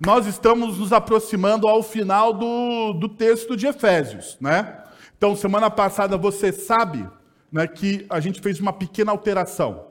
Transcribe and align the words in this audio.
nós 0.00 0.26
estamos 0.26 0.78
nos 0.78 0.92
aproximando 0.92 1.66
ao 1.66 1.82
final 1.82 2.32
do, 2.32 2.92
do 2.92 3.08
texto 3.08 3.56
de 3.56 3.66
Efésios, 3.66 4.36
né? 4.40 4.84
Então, 5.16 5.34
semana 5.34 5.68
passada 5.68 6.16
você 6.16 6.52
sabe 6.52 7.04
né, 7.50 7.66
que 7.66 8.06
a 8.08 8.20
gente 8.20 8.40
fez 8.40 8.60
uma 8.60 8.72
pequena 8.72 9.10
alteração. 9.10 9.88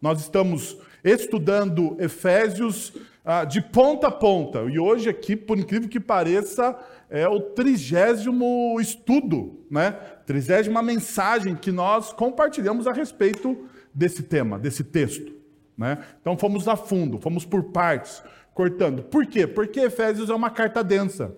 Nós 0.00 0.20
estamos 0.20 0.78
estudando 1.04 1.94
Efésios 2.00 2.94
ah, 3.22 3.44
de 3.44 3.60
ponta 3.60 4.06
a 4.08 4.10
ponta. 4.10 4.62
E 4.62 4.78
hoje 4.78 5.10
aqui, 5.10 5.36
por 5.36 5.58
incrível 5.58 5.90
que 5.90 6.00
pareça, 6.00 6.74
é 7.10 7.28
o 7.28 7.38
trigésimo 7.38 8.78
estudo, 8.80 9.66
né? 9.70 9.92
Trigésima 10.24 10.82
mensagem 10.82 11.54
que 11.54 11.70
nós 11.70 12.14
compartilhamos 12.14 12.86
a 12.86 12.92
respeito 12.92 13.68
desse 13.92 14.22
tema, 14.22 14.58
desse 14.58 14.82
texto. 14.82 15.34
Né? 15.76 15.98
Então 16.20 16.38
fomos 16.38 16.68
a 16.68 16.76
fundo, 16.76 17.18
fomos 17.18 17.44
por 17.44 17.64
partes 17.64 18.22
cortando. 18.54 19.02
Por 19.02 19.26
quê? 19.26 19.46
Porque 19.46 19.80
Efésios 19.80 20.30
é 20.30 20.34
uma 20.34 20.48
carta 20.48 20.82
densa. 20.82 21.36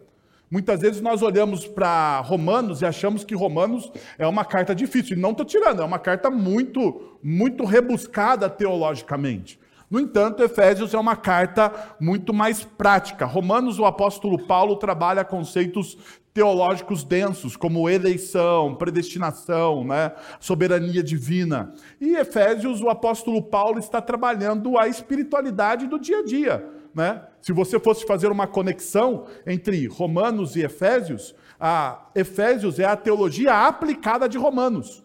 Muitas 0.48 0.80
vezes 0.80 1.00
nós 1.00 1.22
olhamos 1.22 1.66
para 1.66 2.20
Romanos 2.20 2.80
e 2.80 2.86
achamos 2.86 3.24
que 3.24 3.34
Romanos 3.34 3.91
é 4.16 4.27
uma 4.28 4.45
carta 4.45 4.74
difícil. 4.74 5.16
Não 5.16 5.32
estou 5.32 5.44
tirando, 5.44 5.82
é 5.82 5.84
uma 5.84 5.98
carta 5.98 6.30
muito, 6.30 7.18
muito 7.20 7.64
rebuscada 7.64 8.48
teologicamente. 8.48 9.58
No 9.91 9.98
entanto, 9.98 10.42
Efésios 10.42 10.94
é 10.94 10.98
uma 10.98 11.16
carta 11.16 11.72
muito 12.00 12.32
mais 12.32 12.64
prática. 12.64 13.24
Romanos, 13.24 13.78
o 13.78 13.84
apóstolo 13.84 14.46
Paulo 14.46 14.77
trabalha 14.77 15.24
conceitos 15.24 15.96
teológicos 16.33 17.02
densos, 17.02 17.56
como 17.56 17.88
eleição, 17.88 18.74
predestinação, 18.74 19.84
né? 19.84 20.12
soberania 20.38 21.02
divina. 21.02 21.72
E 22.00 22.14
Efésios, 22.14 22.83
o 22.83 22.88
apóstolo 22.88 23.42
Paulo 23.42 23.78
está 23.78 24.00
trabalhando 24.02 24.78
a 24.78 24.86
espiritualidade 24.86 25.86
do 25.86 25.98
dia 25.98 26.19
a 26.19 26.24
dia 26.24 26.75
né? 26.96 27.23
Se 27.42 27.52
você 27.52 27.78
fosse 27.78 28.06
fazer 28.06 28.28
uma 28.28 28.46
conexão 28.46 29.27
entre 29.46 29.86
Romanos 29.86 30.56
e 30.56 30.62
Efésios, 30.62 31.34
a 31.60 32.08
Efésios 32.14 32.78
é 32.78 32.86
a 32.86 32.97
teologia 32.97 33.66
aplicada 33.66 34.27
de 34.27 34.39
Romanos. 34.39 35.05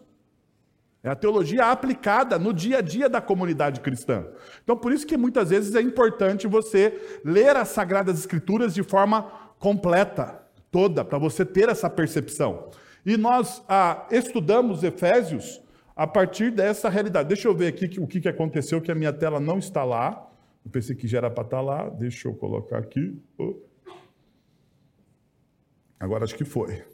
É 1.04 1.10
a 1.10 1.14
teologia 1.14 1.66
aplicada 1.66 2.38
no 2.38 2.54
dia 2.54 2.78
a 2.78 2.80
dia 2.80 3.10
da 3.10 3.20
comunidade 3.20 3.80
cristã. 3.80 4.24
Então, 4.64 4.74
por 4.74 4.90
isso 4.90 5.06
que 5.06 5.18
muitas 5.18 5.50
vezes 5.50 5.74
é 5.74 5.82
importante 5.82 6.46
você 6.46 7.20
ler 7.22 7.56
as 7.56 7.68
Sagradas 7.68 8.18
Escrituras 8.18 8.72
de 8.72 8.82
forma 8.82 9.30
completa, 9.58 10.40
toda, 10.70 11.04
para 11.04 11.18
você 11.18 11.44
ter 11.44 11.68
essa 11.68 11.90
percepção. 11.90 12.70
E 13.04 13.18
nós 13.18 13.62
ah, 13.68 14.06
estudamos 14.10 14.82
Efésios 14.82 15.60
a 15.94 16.06
partir 16.06 16.50
dessa 16.50 16.88
realidade. 16.88 17.28
Deixa 17.28 17.48
eu 17.48 17.54
ver 17.54 17.66
aqui 17.66 18.00
o 18.00 18.06
que 18.06 18.26
aconteceu, 18.26 18.80
que 18.80 18.90
a 18.90 18.94
minha 18.94 19.12
tela 19.12 19.38
não 19.38 19.58
está 19.58 19.84
lá. 19.84 20.31
Eu 20.64 20.70
pensei 20.70 20.94
que 20.94 21.08
já 21.08 21.18
era 21.18 21.30
para 21.30 21.44
estar 21.44 21.56
tá 21.56 21.62
lá, 21.62 21.88
deixa 21.88 22.28
eu 22.28 22.34
colocar 22.34 22.78
aqui. 22.78 23.20
Agora 25.98 26.24
acho 26.24 26.34
que 26.34 26.44
foi. 26.44 26.84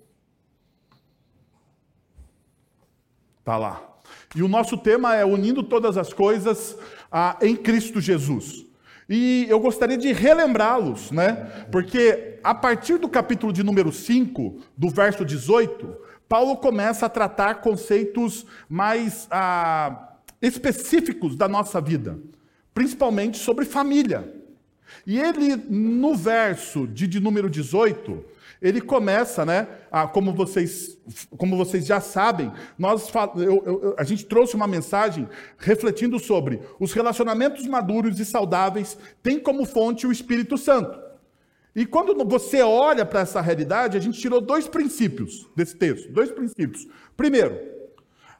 Está 3.41 3.56
lá. 3.56 3.98
E 4.34 4.42
o 4.42 4.48
nosso 4.48 4.77
tema 4.77 5.14
é 5.14 5.25
unindo 5.25 5.62
todas 5.62 5.97
as 5.97 6.12
coisas 6.12 6.77
ah, 7.10 7.38
em 7.42 7.56
Cristo 7.56 8.00
Jesus. 8.00 8.66
E 9.08 9.47
eu 9.48 9.58
gostaria 9.58 9.97
de 9.97 10.12
relembrá-los, 10.12 11.10
né? 11.10 11.66
Porque 11.72 12.38
a 12.44 12.55
partir 12.55 12.98
do 12.98 13.08
capítulo 13.08 13.53
de 13.53 13.62
número 13.62 13.91
5, 13.91 14.60
do 14.77 14.91
verso 14.91 15.25
18, 15.25 15.97
Paulo 16.28 16.56
começa 16.56 17.06
a 17.06 17.08
tratar 17.08 17.62
conceitos 17.62 18.44
mais 18.69 19.27
ah, 19.30 20.16
específicos 20.42 21.34
da 21.34 21.48
nossa 21.48 21.80
vida 21.80 22.19
principalmente 22.78 23.38
sobre 23.38 23.64
família. 23.64 24.32
E 25.04 25.18
ele, 25.18 25.56
no 25.68 26.14
verso 26.14 26.86
de, 26.86 27.08
de 27.08 27.18
número 27.18 27.50
18, 27.50 28.24
ele 28.62 28.80
começa, 28.80 29.44
né? 29.44 29.66
A, 29.90 30.06
como, 30.06 30.32
vocês, 30.32 30.96
como 31.36 31.56
vocês 31.56 31.84
já 31.84 32.00
sabem, 32.00 32.52
nós, 32.78 33.10
eu, 33.34 33.64
eu, 33.66 33.94
a 33.98 34.04
gente 34.04 34.25
trouxe 34.26 34.54
uma 34.54 34.69
mensagem 34.69 35.28
refletindo 35.58 36.20
sobre 36.20 36.60
os 36.78 36.92
relacionamentos 36.92 37.66
maduros 37.66 38.20
e 38.20 38.25
saudáveis 38.25 38.97
têm 39.24 39.41
como 39.41 39.64
fonte 39.64 40.06
o 40.06 40.12
Espírito 40.12 40.56
Santo. 40.56 41.00
E 41.74 41.84
quando 41.84 42.14
você 42.24 42.62
olha 42.62 43.04
para 43.04 43.22
essa 43.22 43.41
realidade, 43.41 43.97
a 43.97 44.00
gente 44.00 44.20
tirou 44.20 44.41
dois 44.41 44.69
princípios 44.69 45.48
desse 45.56 45.74
texto. 45.74 46.12
Dois 46.12 46.30
princípios. 46.30 46.86
Primeiro, 47.16 47.58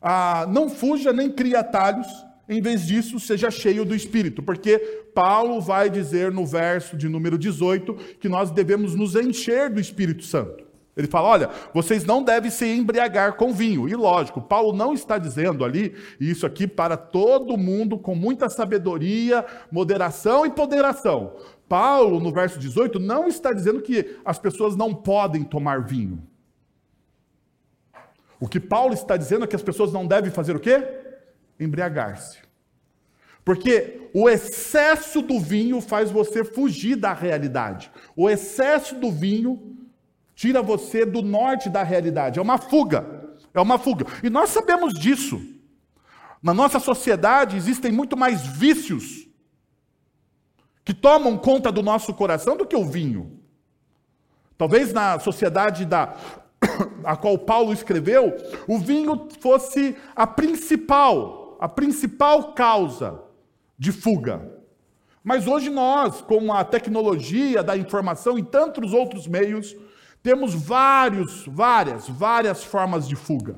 ah, 0.01 0.47
não 0.49 0.71
fuja 0.71 1.13
nem 1.13 1.29
crie 1.29 1.57
atalhos 1.57 2.07
em 2.49 2.63
vez 2.63 2.87
disso, 2.87 3.21
seja 3.21 3.51
cheio 3.51 3.85
do 3.85 3.95
Espírito, 3.95 4.43
porque 4.43 4.79
Paulo 5.15 5.61
vai 5.61 5.91
dizer 5.91 6.33
no 6.33 6.47
verso 6.47 6.97
de 6.97 7.09
número 7.09 7.37
18 7.37 7.95
que 8.19 8.29
nós 8.29 8.51
devemos 8.51 8.95
nos 8.95 9.15
encher 9.15 9.69
do 9.69 9.79
Espírito 9.79 10.25
Santo. 10.25 10.67
Ele 10.97 11.07
fala: 11.07 11.29
olha, 11.29 11.51
vocês 11.73 12.05
não 12.05 12.23
devem 12.23 12.51
se 12.51 12.67
embriagar 12.67 13.35
com 13.35 13.53
vinho. 13.53 13.89
E 13.89 13.95
lógico, 13.95 14.41
Paulo 14.41 14.77
não 14.77 14.93
está 14.93 15.19
dizendo 15.19 15.65
ali, 15.65 15.95
isso 16.19 16.45
aqui 16.45 16.67
para 16.67 16.97
todo 16.97 17.57
mundo 17.57 17.99
com 17.99 18.17
muita 18.17 18.49
sabedoria, 18.49 19.45
moderação 19.71 20.45
e 20.45 20.51
ponderação. 20.51 21.37
Paulo, 21.69 22.19
no 22.19 22.33
verso 22.33 22.59
18, 22.59 22.99
não 22.99 23.29
está 23.29 23.53
dizendo 23.53 23.83
que 23.83 24.17
as 24.25 24.39
pessoas 24.39 24.75
não 24.75 24.93
podem 24.95 25.45
tomar 25.45 25.83
vinho. 25.83 26.27
O 28.41 28.49
que 28.49 28.59
Paulo 28.59 28.95
está 28.95 29.17
dizendo 29.17 29.45
é 29.45 29.49
que 29.49 29.57
as 29.57 29.63
pessoas 29.63 29.93
não 29.93 30.07
devem 30.07 30.31
fazer 30.31 30.57
o 30.57 30.61
quê? 30.61 30.83
Embriagar-se. 31.59 32.39
Porque 33.45 34.11
o 34.13 34.29
excesso 34.29 35.23
do 35.23 35.41
vinho 35.41 35.81
faz 35.81 36.11
você 36.11 36.45
fugir 36.45 36.97
da 36.97 37.13
realidade. 37.15 37.91
O 38.15 38.29
excesso 38.29 38.95
do 38.95 39.11
vinho 39.11 39.77
tira 40.35 40.63
você 40.63 41.07
do 41.07 41.23
norte 41.23 41.71
da 41.71 41.83
realidade. 41.83 42.39
É 42.39 42.43
uma 42.43 42.59
fuga. 42.59 43.29
É 43.55 43.61
uma 43.61 43.79
fuga. 43.79 44.05
E 44.23 44.29
nós 44.29 44.51
sabemos 44.51 44.93
disso. 44.93 45.41
Na 46.43 46.53
nossa 46.53 46.79
sociedade 46.79 47.57
existem 47.57 47.91
muito 47.91 48.17
mais 48.17 48.47
vícios 48.47 49.27
que 50.85 50.95
tomam 50.95 51.37
conta 51.37 51.73
do 51.73 51.83
nosso 51.83 52.15
coração 52.15 52.57
do 52.57 52.67
que 52.67 52.77
o 52.77 52.85
vinho. 52.85 53.41
Talvez 54.57 54.93
na 54.93 55.19
sociedade 55.19 55.85
da 55.85 56.17
a 57.05 57.17
qual 57.17 57.39
Paulo 57.39 57.73
escreveu, 57.73 58.37
o 58.67 58.79
vinho 58.79 59.29
fosse 59.41 59.97
a 60.15 60.27
principal 60.27 61.38
a 61.59 61.69
principal 61.69 62.53
causa 62.53 63.21
de 63.79 63.93
fuga. 63.93 64.59
Mas 65.23 65.47
hoje 65.47 65.69
nós, 65.69 66.23
com 66.23 66.53
a 66.53 66.65
tecnologia 66.65 67.63
da 67.63 67.77
informação 67.77 68.39
e 68.39 68.43
tantos 68.43 68.93
outros 68.93 69.27
meios, 69.27 69.77
temos 70.23 70.55
vários, 70.55 71.47
várias, 71.47 72.09
várias 72.09 72.65
formas 72.65 73.07
de 73.07 73.17
fuga. 73.17 73.57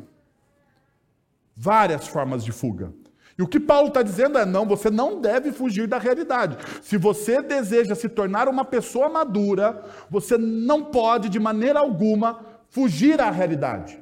Várias 1.56 2.08
formas 2.08 2.44
de 2.44 2.52
fuga. 2.52 2.92
E 3.38 3.42
o 3.42 3.48
que 3.48 3.60
Paulo 3.60 3.88
está 3.88 4.02
dizendo 4.02 4.36
é: 4.36 4.44
não, 4.44 4.66
você 4.66 4.90
não 4.90 5.20
deve 5.20 5.52
fugir 5.52 5.86
da 5.86 5.98
realidade. 5.98 6.58
Se 6.82 6.96
você 6.96 7.40
deseja 7.40 7.94
se 7.94 8.08
tornar 8.08 8.48
uma 8.48 8.64
pessoa 8.64 9.08
madura, 9.08 9.84
você 10.10 10.36
não 10.36 10.84
pode, 10.84 11.28
de 11.28 11.38
maneira 11.38 11.78
alguma, 11.78 12.40
fugir 12.68 13.20
à 13.20 13.30
realidade. 13.30 13.98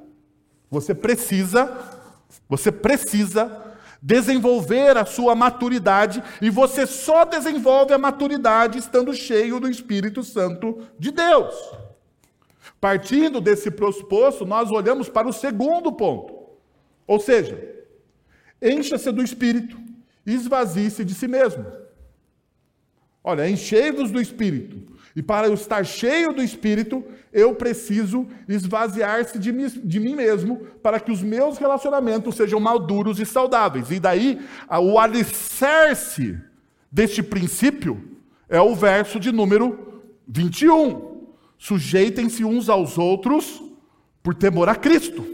Você 0.71 0.95
precisa, 0.95 1.71
você 2.49 2.73
precisa 2.73 3.68
desenvolver 4.01 4.97
a 4.97 5.05
sua 5.05 5.35
maturidade, 5.35 6.23
e 6.41 6.51
você 6.51 6.87
só 6.87 7.25
desenvolve 7.25 7.93
a 7.93 7.99
maturidade 7.99 8.79
estando 8.79 9.13
cheio 9.13 9.59
do 9.59 9.69
Espírito 9.69 10.23
Santo 10.23 10.87
de 10.99 11.11
Deus. 11.11 11.55
Partindo 12.81 13.41
desse 13.41 13.71
pressuposto, 13.71 14.47
nós 14.47 14.71
olhamos 14.71 15.09
para 15.09 15.27
o 15.27 15.33
segundo 15.33 15.93
ponto. 15.93 16.39
Ou 17.07 17.19
seja, 17.19 17.59
encha-se 18.63 19.11
do 19.11 19.23
Espírito, 19.23 19.77
esvazie-se 20.25 21.05
de 21.05 21.15
si 21.15 21.27
mesmo. 21.27 21.67
Olha, 23.25 23.49
enchei-vos 23.49 24.11
do 24.11 24.21
Espírito. 24.21 24.98
E 25.19 25.23
para 25.23 25.49
eu 25.49 25.55
estar 25.55 25.85
cheio 25.85 26.33
do 26.33 26.41
Espírito, 26.41 27.03
eu 27.33 27.53
preciso 27.53 28.29
esvaziar-se 28.49 29.37
de, 29.37 29.51
de, 29.51 29.99
mim 29.99 30.15
mesmo 30.15 30.59
para 30.81 31.01
que 31.01 31.11
os 31.11 31.25
meus 31.25 31.59
relacionamentos 31.59 32.37
sejam 32.37 32.61
maduros 32.61 33.19
e 33.19 33.27
saudáveis. 33.27 33.91
E 33.91 33.99
daí, 33.99 34.41
o 34.81 34.97
alicerce 34.97 36.39
deste 36.89 37.21
princípio 37.21 38.01
é 38.49 38.61
o 38.61 38.77
verso 38.77 39.19
de 39.19 39.33
número 39.33 40.05
21. 40.29 41.27
Sujeitem-se 41.59 42.45
uns 42.45 42.69
aos 42.69 42.97
outros 42.97 43.61
por 44.23 44.37
temor 44.37 44.69
a 44.69 44.77
Cristo. 44.77 45.27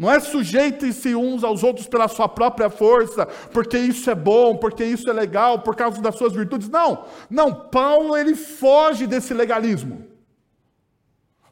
Não 0.00 0.10
é 0.10 0.18
sujeitem-se 0.18 1.14
uns 1.14 1.44
aos 1.44 1.62
outros 1.62 1.86
pela 1.86 2.08
sua 2.08 2.26
própria 2.26 2.70
força, 2.70 3.26
porque 3.52 3.76
isso 3.76 4.10
é 4.10 4.14
bom, 4.14 4.56
porque 4.56 4.82
isso 4.82 5.10
é 5.10 5.12
legal, 5.12 5.58
por 5.58 5.76
causa 5.76 6.00
das 6.00 6.14
suas 6.14 6.32
virtudes. 6.32 6.70
Não, 6.70 7.04
não, 7.28 7.54
Paulo 7.68 8.16
ele 8.16 8.34
foge 8.34 9.06
desse 9.06 9.34
legalismo. 9.34 10.06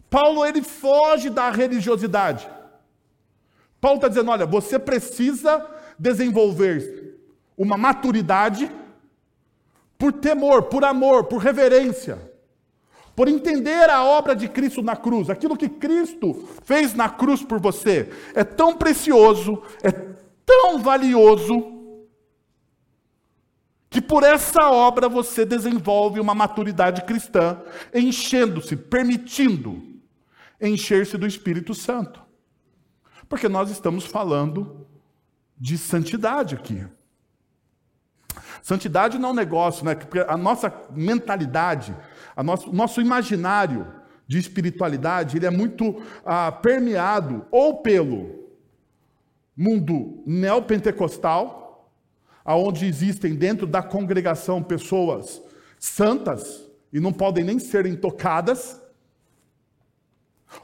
Paulo 0.08 0.46
ele 0.46 0.62
foge 0.62 1.28
da 1.28 1.50
religiosidade. 1.50 2.48
Paulo 3.82 3.96
está 3.98 4.08
dizendo: 4.08 4.30
olha, 4.30 4.46
você 4.46 4.78
precisa 4.78 5.66
desenvolver 5.98 7.20
uma 7.54 7.76
maturidade 7.76 8.72
por 9.98 10.10
temor, 10.10 10.62
por 10.62 10.84
amor, 10.84 11.24
por 11.24 11.36
reverência, 11.36 12.18
por 13.19 13.26
entender 13.26 13.91
a 13.91 14.05
obra 14.05 14.37
de 14.37 14.47
Cristo 14.47 14.81
na 14.81 14.94
cruz, 14.94 15.29
aquilo 15.29 15.56
que 15.56 15.69
Cristo 15.69 16.49
fez 16.62 16.94
na 16.94 17.09
cruz 17.09 17.43
por 17.43 17.59
você, 17.59 18.12
é 18.32 18.44
tão 18.44 18.76
precioso, 18.76 19.61
é 19.82 19.91
tão 20.47 20.79
valioso, 20.79 21.99
que 23.91 24.00
por 24.00 24.23
essa 24.23 24.70
obra 24.70 25.09
você 25.09 25.44
desenvolve 25.44 26.20
uma 26.20 26.32
maturidade 26.32 27.03
cristã, 27.03 27.61
enchendo-se, 27.93 28.76
permitindo 28.76 29.82
encher-se 30.61 31.19
do 31.19 31.26
Espírito 31.26 31.75
Santo. 31.75 32.23
Porque 33.29 33.49
nós 33.49 33.69
estamos 33.69 34.05
falando 34.05 34.87
de 35.59 35.76
santidade 35.76 36.55
aqui. 36.55 36.87
Santidade 38.62 39.19
não 39.19 39.31
é 39.31 39.32
um 39.32 39.34
negócio, 39.34 39.84
né? 39.84 39.94
Porque 39.94 40.20
a 40.20 40.37
nossa 40.37 40.72
mentalidade, 40.90 41.94
a 42.34 42.43
nosso, 42.43 42.70
o 42.70 42.72
nosso 42.72 43.00
imaginário 43.00 43.87
de 44.26 44.38
espiritualidade, 44.38 45.37
ele 45.37 45.46
é 45.46 45.50
muito 45.50 46.02
ah, 46.25 46.52
permeado 46.52 47.46
ou 47.50 47.78
pelo 47.82 48.49
mundo 49.56 50.22
neopentecostal, 50.26 51.90
aonde 52.44 52.87
existem 52.87 53.34
dentro 53.34 53.66
da 53.66 53.82
congregação 53.82 54.62
pessoas 54.62 55.43
santas 55.78 56.69
e 56.93 57.00
não 57.00 57.12
podem 57.12 57.44
nem 57.44 57.58
serem 57.58 57.96
tocadas, 57.96 58.81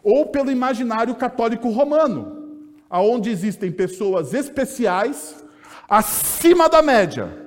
ou 0.03 0.27
pelo 0.27 0.51
imaginário 0.51 1.15
católico 1.15 1.69
romano, 1.71 2.63
aonde 2.89 3.31
existem 3.31 3.71
pessoas 3.71 4.33
especiais 4.33 5.45
acima 5.89 6.69
da 6.69 6.81
média, 6.81 7.44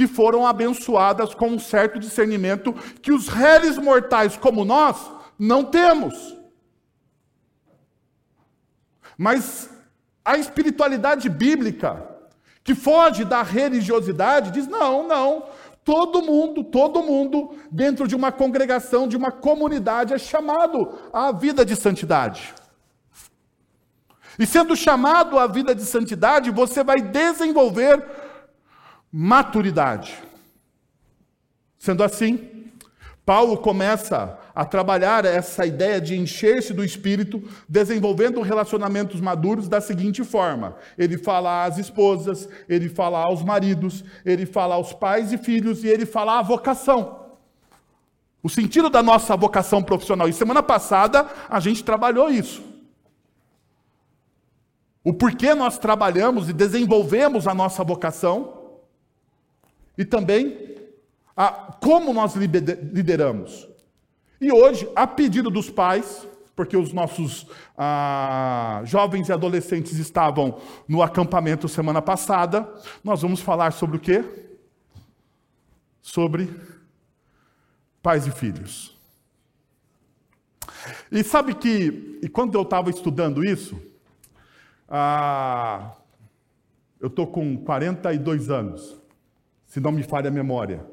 que 0.00 0.06
foram 0.06 0.46
abençoadas 0.46 1.34
com 1.34 1.48
um 1.48 1.58
certo 1.58 1.98
discernimento 1.98 2.72
que 3.02 3.12
os 3.12 3.28
réis 3.28 3.76
mortais 3.76 4.34
como 4.34 4.64
nós 4.64 4.96
não 5.38 5.62
temos. 5.62 6.38
Mas 9.18 9.68
a 10.24 10.38
espiritualidade 10.38 11.28
bíblica, 11.28 12.02
que 12.64 12.74
foge 12.74 13.26
da 13.26 13.42
religiosidade, 13.42 14.50
diz: 14.50 14.66
não, 14.66 15.06
não, 15.06 15.44
todo 15.84 16.22
mundo, 16.22 16.64
todo 16.64 17.02
mundo, 17.02 17.54
dentro 17.70 18.08
de 18.08 18.16
uma 18.16 18.32
congregação, 18.32 19.06
de 19.06 19.18
uma 19.18 19.30
comunidade, 19.30 20.14
é 20.14 20.18
chamado 20.18 20.98
à 21.12 21.30
vida 21.30 21.62
de 21.62 21.76
santidade. 21.76 22.54
E 24.38 24.46
sendo 24.46 24.74
chamado 24.74 25.38
à 25.38 25.46
vida 25.46 25.74
de 25.74 25.84
santidade, 25.84 26.50
você 26.50 26.82
vai 26.82 27.02
desenvolver 27.02 28.29
maturidade. 29.12 30.14
Sendo 31.78 32.04
assim, 32.04 32.70
Paulo 33.24 33.56
começa 33.58 34.38
a 34.54 34.64
trabalhar 34.64 35.24
essa 35.24 35.64
ideia 35.64 36.00
de 36.00 36.18
encher-se 36.18 36.74
do 36.74 36.84
espírito, 36.84 37.42
desenvolvendo 37.68 38.40
relacionamentos 38.40 39.20
maduros 39.20 39.68
da 39.68 39.80
seguinte 39.80 40.24
forma: 40.24 40.76
ele 40.98 41.16
fala 41.16 41.64
às 41.64 41.78
esposas, 41.78 42.48
ele 42.68 42.88
fala 42.88 43.18
aos 43.20 43.42
maridos, 43.42 44.04
ele 44.24 44.46
fala 44.46 44.74
aos 44.74 44.92
pais 44.92 45.32
e 45.32 45.38
filhos 45.38 45.84
e 45.84 45.88
ele 45.88 46.04
fala 46.04 46.38
à 46.38 46.42
vocação. 46.42 47.20
O 48.42 48.48
sentido 48.48 48.90
da 48.90 49.02
nossa 49.02 49.36
vocação 49.36 49.82
profissional. 49.82 50.28
E 50.28 50.32
semana 50.32 50.62
passada 50.62 51.28
a 51.48 51.60
gente 51.60 51.84
trabalhou 51.84 52.30
isso. 52.30 52.62
O 55.04 55.12
porquê 55.12 55.54
nós 55.54 55.78
trabalhamos 55.78 56.48
e 56.48 56.52
desenvolvemos 56.52 57.46
a 57.46 57.54
nossa 57.54 57.84
vocação 57.84 58.59
e 60.00 60.04
também 60.06 60.78
a, 61.36 61.50
como 61.78 62.10
nós 62.14 62.34
lideramos. 62.34 63.68
E 64.40 64.50
hoje, 64.50 64.90
a 64.96 65.06
pedido 65.06 65.50
dos 65.50 65.68
pais, 65.68 66.26
porque 66.56 66.74
os 66.74 66.90
nossos 66.90 67.46
ah, 67.76 68.80
jovens 68.86 69.28
e 69.28 69.32
adolescentes 69.32 69.98
estavam 69.98 70.58
no 70.88 71.02
acampamento 71.02 71.68
semana 71.68 72.00
passada, 72.00 72.66
nós 73.04 73.20
vamos 73.20 73.42
falar 73.42 73.74
sobre 73.74 73.98
o 73.98 74.00
quê? 74.00 74.24
Sobre 76.00 76.48
pais 78.02 78.26
e 78.26 78.30
filhos. 78.30 78.96
E 81.12 81.22
sabe 81.22 81.54
que, 81.54 82.18
e 82.22 82.28
quando 82.30 82.54
eu 82.54 82.62
estava 82.62 82.88
estudando 82.88 83.44
isso, 83.44 83.78
ah, 84.88 85.92
eu 86.98 87.08
estou 87.08 87.26
com 87.26 87.58
42 87.58 88.48
anos 88.48 88.99
se 89.70 89.78
não 89.78 89.92
me 89.92 90.02
falha 90.02 90.26
a 90.26 90.32
memória. 90.32 90.84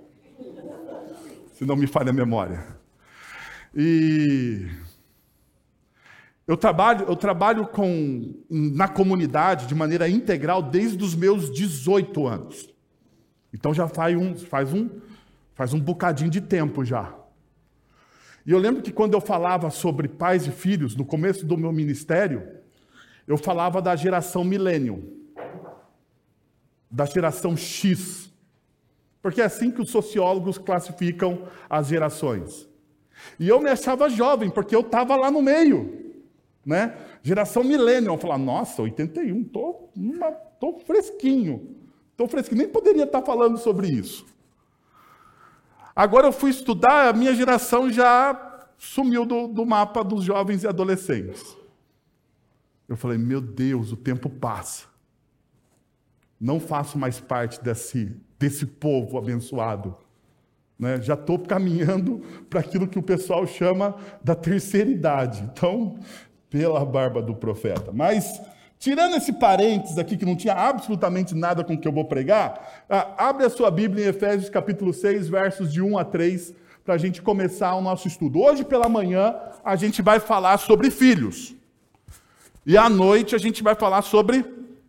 Se 1.55 1.65
não 1.65 1.75
me 1.75 1.87
falha 1.87 2.11
a 2.11 2.13
memória. 2.13 2.63
E 3.75 4.67
eu 6.47 6.55
trabalho, 6.55 7.07
eu 7.07 7.15
trabalho 7.15 7.65
com, 7.65 8.35
na 8.47 8.87
comunidade 8.87 9.65
de 9.65 9.73
maneira 9.73 10.07
integral 10.07 10.61
desde 10.61 11.03
os 11.03 11.15
meus 11.15 11.51
18 11.51 12.27
anos. 12.27 12.69
Então 13.51 13.73
já 13.73 13.87
faz 13.87 14.15
um, 14.15 14.35
faz 14.35 14.71
um, 14.71 14.87
faz 15.55 15.73
um 15.73 15.79
bocadinho 15.79 16.29
de 16.29 16.39
tempo 16.39 16.85
já. 16.85 17.15
E 18.45 18.51
eu 18.51 18.59
lembro 18.59 18.83
que 18.83 18.91
quando 18.91 19.15
eu 19.15 19.21
falava 19.21 19.71
sobre 19.71 20.07
pais 20.07 20.45
e 20.45 20.51
filhos, 20.51 20.95
no 20.95 21.03
começo 21.03 21.47
do 21.47 21.57
meu 21.57 21.71
ministério, 21.71 22.47
eu 23.27 23.39
falava 23.39 23.81
da 23.81 23.95
geração 23.95 24.43
millennium, 24.43 25.01
da 26.91 27.05
geração 27.05 27.57
X. 27.57 28.27
Porque 29.21 29.41
é 29.41 29.45
assim 29.45 29.71
que 29.71 29.81
os 29.81 29.89
sociólogos 29.89 30.57
classificam 30.57 31.47
as 31.69 31.87
gerações. 31.87 32.67
E 33.39 33.47
eu 33.47 33.59
me 33.59 33.69
achava 33.69 34.09
jovem, 34.09 34.49
porque 34.49 34.75
eu 34.75 34.81
estava 34.81 35.15
lá 35.15 35.31
no 35.31 35.41
meio. 35.41 36.15
Né? 36.65 36.95
Geração 37.23 37.63
milênio. 37.63 38.11
Eu 38.11 38.17
falava, 38.17 38.43
nossa, 38.43 38.81
81, 38.81 39.41
estou 39.41 39.91
tô, 40.59 40.71
tô 40.73 40.79
fresquinho. 40.79 41.75
Estou 42.11 42.27
fresquinho. 42.27 42.59
Nem 42.59 42.69
poderia 42.69 43.03
estar 43.03 43.21
falando 43.21 43.57
sobre 43.57 43.87
isso. 43.87 44.25
Agora 45.95 46.27
eu 46.27 46.31
fui 46.31 46.51
estudar, 46.51 47.09
a 47.09 47.13
minha 47.13 47.33
geração 47.33 47.89
já 47.89 48.67
sumiu 48.77 49.25
do, 49.25 49.47
do 49.47 49.65
mapa 49.65 50.03
dos 50.03 50.23
jovens 50.23 50.63
e 50.63 50.67
adolescentes. 50.67 51.57
Eu 52.87 52.95
falei, 52.95 53.17
meu 53.17 53.41
Deus, 53.41 53.91
o 53.91 53.97
tempo 53.97 54.29
passa. 54.29 54.85
Não 56.39 56.59
faço 56.59 56.97
mais 56.97 57.19
parte 57.19 57.61
desse 57.63 58.15
desse 58.39 58.65
povo 58.65 59.17
abençoado. 59.17 59.95
Né? 60.77 61.01
Já 61.01 61.15
estou 61.15 61.39
caminhando 61.39 62.21
para 62.49 62.59
aquilo 62.59 62.87
que 62.87 62.99
o 62.99 63.03
pessoal 63.03 63.45
chama 63.47 63.95
da 64.23 64.35
terceira 64.35 64.89
idade. 64.89 65.43
Então, 65.51 65.99
pela 66.49 66.85
barba 66.85 67.21
do 67.21 67.35
profeta. 67.35 67.91
Mas, 67.91 68.39
tirando 68.79 69.15
esse 69.15 69.33
parênteses 69.33 69.97
aqui, 69.97 70.15
que 70.15 70.25
não 70.25 70.35
tinha 70.35 70.53
absolutamente 70.53 71.35
nada 71.35 71.63
com 71.63 71.73
o 71.73 71.77
que 71.77 71.87
eu 71.87 71.91
vou 71.91 72.05
pregar, 72.05 72.85
ah, 72.89 73.29
abre 73.29 73.45
a 73.45 73.49
sua 73.49 73.69
Bíblia 73.69 74.05
em 74.05 74.09
Efésios 74.09 74.49
capítulo 74.49 74.93
6, 74.93 75.27
versos 75.27 75.73
de 75.73 75.81
1 75.81 75.97
a 75.97 76.05
3, 76.05 76.53
para 76.85 76.93
a 76.93 76.97
gente 76.97 77.21
começar 77.21 77.75
o 77.75 77.81
nosso 77.81 78.07
estudo. 78.07 78.39
Hoje 78.39 78.63
pela 78.63 78.87
manhã, 78.87 79.35
a 79.63 79.75
gente 79.75 80.01
vai 80.01 80.19
falar 80.19 80.57
sobre 80.57 80.89
filhos. 80.89 81.53
E 82.65 82.77
à 82.77 82.89
noite, 82.89 83.35
a 83.35 83.37
gente 83.37 83.61
vai 83.61 83.75
falar 83.75 84.01
sobre 84.01 84.45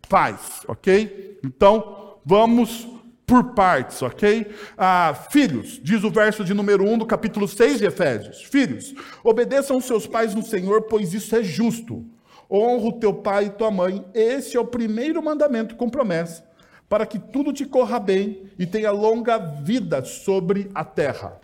pais, 0.07 0.61
ok? 0.67 1.39
Então, 1.43 2.17
vamos 2.25 2.87
por 3.29 3.53
partes, 3.53 4.01
ok? 4.01 4.47
Ah, 4.75 5.13
filhos, 5.29 5.79
diz 5.83 6.03
o 6.03 6.09
verso 6.09 6.43
de 6.43 6.51
número 6.51 6.83
1 6.83 6.97
do 6.97 7.05
capítulo 7.05 7.47
6 7.47 7.77
de 7.77 7.85
Efésios: 7.85 8.41
Filhos, 8.41 8.95
obedeçam 9.23 9.79
seus 9.79 10.07
pais 10.07 10.33
no 10.33 10.41
Senhor, 10.41 10.81
pois 10.81 11.13
isso 11.13 11.35
é 11.35 11.43
justo. 11.43 12.03
Honra 12.49 12.87
o 12.87 12.99
teu 12.99 13.13
pai 13.13 13.45
e 13.45 13.49
tua 13.51 13.69
mãe, 13.69 14.03
esse 14.15 14.57
é 14.57 14.59
o 14.59 14.65
primeiro 14.65 15.21
mandamento 15.21 15.75
com 15.75 15.87
promessa, 15.87 16.43
para 16.89 17.05
que 17.05 17.19
tudo 17.19 17.53
te 17.53 17.67
corra 17.67 17.99
bem 17.99 18.49
e 18.57 18.65
tenha 18.65 18.89
longa 18.89 19.37
vida 19.37 20.03
sobre 20.03 20.71
a 20.73 20.83
terra. 20.83 21.39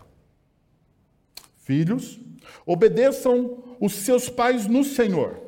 Filhos, 1.57 2.19
obedeçam 2.65 3.63
os 3.79 3.93
seus 3.93 4.27
pais 4.27 4.65
no 4.65 4.83
Senhor, 4.83 5.39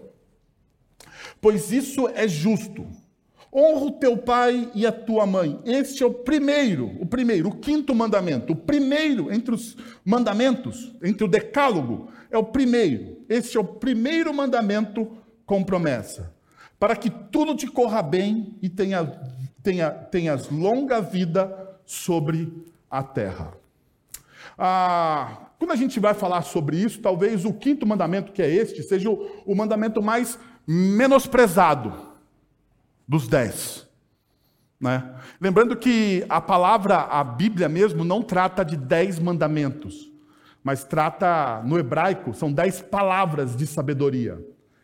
pois 1.41 1.71
isso 1.71 2.07
é 2.09 2.27
justo. 2.27 2.85
Honra 3.53 3.85
o 3.85 3.91
teu 3.91 4.17
pai 4.17 4.69
e 4.75 4.85
a 4.85 4.91
tua 4.91 5.25
mãe. 5.25 5.59
Este 5.65 6.03
é 6.03 6.05
o 6.05 6.13
primeiro, 6.13 6.91
o 6.99 7.05
primeiro, 7.05 7.49
o 7.49 7.55
quinto 7.55 7.95
mandamento. 7.95 8.53
O 8.53 8.55
primeiro 8.55 9.31
entre 9.31 9.55
os 9.55 9.75
mandamentos, 10.03 10.93
entre 11.01 11.23
o 11.23 11.27
decálogo, 11.27 12.09
é 12.29 12.37
o 12.37 12.43
primeiro. 12.43 13.17
Este 13.29 13.57
é 13.57 13.59
o 13.59 13.63
primeiro 13.63 14.33
mandamento 14.33 15.17
com 15.45 15.63
promessa. 15.63 16.33
Para 16.79 16.95
que 16.95 17.09
tudo 17.09 17.55
te 17.55 17.67
corra 17.67 18.01
bem 18.01 18.55
e 18.61 18.69
tenha, 18.69 19.05
tenha, 19.63 19.89
tenhas 19.89 20.49
longa 20.49 21.01
vida 21.01 21.77
sobre 21.85 22.65
a 22.91 23.01
terra. 23.01 23.53
Ah, 24.57 25.51
quando 25.57 25.71
a 25.71 25.75
gente 25.75 25.99
vai 25.99 26.13
falar 26.13 26.41
sobre 26.41 26.77
isso, 26.77 26.99
talvez 26.99 27.45
o 27.45 27.53
quinto 27.53 27.87
mandamento, 27.87 28.31
que 28.31 28.41
é 28.41 28.49
este, 28.49 28.83
seja 28.83 29.09
o, 29.09 29.43
o 29.45 29.55
mandamento 29.55 30.01
mais 30.01 30.37
menosprezado 30.67 32.06
dos 33.07 33.27
dez. 33.27 33.87
Né? 34.79 35.15
Lembrando 35.41 35.75
que 35.75 36.25
a 36.29 36.39
palavra, 36.39 36.97
a 36.97 37.23
Bíblia 37.23 37.67
mesmo, 37.67 38.03
não 38.03 38.21
trata 38.21 38.63
de 38.63 38.75
dez 38.75 39.17
mandamentos, 39.17 40.11
mas 40.63 40.83
trata, 40.83 41.63
no 41.63 41.79
hebraico, 41.79 42.33
são 42.33 42.51
dez 42.51 42.81
palavras 42.81 43.55
de 43.55 43.65
sabedoria, 43.65 44.39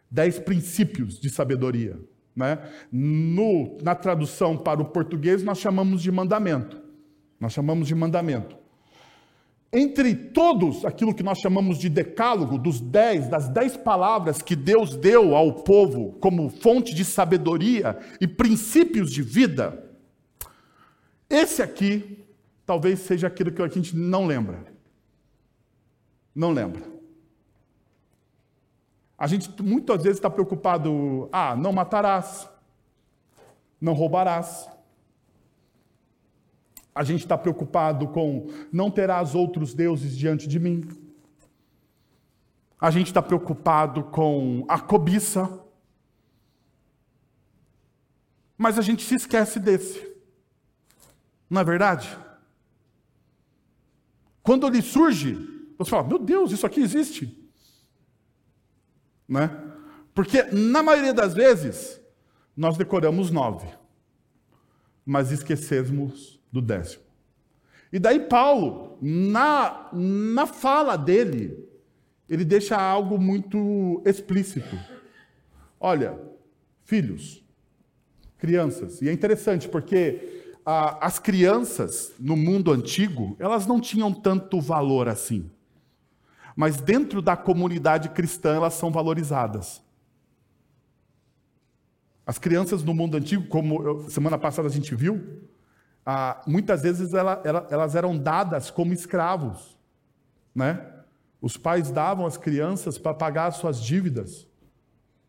dez 0.09 0.39
princípios 0.39 1.19
de 1.19 1.29
sabedoria. 1.29 1.99
Né? 2.35 2.57
No, 2.91 3.77
na 3.83 3.93
tradução 3.93 4.57
para 4.57 4.81
o 4.81 4.85
português, 4.85 5.43
nós 5.43 5.59
chamamos 5.59 6.01
de 6.01 6.11
mandamento. 6.11 6.81
Nós 7.39 7.53
chamamos 7.53 7.87
de 7.87 7.93
mandamento. 7.93 8.62
Entre 9.75 10.13
todos 10.13 10.85
aquilo 10.85 11.15
que 11.15 11.23
nós 11.23 11.39
chamamos 11.39 11.79
de 11.79 11.89
decálogo, 11.89 12.59
dos 12.59 12.79
dez, 12.79 13.27
das 13.27 13.49
dez 13.49 13.75
palavras 13.75 14.39
que 14.39 14.55
Deus 14.55 14.95
deu 14.95 15.35
ao 15.35 15.63
povo 15.63 16.13
como 16.19 16.47
fonte 16.51 16.93
de 16.93 17.03
sabedoria 17.03 17.97
e 18.21 18.27
princípios 18.27 19.11
de 19.11 19.23
vida, 19.23 19.83
esse 21.27 21.63
aqui 21.63 22.23
talvez 22.67 22.99
seja 22.99 23.25
aquilo 23.25 23.51
que 23.51 23.63
a 23.63 23.67
gente 23.67 23.95
não 23.95 24.27
lembra. 24.27 24.63
Não 26.35 26.51
lembra. 26.51 26.83
A 29.17 29.25
gente 29.25 29.49
muitas 29.63 30.03
vezes 30.03 30.19
está 30.19 30.29
preocupado, 30.29 31.27
ah, 31.31 31.55
não 31.55 31.73
matarás, 31.73 32.47
não 33.81 33.93
roubarás, 33.93 34.69
a 36.95 37.03
gente 37.03 37.21
está 37.21 37.38
preocupado 37.38 38.07
com 38.09 38.47
não 38.71 38.91
terás 38.91 39.33
outros 39.33 39.73
deuses 39.73 40.15
diante 40.15 40.47
de 40.47 40.59
mim. 40.59 40.88
A 42.79 42.91
gente 42.91 43.07
está 43.07 43.21
preocupado 43.21 44.03
com 44.03 44.65
a 44.67 44.79
cobiça. 44.79 45.62
Mas 48.57 48.77
a 48.77 48.81
gente 48.81 49.03
se 49.03 49.15
esquece 49.15 49.59
desse. 49.59 50.13
Não 51.50 51.62
é 51.62 51.63
verdade? 51.63 52.15
Quando 54.43 54.67
ele 54.67 54.81
surge, 54.81 55.35
você 55.77 55.89
fala: 55.89 56.07
Meu 56.07 56.19
Deus, 56.19 56.51
isso 56.51 56.65
aqui 56.65 56.81
existe. 56.81 57.39
Né? 59.27 59.50
Porque, 60.13 60.43
na 60.43 60.83
maioria 60.83 61.13
das 61.13 61.33
vezes, 61.33 62.00
nós 62.55 62.77
decoramos 62.77 63.31
nove, 63.31 63.67
mas 65.03 65.31
esquecemos 65.31 66.42
do 66.53 66.62
décimo. 66.62 67.03
E 67.91 68.00
daí 68.00 68.19
Paulo, 68.22 68.98
na, 69.01 69.89
na 69.91 70.45
fala 70.45 70.95
dele, 70.95 71.67
ele 72.29 72.45
deixa 72.45 72.77
algo 72.77 73.19
muito 73.19 74.01
explícito. 74.05 74.79
Olha, 75.79 76.17
filhos, 76.83 77.43
crianças, 78.38 79.01
e 79.01 79.10
é 79.10 79.12
interessante 79.12 79.67
porque 79.67 80.53
ah, 80.65 81.05
as 81.05 81.19
crianças 81.19 82.13
no 82.19 82.38
mundo 82.38 82.72
antigo, 82.72 83.36
elas 83.39 83.65
não 83.65 83.81
tinham 83.81 84.13
tanto 84.13 84.62
valor 84.62 85.10
assim. 85.10 85.50
Mas 86.55 86.77
dentro 86.77 87.22
da 87.22 87.36
comunidade 87.36 88.10
cristã, 88.10 88.55
elas 88.55 88.75
são 88.75 88.91
valorizadas. 88.91 89.81
As 92.25 92.38
crianças 92.38 92.83
no 92.83 92.93
mundo 92.93 93.17
antigo, 93.17 93.48
como 93.48 93.83
eu, 93.83 94.10
semana 94.10 94.38
passada 94.38 94.67
a 94.67 94.72
gente 94.72 94.95
viu, 94.95 95.43
ah, 96.05 96.41
muitas 96.45 96.81
vezes 96.81 97.13
ela, 97.13 97.41
ela, 97.45 97.67
elas 97.69 97.95
eram 97.95 98.17
dadas 98.17 98.69
como 98.69 98.93
escravos. 98.93 99.77
Né? 100.53 100.86
Os 101.41 101.57
pais 101.57 101.91
davam 101.91 102.25
as 102.25 102.38
crianças 102.38 102.98
para 102.98 103.13
pagar 103.13 103.48
as 103.48 103.57
suas 103.57 103.81
dívidas, 103.81 104.48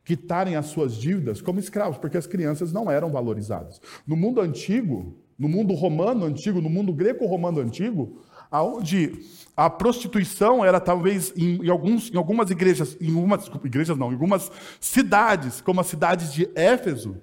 quitarem 0.05 0.57
as 0.57 0.67
suas 0.67 0.95
dívidas 0.95 1.41
como 1.41 1.59
escravos, 1.59 1.99
porque 1.99 2.19
as 2.19 2.27
crianças 2.27 2.73
não 2.73 2.91
eram 2.91 3.11
valorizadas. 3.11 3.81
No 4.07 4.17
mundo 4.17 4.41
antigo, 4.41 5.17
no 5.39 5.49
mundo 5.49 5.75
romano 5.75 6.25
antigo, 6.25 6.61
no 6.61 6.71
mundo 6.71 6.93
greco-romano 6.93 7.61
antigo, 7.61 8.23
aonde 8.51 9.25
a 9.57 9.69
prostituição 9.71 10.65
era 10.65 10.81
talvez 10.81 11.33
em, 11.37 11.65
em, 11.65 11.71
alguns, 11.71 12.13
em 12.13 12.17
algumas 12.17 12.51
igrejas, 12.51 12.97
em 13.01 13.15
algumas 13.15 13.41
desculpa, 13.41 13.67
igrejas 13.67 13.97
não, 13.97 14.11
em 14.11 14.15
algumas 14.15 14.51
cidades, 14.81 15.61
como 15.61 15.81
a 15.81 15.85
cidade 15.85 16.33
de 16.33 16.49
Éfeso, 16.55 17.17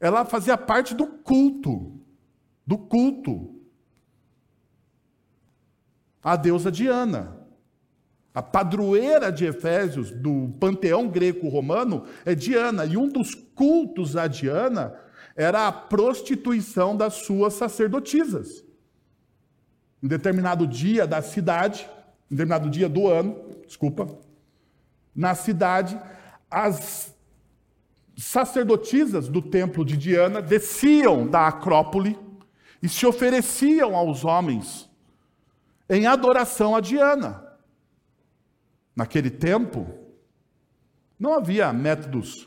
ela 0.00 0.24
fazia 0.24 0.58
parte 0.58 0.94
do 0.94 1.06
culto 1.06 2.03
do 2.66 2.78
culto 2.78 3.54
à 6.22 6.36
deusa 6.36 6.72
Diana. 6.72 7.40
A 8.32 8.42
padroeira 8.42 9.30
de 9.30 9.44
Efésios, 9.44 10.10
do 10.10 10.52
panteão 10.58 11.06
greco-romano, 11.06 12.04
é 12.24 12.34
Diana. 12.34 12.84
E 12.84 12.96
um 12.96 13.08
dos 13.08 13.34
cultos 13.34 14.16
a 14.16 14.26
Diana 14.26 14.98
era 15.36 15.68
a 15.68 15.72
prostituição 15.72 16.96
das 16.96 17.14
suas 17.14 17.54
sacerdotisas. 17.54 18.64
Em 20.02 20.08
determinado 20.08 20.66
dia 20.66 21.06
da 21.06 21.22
cidade, 21.22 21.88
em 22.28 22.34
determinado 22.34 22.68
dia 22.68 22.88
do 22.88 23.06
ano, 23.06 23.36
desculpa, 23.66 24.18
na 25.14 25.34
cidade, 25.34 25.96
as 26.50 27.14
sacerdotisas 28.16 29.28
do 29.28 29.40
templo 29.40 29.84
de 29.84 29.96
Diana 29.96 30.42
desciam 30.42 31.26
da 31.26 31.46
Acrópole 31.46 32.18
e 32.84 32.88
se 32.90 33.06
ofereciam 33.06 33.96
aos 33.96 34.26
homens 34.26 34.90
em 35.88 36.06
adoração 36.06 36.76
a 36.76 36.82
Diana. 36.82 37.42
Naquele 38.94 39.30
tempo, 39.30 39.86
não 41.18 41.32
havia 41.32 41.72
métodos 41.72 42.46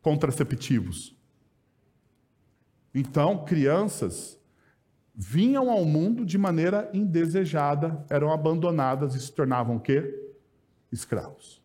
contraceptivos. 0.00 1.16
Então, 2.94 3.44
crianças 3.44 4.38
vinham 5.12 5.68
ao 5.68 5.84
mundo 5.84 6.24
de 6.24 6.38
maneira 6.38 6.88
indesejada, 6.94 8.06
eram 8.08 8.32
abandonadas 8.32 9.16
e 9.16 9.20
se 9.20 9.32
tornavam 9.32 9.78
o 9.78 9.80
quê? 9.80 10.32
Escravos. 10.92 11.60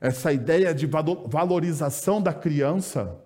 Essa 0.00 0.32
ideia 0.32 0.72
de 0.72 0.86
valorização 0.86 2.22
da 2.22 2.32
criança 2.32 3.25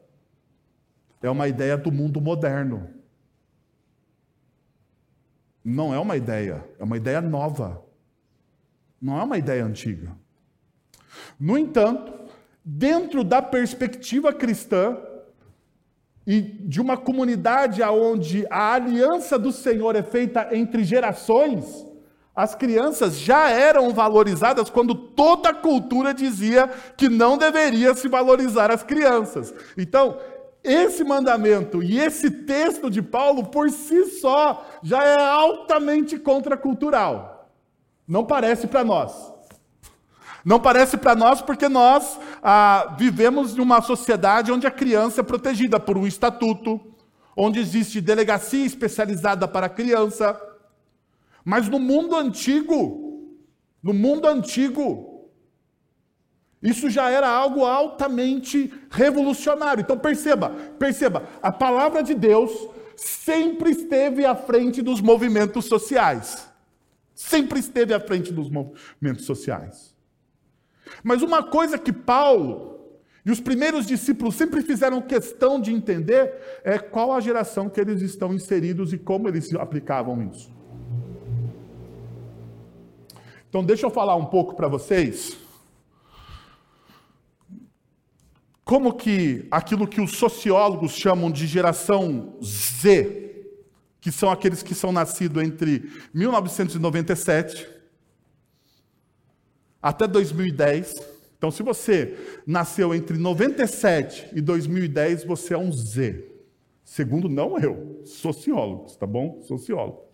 é 1.23 1.31
uma 1.31 1.49
ideia 1.49 1.77
do 1.77 1.93
mundo 1.93 2.21
moderno. 2.21 2.89
Não 5.65 5.93
é 5.93 5.99
uma 5.99 6.17
ideia, 6.17 6.65
é 6.79 6.85
uma 6.85 6.97
ideia 6.97 7.21
nova. 7.21 7.83
Não 9.01 9.19
é 9.19 9.23
uma 9.23 9.39
ideia 9.39 9.65
antiga. 9.65 10.17
No 11.39 11.59
entanto, 11.59 12.13
dentro 12.65 13.23
da 13.23 13.43
perspectiva 13.43 14.33
cristã 14.33 14.97
e 16.27 16.41
de 16.41 16.81
uma 16.81 16.97
comunidade 16.97 17.83
onde 17.83 18.47
a 18.51 18.75
aliança 18.75 19.39
do 19.39 19.53
Senhor 19.53 19.97
é 19.97 20.03
feita 20.03 20.55
entre 20.55 20.85
gerações, 20.85 21.85
as 22.35 22.55
crianças 22.55 23.19
já 23.19 23.51
eram 23.51 23.93
valorizadas 23.93 24.71
quando 24.71 24.95
toda 24.95 25.51
a 25.51 25.55
cultura 25.55 26.15
dizia 26.15 26.69
que 26.97 27.09
não 27.09 27.37
deveria 27.37 27.95
se 27.95 28.09
valorizar 28.09 28.71
as 28.71 28.83
crianças. 28.83 29.53
Então, 29.77 30.19
esse 30.63 31.03
mandamento 31.03 31.83
e 31.83 31.99
esse 31.99 32.31
texto 32.31 32.91
de 32.91 33.01
Paulo, 33.01 33.47
por 33.47 33.71
si 33.71 34.07
só, 34.07 34.67
já 34.83 35.03
é 35.03 35.21
altamente 35.21 36.19
contracultural. 36.19 37.51
Não 38.07 38.25
parece 38.25 38.67
para 38.67 38.85
nós. 38.85 39.33
Não 40.45 40.59
parece 40.59 40.97
para 40.97 41.15
nós 41.15 41.41
porque 41.43 41.69
nós 41.69 42.19
ah, 42.43 42.95
vivemos 42.99 43.57
em 43.57 43.61
uma 43.61 43.81
sociedade 43.81 44.53
onde 44.53 44.67
a 44.67 44.71
criança 44.71 45.21
é 45.21 45.25
protegida 45.25 45.79
por 45.79 45.97
um 45.97 46.07
estatuto, 46.07 46.81
onde 47.37 47.59
existe 47.59 48.01
delegacia 48.01 48.65
especializada 48.65 49.47
para 49.47 49.67
a 49.67 49.71
criança. 49.71 50.39
Mas 51.45 51.69
no 51.69 51.79
mundo 51.79 52.17
antigo, 52.17 53.37
no 53.83 53.95
mundo 53.95 54.27
antigo, 54.27 55.10
isso 56.63 56.91
já 56.91 57.11
era 57.11 57.29
algo 57.29 57.65
altamente 57.65 58.73
revolucionário. 58.91 59.81
Então 59.81 59.99
perceba, 59.99 60.51
perceba, 60.79 61.25
a 61.43 61.51
palavra 61.51 62.03
de 62.03 62.15
Deus 62.15 62.51
sempre 62.97 63.71
esteve 63.71 64.27
à 64.27 64.35
frente 64.35 64.83
dos 64.83 65.01
movimentos 65.01 65.65
sociais. 65.65 66.49
Sempre 67.15 67.61
esteve 67.61 67.95
à 67.95 68.01
frente 68.01 68.33
dos 68.33 68.51
movimentos 68.51 69.25
sociais. 69.25 69.95
Mas 71.03 71.23
uma 71.23 71.43
coisa 71.43 71.79
que 71.79 71.93
Paulo 71.93 72.71
e 73.25 73.31
os 73.31 73.41
primeiros 73.41 73.87
discípulos 73.87 74.35
sempre 74.35 74.63
fizeram 74.63 75.01
questão 75.01 75.61
de 75.61 75.73
entender 75.73 76.61
é 76.65 76.79
qual 76.79 77.13
a 77.13 77.21
geração 77.21 77.69
que 77.69 77.81
eles 77.81 78.03
estão 78.03 78.35
inseridos 78.35 78.93
e 78.93 78.99
como 78.99 79.29
eles 79.29 79.55
aplicavam 79.55 80.23
isso. 80.31 80.51
Então, 83.49 83.65
deixa 83.65 83.85
eu 83.85 83.91
falar 83.91 84.17
um 84.17 84.27
pouco 84.27 84.55
para 84.55 84.69
vocês 84.69 85.37
como 88.71 88.93
que 88.93 89.49
aquilo 89.51 89.85
que 89.85 90.01
os 90.01 90.13
sociólogos 90.13 90.93
chamam 90.93 91.29
de 91.29 91.45
geração 91.45 92.39
Z, 92.41 93.49
que 94.01 94.13
são 94.13 94.31
aqueles 94.31 94.63
que 94.63 94.77
são 94.77 94.93
nascidos 94.93 95.43
entre 95.43 95.91
1997 96.15 97.69
até 99.83 100.07
2010, 100.07 101.03
Então, 101.37 101.51
se 101.51 101.65
você 101.65 102.17
nasceu 102.47 102.95
entre 102.95 103.19
97 103.19 104.29
e 104.35 104.41
2010, 104.41 105.25
você 105.25 105.55
é 105.55 105.59
um 105.59 105.73
Z. 105.73 106.31
Segundo, 106.85 107.29
não 107.29 107.59
eu, 107.59 108.03
sociólogos, 108.05 108.95
tá 108.95 109.05
bom? 109.05 109.43
Sociólogo. 109.49 110.05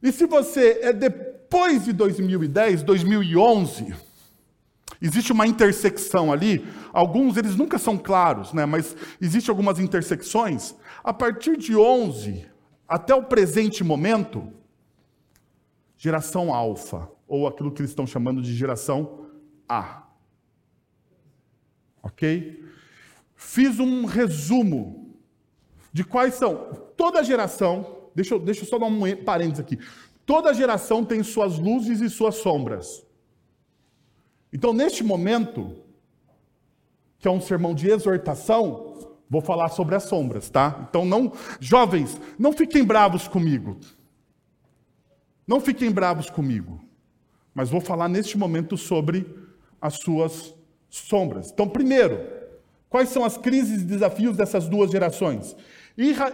E 0.00 0.12
se 0.12 0.26
você 0.26 0.78
é 0.80 0.92
depois 0.92 1.86
de 1.86 1.92
2010, 1.92 2.84
2011, 2.84 3.96
existe 5.00 5.32
uma 5.32 5.46
intersecção 5.46 6.32
ali. 6.32 6.66
Alguns 6.92 7.36
eles 7.36 7.56
nunca 7.56 7.78
são 7.78 7.96
claros, 7.96 8.52
né? 8.52 8.66
Mas 8.66 8.96
existe 9.20 9.50
algumas 9.50 9.78
intersecções. 9.78 10.74
A 11.02 11.12
partir 11.12 11.56
de 11.56 11.76
11 11.76 12.46
até 12.86 13.14
o 13.14 13.22
presente 13.22 13.84
momento, 13.84 14.52
geração 15.96 16.54
alfa, 16.54 17.10
ou 17.26 17.46
aquilo 17.46 17.70
que 17.70 17.82
eles 17.82 17.90
estão 17.90 18.06
chamando 18.06 18.40
de 18.40 18.54
geração 18.54 19.26
A. 19.68 20.04
Ok? 22.02 22.64
Fiz 23.34 23.78
um 23.78 24.04
resumo 24.06 25.14
de 25.92 26.04
quais 26.04 26.34
são. 26.34 26.56
Toda 26.96 27.22
geração, 27.22 28.08
deixa 28.14 28.34
eu, 28.34 28.38
deixa 28.38 28.62
eu 28.62 28.66
só 28.66 28.78
dar 28.78 28.86
um 28.86 29.24
parênteses 29.24 29.60
aqui. 29.60 29.78
Toda 30.24 30.54
geração 30.54 31.04
tem 31.04 31.22
suas 31.22 31.58
luzes 31.58 32.00
e 32.00 32.08
suas 32.08 32.36
sombras. 32.36 33.04
Então, 34.52 34.72
neste 34.72 35.04
momento, 35.04 35.76
que 37.18 37.28
é 37.28 37.30
um 37.30 37.40
sermão 37.40 37.74
de 37.74 37.88
exortação, 37.88 38.96
vou 39.28 39.40
falar 39.40 39.68
sobre 39.68 39.94
as 39.94 40.04
sombras, 40.04 40.48
tá? 40.48 40.86
Então, 40.88 41.04
não, 41.04 41.32
jovens, 41.60 42.18
não 42.38 42.52
fiquem 42.52 42.84
bravos 42.84 43.28
comigo. 43.28 43.78
Não 45.46 45.60
fiquem 45.60 45.90
bravos 45.90 46.30
comigo. 46.30 46.80
Mas 47.54 47.70
vou 47.70 47.80
falar 47.80 48.08
neste 48.08 48.38
momento 48.38 48.76
sobre 48.76 49.26
as 49.80 49.94
suas 49.94 50.54
sombras. 50.88 51.50
Então, 51.50 51.68
primeiro, 51.68 52.20
quais 52.88 53.08
são 53.08 53.24
as 53.24 53.36
crises 53.36 53.82
e 53.82 53.84
desafios 53.84 54.36
dessas 54.36 54.68
duas 54.68 54.90
gerações? 54.90 55.56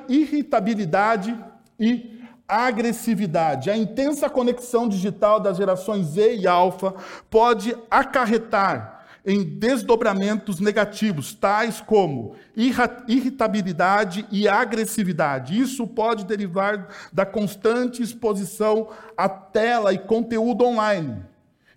Irritabilidade 0.09 1.37
e 1.79 2.24
agressividade. 2.49 3.71
A 3.71 3.77
intensa 3.77 4.29
conexão 4.29 4.89
digital 4.89 5.41
das 5.41 5.57
gerações 5.57 6.07
Z 6.09 6.37
e 6.37 6.47
Alfa 6.47 6.95
pode 7.31 7.77
acarretar 7.91 8.95
em 9.27 9.43
desdobramentos 9.43 10.61
negativos, 10.61 11.33
tais 11.35 11.81
como 11.81 12.37
irritabilidade 13.09 14.27
e 14.31 14.47
agressividade. 14.47 15.59
Isso 15.59 15.87
pode 15.87 16.27
derivar 16.27 16.89
da 17.11 17.25
constante 17.25 18.03
exposição 18.03 18.89
à 19.17 19.29
tela 19.29 19.95
e 19.95 19.99
conteúdo 19.99 20.65
online, 20.65 21.23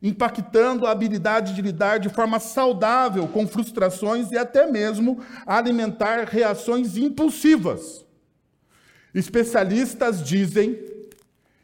impactando 0.04 0.86
a 0.86 0.92
habilidade 0.92 1.54
de 1.54 1.62
lidar 1.62 2.00
de 2.00 2.10
forma 2.10 2.38
saudável 2.38 3.28
com 3.30 3.48
frustrações 3.48 4.30
e 4.32 4.38
até 4.38 4.70
mesmo 4.70 5.20
alimentar 5.46 6.26
reações 6.26 6.98
impulsivas. 6.98 8.07
Especialistas 9.18 10.24
dizem 10.24 10.80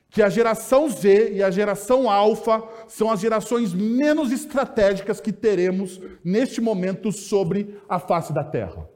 que 0.10 0.24
a 0.24 0.30
geração 0.30 0.90
Z 0.90 1.34
e 1.34 1.44
a 1.44 1.52
geração 1.52 2.10
Alfa 2.10 2.64
são 2.88 3.12
as 3.12 3.20
gerações 3.20 3.76
menos 3.76 4.32
estratégicas 4.32 5.22
que 5.22 5.32
teremos 5.32 6.02
neste 6.24 6.60
momento 6.60 7.12
sobre 7.12 7.80
a 7.88 8.00
face 8.00 8.34
da 8.34 8.44
Terra. 8.44 8.90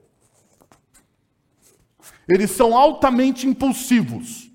Eles 2.27 2.49
são 2.49 2.75
altamente 2.75 3.47
impulsivos. 3.47 4.49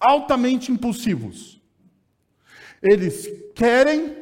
Altamente 0.00 0.72
impulsivos. 0.72 1.60
Eles 2.82 3.28
querem 3.54 4.16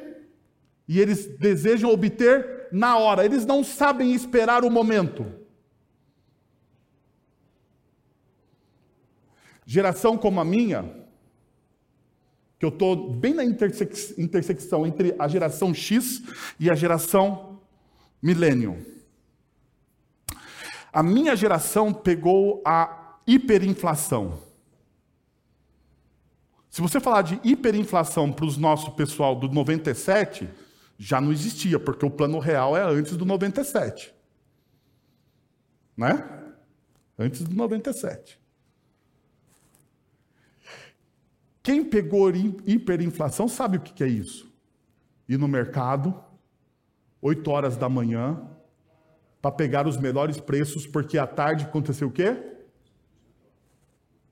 e 0.88 0.98
eles 0.98 1.24
desejam 1.38 1.88
obter 1.88 2.66
na 2.72 2.98
hora. 2.98 3.24
Eles 3.24 3.46
não 3.46 3.62
sabem 3.62 4.12
esperar 4.12 4.64
o 4.64 4.70
momento. 4.70 5.39
Geração 9.70 10.18
como 10.18 10.40
a 10.40 10.44
minha, 10.44 10.82
que 12.58 12.66
eu 12.66 12.70
estou 12.70 13.08
bem 13.12 13.32
na 13.32 13.44
intersecção 13.44 14.84
entre 14.84 15.14
a 15.16 15.28
geração 15.28 15.72
X 15.72 16.24
e 16.58 16.68
a 16.68 16.74
geração 16.74 17.60
Millennium. 18.20 18.84
A 20.92 21.04
minha 21.04 21.36
geração 21.36 21.94
pegou 21.94 22.60
a 22.66 23.20
hiperinflação. 23.24 24.42
Se 26.68 26.80
você 26.80 26.98
falar 26.98 27.22
de 27.22 27.40
hiperinflação 27.44 28.32
para 28.32 28.46
os 28.46 28.56
nosso 28.56 28.90
pessoal 28.96 29.36
do 29.36 29.48
97, 29.48 30.50
já 30.98 31.20
não 31.20 31.30
existia, 31.30 31.78
porque 31.78 32.04
o 32.04 32.10
plano 32.10 32.40
real 32.40 32.76
é 32.76 32.82
antes 32.82 33.16
do 33.16 33.24
97. 33.24 34.12
Né? 35.96 36.28
Antes 37.16 37.44
do 37.44 37.54
97. 37.54 38.39
Quem 41.62 41.84
pegou 41.84 42.30
hiperinflação 42.66 43.46
sabe 43.48 43.76
o 43.76 43.80
que 43.80 44.02
é 44.02 44.08
isso. 44.08 44.50
Ir 45.28 45.38
no 45.38 45.46
mercado, 45.46 46.14
8 47.20 47.50
horas 47.50 47.76
da 47.76 47.88
manhã, 47.88 48.40
para 49.40 49.52
pegar 49.52 49.86
os 49.86 49.96
melhores 49.96 50.38
preços, 50.38 50.86
porque 50.86 51.18
à 51.18 51.26
tarde 51.26 51.64
aconteceu 51.64 52.08
o 52.08 52.12
quê? 52.12 52.36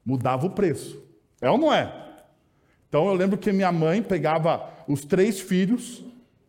Mudava 0.05 0.47
o 0.47 0.51
preço. 0.51 1.03
É 1.41 1.51
ou 1.51 1.59
não 1.59 1.73
é? 1.73 2.09
Então 2.89 3.07
eu 3.07 3.15
lembro 3.15 3.37
que 3.37 3.53
minha 3.53 3.71
mãe 3.71 4.03
pegava 4.03 4.71
os 4.89 5.05
três 5.05 5.39
filhos, 5.41 6.05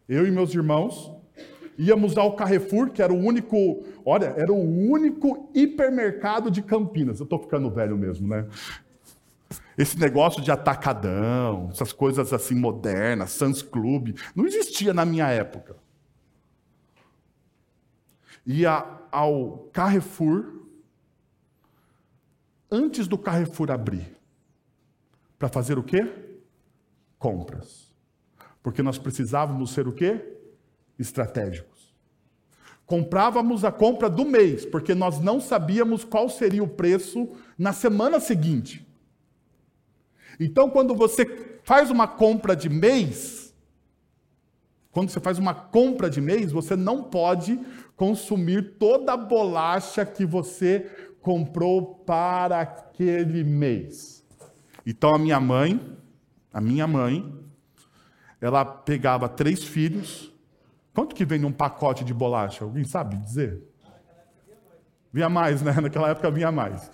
eu 0.08 0.26
e 0.26 0.32
meus 0.32 0.54
irmãos, 0.54 1.12
íamos 1.78 2.18
ao 2.18 2.36
Carrefour, 2.36 2.90
que 2.90 3.02
era 3.02 3.14
o 3.14 3.18
único, 3.18 3.84
olha, 4.06 4.34
era 4.38 4.52
o 4.52 4.90
único 4.92 5.50
hipermercado 5.54 6.50
de 6.50 6.62
Campinas. 6.62 7.20
Eu 7.20 7.26
estou 7.26 7.40
ficando 7.40 7.70
velho 7.70 7.98
mesmo, 7.98 8.28
né? 8.28 8.48
Esse 9.80 9.98
negócio 9.98 10.42
de 10.42 10.52
atacadão, 10.52 11.70
essas 11.72 11.94
coisas 11.94 12.34
assim 12.34 12.54
modernas, 12.54 13.32
Sans 13.32 13.62
Club, 13.62 14.14
não 14.36 14.46
existia 14.46 14.94
na 14.94 15.06
minha 15.06 15.30
época. 15.30 15.78
Ia 18.46 18.86
ao 19.10 19.70
Carrefour, 19.72 20.66
antes 22.70 23.08
do 23.08 23.18
Carrefour 23.18 23.72
abrir, 23.72 24.18
para 25.38 25.48
fazer 25.48 25.80
o 25.80 25.84
quê? 25.84 26.14
Compras. 27.18 27.90
Porque 28.62 28.84
nós 28.84 28.98
precisávamos 28.98 29.72
ser 29.72 29.88
o 29.88 29.94
quê? 29.94 30.40
Estratégicos. 31.00 31.96
Comprávamos 32.86 33.64
a 33.64 33.72
compra 33.72 34.10
do 34.10 34.26
mês, 34.26 34.66
porque 34.66 34.94
nós 34.94 35.22
não 35.22 35.40
sabíamos 35.40 36.04
qual 36.04 36.28
seria 36.28 36.62
o 36.62 36.68
preço 36.68 37.30
na 37.58 37.72
semana 37.72 38.20
seguinte. 38.20 38.89
Então, 40.40 40.70
quando 40.70 40.96
você 40.96 41.60
faz 41.64 41.90
uma 41.92 42.08
compra 42.08 42.56
de 42.56 42.70
mês, 42.70 43.54
quando 44.92 45.10
você 45.10 45.20
faz 45.20 45.38
uma 45.38 45.54
compra 45.54 46.10
de 46.10 46.22
mês, 46.22 46.52
você 46.52 46.76
não 46.76 47.04
pode 47.04 47.60
consumir 47.96 48.78
toda 48.80 49.14
a 49.14 49.18
bolacha 49.18 50.06
que 50.06 50.26
você 50.26 50.90
comprou 51.22 51.96
para 52.06 52.62
aquele 52.62 53.44
mês. 53.44 54.26
Então, 54.86 55.14
a 55.14 55.20
minha 55.20 55.40
mãe, 55.40 55.98
a 56.54 56.62
minha 56.62 56.88
mãe, 56.88 57.38
ela 58.42 58.64
pegava 58.64 59.28
três 59.28 59.64
filhos. 59.64 60.34
Quanto 60.94 61.14
que 61.14 61.26
vem 61.26 61.40
num 61.40 61.52
pacote 61.52 62.04
de 62.04 62.14
bolacha? 62.14 62.64
Alguém 62.64 62.84
sabe 62.84 63.18
dizer? 63.18 63.62
Vinha 65.12 65.30
mais, 65.30 65.62
né? 65.62 65.74
Naquela 65.74 66.10
época 66.10 66.32
vinha 66.32 66.52
mais. 66.52 66.90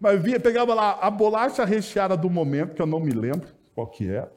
Mas 0.00 0.22
via, 0.22 0.38
pegava 0.38 0.74
lá 0.74 0.98
a 1.00 1.10
bolacha 1.10 1.64
recheada 1.64 2.16
do 2.16 2.28
momento, 2.28 2.74
que 2.74 2.82
eu 2.82 2.86
não 2.86 3.00
me 3.00 3.12
lembro 3.12 3.48
qual 3.74 3.86
que 3.86 4.08
é, 4.08 4.28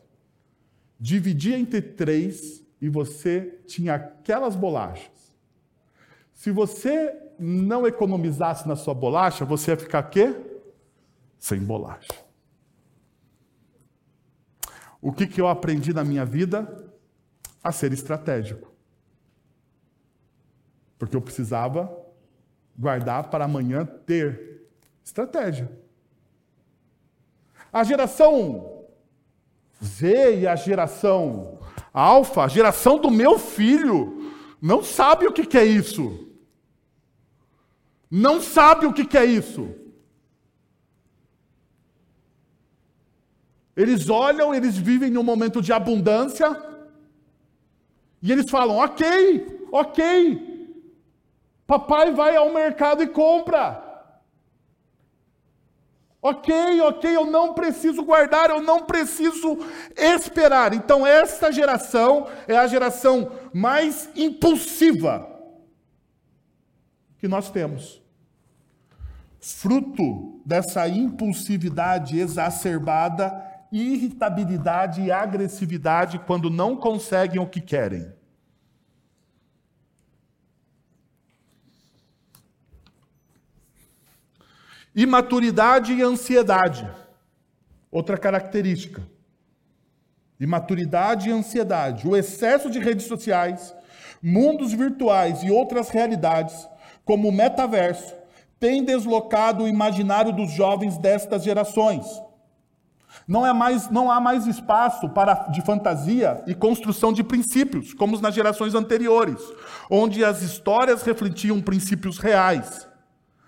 dividia 0.99 1.57
entre 1.57 1.81
três 1.81 2.63
e 2.81 2.89
você 2.89 3.59
tinha 3.65 3.95
aquelas 3.95 4.55
bolachas. 4.55 5.35
Se 6.33 6.51
você 6.51 7.15
não 7.39 7.87
economizasse 7.87 8.67
na 8.67 8.75
sua 8.75 8.93
bolacha, 8.93 9.45
você 9.45 9.71
ia 9.71 9.77
ficar 9.77 10.03
quê? 10.03 10.35
Sem 11.39 11.59
bolacha. 11.59 12.07
O 15.01 15.11
que, 15.11 15.27
que 15.27 15.39
eu 15.39 15.47
aprendi 15.47 15.93
na 15.93 16.03
minha 16.03 16.25
vida? 16.25 16.91
A 17.63 17.71
ser 17.71 17.91
estratégico. 17.93 18.71
Porque 20.97 21.15
eu 21.15 21.21
precisava 21.21 21.95
guardar 22.77 23.29
para 23.29 23.45
amanhã 23.45 23.85
ter 23.85 24.56
Estratégia. 25.07 25.71
A 27.71 27.81
geração 27.81 28.83
Z 29.81 30.39
e 30.39 30.45
a 30.45 30.53
geração 30.57 31.59
Alfa, 31.93 32.43
a 32.43 32.47
geração 32.49 32.99
do 32.99 33.09
meu 33.09 33.39
filho, 33.39 34.33
não 34.61 34.83
sabe 34.83 35.25
o 35.25 35.31
que 35.31 35.57
é 35.57 35.63
isso. 35.63 36.27
Não 38.11 38.41
sabe 38.41 38.85
o 38.85 38.91
que 38.91 39.17
é 39.17 39.23
isso. 39.23 39.73
Eles 43.77 44.09
olham, 44.09 44.53
eles 44.53 44.77
vivem 44.77 45.09
num 45.09 45.23
momento 45.23 45.61
de 45.61 45.71
abundância, 45.71 46.49
E 48.21 48.29
eles 48.29 48.49
falam: 48.51 48.75
ok, 48.75 49.67
ok, 49.71 50.03
papai 51.65 52.11
vai 52.11 52.35
ao 52.35 52.53
mercado 52.53 53.01
e 53.01 53.07
compra. 53.07 53.86
Ok, 56.21 56.81
ok, 56.81 57.15
eu 57.15 57.25
não 57.25 57.53
preciso 57.53 58.03
guardar, 58.03 58.49
eu 58.49 58.61
não 58.61 58.85
preciso 58.85 59.59
esperar. 59.95 60.73
Então, 60.73 61.05
esta 61.05 61.51
geração 61.51 62.27
é 62.47 62.57
a 62.57 62.67
geração 62.67 63.31
mais 63.53 64.09
impulsiva 64.15 65.29
que 67.19 67.27
nós 67.27 67.49
temos. 67.51 68.01
Fruto 69.39 70.41
dessa 70.43 70.87
impulsividade 70.87 72.19
exacerbada, 72.19 73.31
irritabilidade 73.71 75.01
e 75.01 75.11
agressividade 75.11 76.19
quando 76.19 76.49
não 76.49 76.75
conseguem 76.75 77.39
o 77.39 77.47
que 77.47 77.61
querem. 77.61 78.16
Imaturidade 84.97 85.93
e 85.93 86.01
ansiedade. 86.01 86.89
Outra 87.91 88.17
característica. 88.17 89.07
Imaturidade 90.39 91.29
e 91.29 91.31
ansiedade. 91.31 92.07
O 92.07 92.17
excesso 92.17 92.67
de 92.67 92.79
redes 92.79 93.05
sociais, 93.05 93.75
mundos 94.23 94.73
virtuais 94.73 95.43
e 95.43 95.51
outras 95.51 95.89
realidades, 95.89 96.67
como 97.05 97.29
o 97.29 97.31
metaverso, 97.31 98.11
tem 98.59 98.83
deslocado 98.83 99.65
o 99.65 99.67
imaginário 99.67 100.33
dos 100.33 100.51
jovens 100.51 100.97
destas 100.97 101.43
gerações. 101.43 102.03
Não, 103.27 103.45
é 103.45 103.53
mais, 103.53 103.91
não 103.91 104.09
há 104.09 104.19
mais 104.19 104.47
espaço 104.47 105.09
para, 105.09 105.47
de 105.49 105.61
fantasia 105.61 106.43
e 106.47 106.55
construção 106.55 107.13
de 107.13 107.23
princípios, 107.23 107.93
como 107.93 108.19
nas 108.19 108.33
gerações 108.33 108.73
anteriores, 108.73 109.43
onde 109.91 110.25
as 110.25 110.41
histórias 110.41 111.03
refletiam 111.03 111.61
princípios 111.61 112.17
reais. 112.17 112.87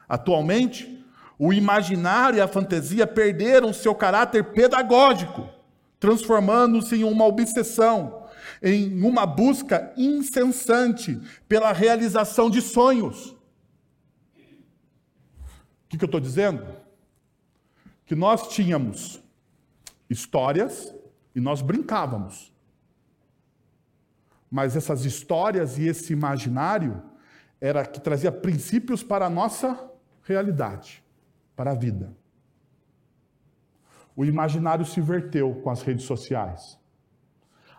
Atualmente, 0.07 0.98
o 1.41 1.53
imaginário 1.53 2.37
e 2.37 2.41
a 2.41 2.49
fantasia 2.49 3.07
perderam 3.07 3.71
seu 3.71 3.95
caráter 3.95 4.43
pedagógico, 4.51 5.47
transformando-se 5.97 6.97
em 6.97 7.05
uma 7.05 7.25
obsessão, 7.25 8.27
em 8.61 9.01
uma 9.01 9.25
busca 9.25 9.93
incessante 9.95 11.17
pela 11.47 11.71
realização 11.71 12.49
de 12.49 12.61
sonhos. 12.61 13.29
O 13.29 13.37
que, 15.87 15.97
que 15.97 16.03
eu 16.03 16.07
estou 16.07 16.19
dizendo? 16.19 16.67
Que 18.05 18.15
nós 18.15 18.49
tínhamos 18.49 19.23
histórias 20.09 20.93
e 21.33 21.39
nós 21.39 21.61
brincávamos. 21.61 22.51
Mas 24.51 24.75
essas 24.75 25.05
histórias 25.05 25.77
e 25.77 25.87
esse 25.87 26.11
imaginário 26.11 27.01
era 27.61 27.85
que 27.85 28.01
trazia 28.01 28.31
princípios 28.31 29.01
para 29.03 29.27
a 29.27 29.29
nossa 29.29 29.89
realidade 30.23 31.01
para 31.59 31.71
a 31.71 31.75
vida. 31.75 32.15
O 34.15 34.23
imaginário 34.23 34.85
se 34.85 35.01
verteu 35.01 35.55
com 35.55 35.69
as 35.69 35.81
redes 35.81 36.05
sociais. 36.05 36.79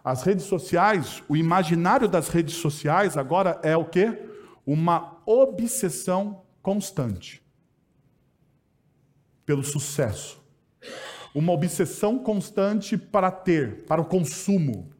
As 0.04 0.22
redes 0.22 0.44
sociais, 0.44 1.22
o 1.30 1.34
imaginário 1.34 2.06
das 2.06 2.28
redes 2.28 2.56
sociais 2.56 3.16
agora 3.16 3.58
é 3.62 3.74
o 3.74 3.86
quê? 3.86 4.28
Uma 4.66 5.22
obsessão 5.24 6.42
constante 6.60 7.42
pelo 9.46 9.64
sucesso. 9.64 10.44
Uma 11.34 11.54
obsessão 11.54 12.18
constante 12.18 12.98
para 12.98 13.30
ter, 13.30 13.86
para 13.86 14.02
o 14.02 14.04
consumo. 14.04 14.90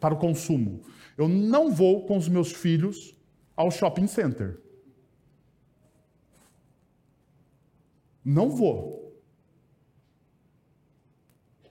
Para 0.00 0.14
o 0.14 0.18
consumo. 0.18 0.82
Eu 1.16 1.28
não 1.28 1.70
vou 1.70 2.04
com 2.04 2.16
os 2.16 2.28
meus 2.28 2.50
filhos 2.50 3.16
ao 3.56 3.70
shopping 3.70 4.08
center. 4.08 4.63
Não 8.24 8.48
vou. 8.48 9.04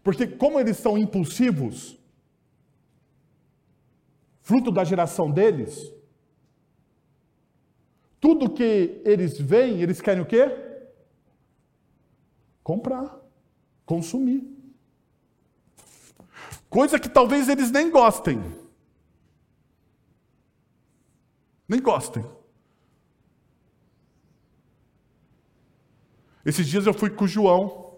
Porque, 0.04 0.28
como 0.28 0.60
eles 0.60 0.78
são 0.78 0.98
impulsivos, 0.98 1.98
fruto 4.42 4.72
da 4.72 4.84
geração 4.84 5.32
deles, 5.32 5.92
tudo 8.20 8.54
que 8.54 9.02
eles 9.06 9.40
veem, 9.40 9.82
eles 9.82 10.02
querem 10.02 10.22
o 10.22 10.26
quê? 10.26 10.46
Comprar, 12.62 13.20
consumir. 13.86 14.50
Coisa 16.70 17.00
que 17.00 17.10
talvez 17.10 17.50
eles 17.50 17.72
nem 17.72 17.90
gostem. 17.90 18.42
Nem 21.68 21.82
gostem. 21.82 22.26
Esses 26.46 26.68
dias 26.68 26.86
eu 26.86 26.94
fui 26.94 27.10
com 27.10 27.26
o 27.26 27.28
João, 27.28 27.98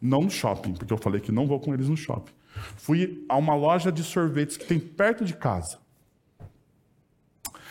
não 0.00 0.22
no 0.22 0.30
shopping, 0.30 0.74
porque 0.74 0.92
eu 0.92 0.98
falei 0.98 1.20
que 1.20 1.30
não 1.30 1.46
vou 1.46 1.60
com 1.60 1.72
eles 1.72 1.88
no 1.88 1.96
shopping. 1.96 2.32
Fui 2.76 3.24
a 3.28 3.36
uma 3.36 3.54
loja 3.54 3.92
de 3.92 4.02
sorvetes 4.02 4.56
que 4.56 4.66
tem 4.66 4.78
perto 4.78 5.24
de 5.24 5.34
casa. 5.34 5.78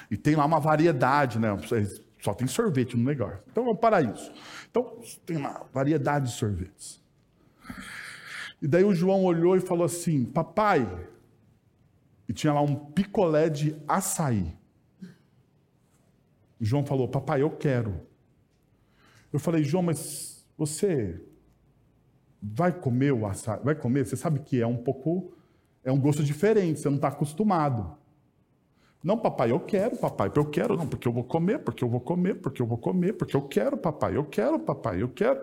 E 0.10 0.18
tem 0.18 0.36
lá 0.36 0.46
uma 0.46 0.60
variedade, 0.60 1.40
né? 1.40 1.50
Só 2.22 2.34
tem 2.34 2.48
sorvete 2.48 2.98
no 2.98 3.04
negócio. 3.04 3.40
Então 3.52 3.64
vamos 3.64 3.80
parar 3.80 4.02
isso. 4.02 4.32
Então, 4.70 5.00
tem 5.26 5.38
lá 5.38 5.66
variedade 5.74 6.28
de 6.28 6.34
sorvetes. 6.34 7.02
E 8.62 8.68
daí 8.68 8.84
o 8.84 8.94
João 8.94 9.24
olhou 9.24 9.56
e 9.56 9.60
falou 9.60 9.86
assim: 9.86 10.26
Papai. 10.26 10.88
E 12.28 12.34
tinha 12.34 12.54
lá 12.54 12.62
um 12.62 12.76
picolé 12.76 13.50
de 13.50 13.76
açaí. 13.88 14.56
O 16.60 16.66
João 16.66 16.86
falou: 16.86 17.08
Papai, 17.08 17.42
eu 17.42 17.50
quero. 17.50 18.06
Eu 19.32 19.40
falei, 19.40 19.64
João, 19.64 19.84
mas 19.84 20.46
você 20.58 21.22
vai 22.42 22.72
comer 22.72 23.14
o 23.14 23.26
açaí? 23.26 23.60
Vai 23.64 23.76
comer? 23.76 24.06
Você 24.06 24.16
sabe 24.16 24.40
que 24.40 24.62
é 24.62 24.68
um 24.68 24.78
pouco. 24.78 25.34
É 25.84 25.92
um 25.92 26.00
gosto 26.00 26.24
diferente, 26.24 26.80
você 26.80 26.90
não 26.90 26.98
está 26.98 27.08
acostumado. 27.08 27.98
Não, 29.04 29.18
papai, 29.18 29.50
eu 29.50 29.60
quero, 29.60 29.98
papai, 29.98 30.32
eu 30.36 30.46
quero, 30.46 30.78
não, 30.78 30.88
porque 30.88 31.08
eu 31.08 31.12
vou 31.12 31.24
comer, 31.24 31.60
porque 31.60 31.84
eu 31.84 31.90
vou 31.90 32.00
comer, 32.00 32.36
porque 32.36 32.62
eu 32.62 32.68
vou 32.68 32.78
comer, 32.78 33.14
porque 33.14 33.36
eu 33.36 33.42
quero, 33.42 33.76
papai, 33.76 34.16
eu 34.16 34.24
quero, 34.24 34.60
papai, 34.60 35.02
eu 35.02 35.10
quero. 35.10 35.42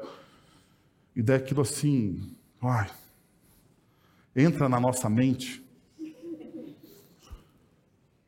E 1.16 1.22
daí 1.22 1.38
aquilo 1.38 1.62
assim, 1.62 2.36
ai, 2.62 2.88
entra 4.36 4.68
na 4.68 4.78
nossa 4.78 5.10
mente. 5.10 5.64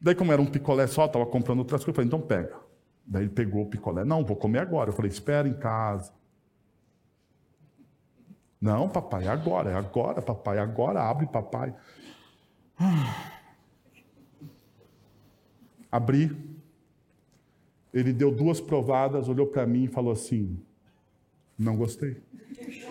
Daí, 0.01 0.17
como 0.17 0.33
era 0.33 0.43
um 0.43 0.47
picolé 0.47 0.89
só, 0.89 1.07
estava 1.07 1.27
comprando 1.27 1.61
outras 1.61 1.85
coisas, 1.85 1.89
eu 1.89 1.95
falei, 1.95 2.09
então 2.09 2.21
pega. 2.21 2.70
Daí 3.11 3.25
ele 3.25 3.31
pegou 3.31 3.65
o 3.65 3.67
picolé. 3.67 4.05
Não, 4.05 4.25
vou 4.25 4.37
comer 4.37 4.61
agora. 4.61 4.91
Eu 4.91 4.95
falei, 4.95 5.11
espera 5.11 5.49
em 5.49 5.59
casa. 5.59 6.13
Não, 8.61 8.89
papai, 8.89 9.25
é 9.25 9.29
agora, 9.29 9.71
é 9.71 9.75
agora, 9.75 10.23
papai, 10.23 10.59
é 10.59 10.61
agora, 10.61 11.03
abre, 11.03 11.27
papai. 11.27 11.75
Abri. 15.91 16.49
Ele 17.93 18.13
deu 18.13 18.31
duas 18.31 18.61
provadas, 18.61 19.29
olhou 19.29 19.49
para 19.49 19.67
mim 19.67 19.83
e 19.85 19.89
falou 19.89 20.13
assim: 20.13 20.63
Não 21.59 21.77
gostei. 21.77 22.23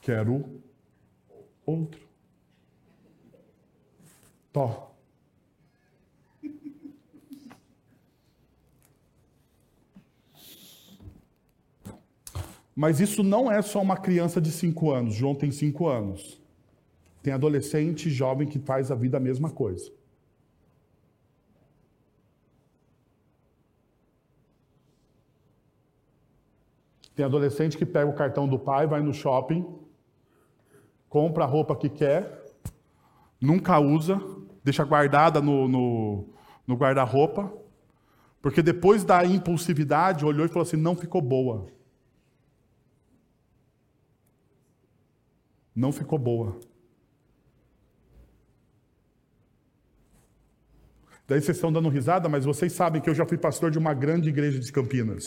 Quero 0.00 0.62
outro. 1.64 2.05
Mas 12.74 13.00
isso 13.00 13.22
não 13.22 13.50
é 13.50 13.62
só 13.62 13.80
uma 13.80 13.96
criança 13.96 14.40
de 14.40 14.50
5 14.50 14.90
anos. 14.90 15.14
João 15.14 15.34
tem 15.34 15.50
5 15.50 15.88
anos. 15.88 16.40
Tem 17.22 17.32
adolescente 17.32 18.10
jovem 18.10 18.46
que 18.46 18.58
faz 18.58 18.90
a 18.90 18.94
vida 18.94 19.16
a 19.16 19.20
mesma 19.20 19.50
coisa. 19.50 19.90
Tem 27.14 27.24
adolescente 27.24 27.78
que 27.78 27.86
pega 27.86 28.10
o 28.10 28.14
cartão 28.14 28.46
do 28.46 28.58
pai, 28.58 28.86
vai 28.86 29.00
no 29.00 29.14
shopping, 29.14 29.66
compra 31.08 31.44
a 31.44 31.46
roupa 31.46 31.74
que 31.74 31.88
quer, 31.88 32.44
nunca 33.40 33.80
usa, 33.80 34.20
deixa 34.66 34.82
guardada 34.82 35.40
no, 35.40 35.68
no, 35.68 36.28
no 36.66 36.74
guarda-roupa, 36.74 37.52
porque 38.42 38.60
depois 38.60 39.04
da 39.04 39.24
impulsividade 39.24 40.24
olhou 40.24 40.44
e 40.44 40.48
falou 40.48 40.64
assim: 40.64 40.76
não 40.76 40.96
ficou 40.96 41.22
boa. 41.22 41.68
Não 45.72 45.92
ficou 45.92 46.18
boa. 46.18 46.58
Daí 51.28 51.40
vocês 51.40 51.56
estão 51.56 51.72
dando 51.72 51.88
risada, 51.88 52.28
mas 52.28 52.44
vocês 52.44 52.72
sabem 52.72 53.00
que 53.00 53.08
eu 53.08 53.14
já 53.14 53.24
fui 53.24 53.38
pastor 53.38 53.70
de 53.70 53.78
uma 53.78 53.94
grande 53.94 54.28
igreja 54.28 54.58
de 54.58 54.72
Campinas. 54.72 55.26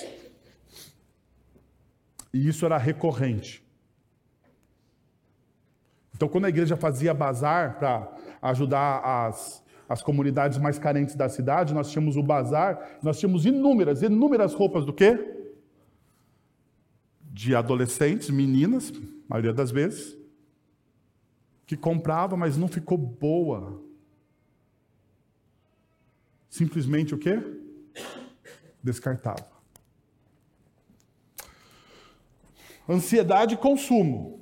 E 2.34 2.46
isso 2.48 2.66
era 2.66 2.78
recorrente. 2.78 3.64
Então, 6.14 6.28
quando 6.28 6.46
a 6.46 6.50
igreja 6.50 6.76
fazia 6.76 7.14
bazar 7.14 7.80
para 7.80 8.12
ajudar 8.42 9.02
as, 9.04 9.64
as 9.88 10.02
comunidades 10.02 10.58
mais 10.58 10.78
carentes 10.78 11.16
da 11.16 11.30
cidade, 11.30 11.74
nós 11.74 11.92
tínhamos 11.92 12.16
o 12.16 12.24
bazar, 12.24 13.00
nós 13.02 13.20
tínhamos 13.20 13.46
inúmeras, 13.46 14.02
inúmeras 14.02 14.54
roupas 14.54 14.86
do 14.86 14.94
quê? 14.94 15.36
De 17.32 17.56
adolescentes, 17.56 18.30
meninas, 18.30 18.94
maioria 19.28 19.54
das 19.54 19.72
vezes, 19.72 20.18
que 21.66 21.78
comprava, 21.78 22.36
mas 22.36 22.58
não 22.58 22.68
ficou 22.68 22.98
boa. 22.98 23.82
Simplesmente 26.50 27.14
o 27.14 27.18
quê? 27.18 27.40
Descartava. 28.84 29.48
Ansiedade 32.88 33.54
e 33.54 33.58
consumo. 33.58 34.40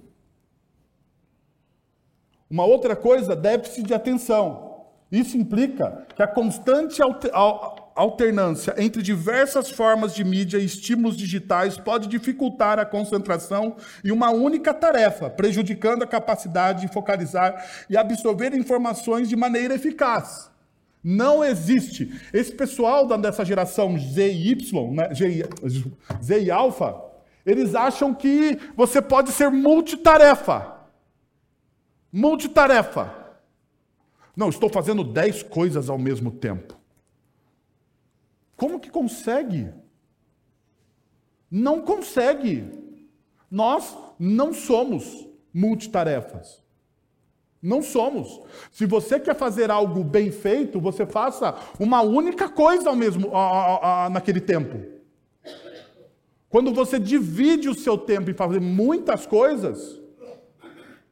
Uma 2.49 2.65
outra 2.65 2.95
coisa, 2.95 3.35
déficit 3.35 3.83
de 3.83 3.93
atenção. 3.93 4.67
Isso 5.11 5.37
implica 5.37 6.05
que 6.15 6.21
a 6.21 6.27
constante 6.27 7.01
alternância 7.95 8.75
entre 8.77 9.01
diversas 9.01 9.71
formas 9.71 10.13
de 10.13 10.23
mídia 10.23 10.57
e 10.57 10.65
estímulos 10.65 11.15
digitais 11.15 11.77
pode 11.77 12.07
dificultar 12.07 12.77
a 12.77 12.85
concentração 12.85 13.77
em 14.03 14.11
uma 14.11 14.31
única 14.31 14.73
tarefa, 14.73 15.29
prejudicando 15.29 16.03
a 16.03 16.07
capacidade 16.07 16.81
de 16.81 16.93
focalizar 16.93 17.65
e 17.89 17.97
absorver 17.97 18.53
informações 18.53 19.29
de 19.29 19.35
maneira 19.35 19.75
eficaz. 19.75 20.51
Não 21.03 21.43
existe. 21.43 22.19
Esse 22.33 22.51
pessoal 22.51 23.07
dessa 23.17 23.45
geração 23.45 23.97
Z 23.97 24.29
e 24.29 24.51
Y, 24.51 24.93
né, 24.93 25.09
Z 26.21 26.41
e 26.41 26.51
Alpha, 26.51 27.01
eles 27.45 27.75
acham 27.75 28.13
que 28.13 28.59
você 28.75 29.01
pode 29.01 29.31
ser 29.31 29.49
multitarefa. 29.49 30.76
Multitarefa. 32.11 33.13
Não, 34.35 34.49
estou 34.49 34.69
fazendo 34.69 35.03
dez 35.03 35.41
coisas 35.41 35.89
ao 35.89 35.97
mesmo 35.97 36.31
tempo. 36.31 36.77
Como 38.55 38.79
que 38.79 38.89
consegue? 38.89 39.71
Não 41.49 41.81
consegue. 41.81 42.65
Nós 43.49 43.95
não 44.19 44.53
somos 44.53 45.27
multitarefas. 45.53 46.61
Não 47.61 47.81
somos. 47.81 48.41
Se 48.71 48.85
você 48.85 49.19
quer 49.19 49.35
fazer 49.35 49.71
algo 49.71 50.03
bem 50.03 50.31
feito, 50.31 50.79
você 50.79 51.05
faça 51.05 51.55
uma 51.79 52.01
única 52.01 52.47
coisa 52.47 52.89
ao 52.89 52.95
mesmo 52.95 53.35
a, 53.35 53.39
a, 53.39 54.05
a, 54.05 54.09
naquele 54.09 54.39
tempo. 54.39 54.97
Quando 56.49 56.73
você 56.73 56.99
divide 56.99 57.67
o 57.67 57.75
seu 57.75 57.97
tempo 57.97 58.29
em 58.29 58.33
fazer 58.33 58.61
muitas 58.61 59.25
coisas, 59.25 59.99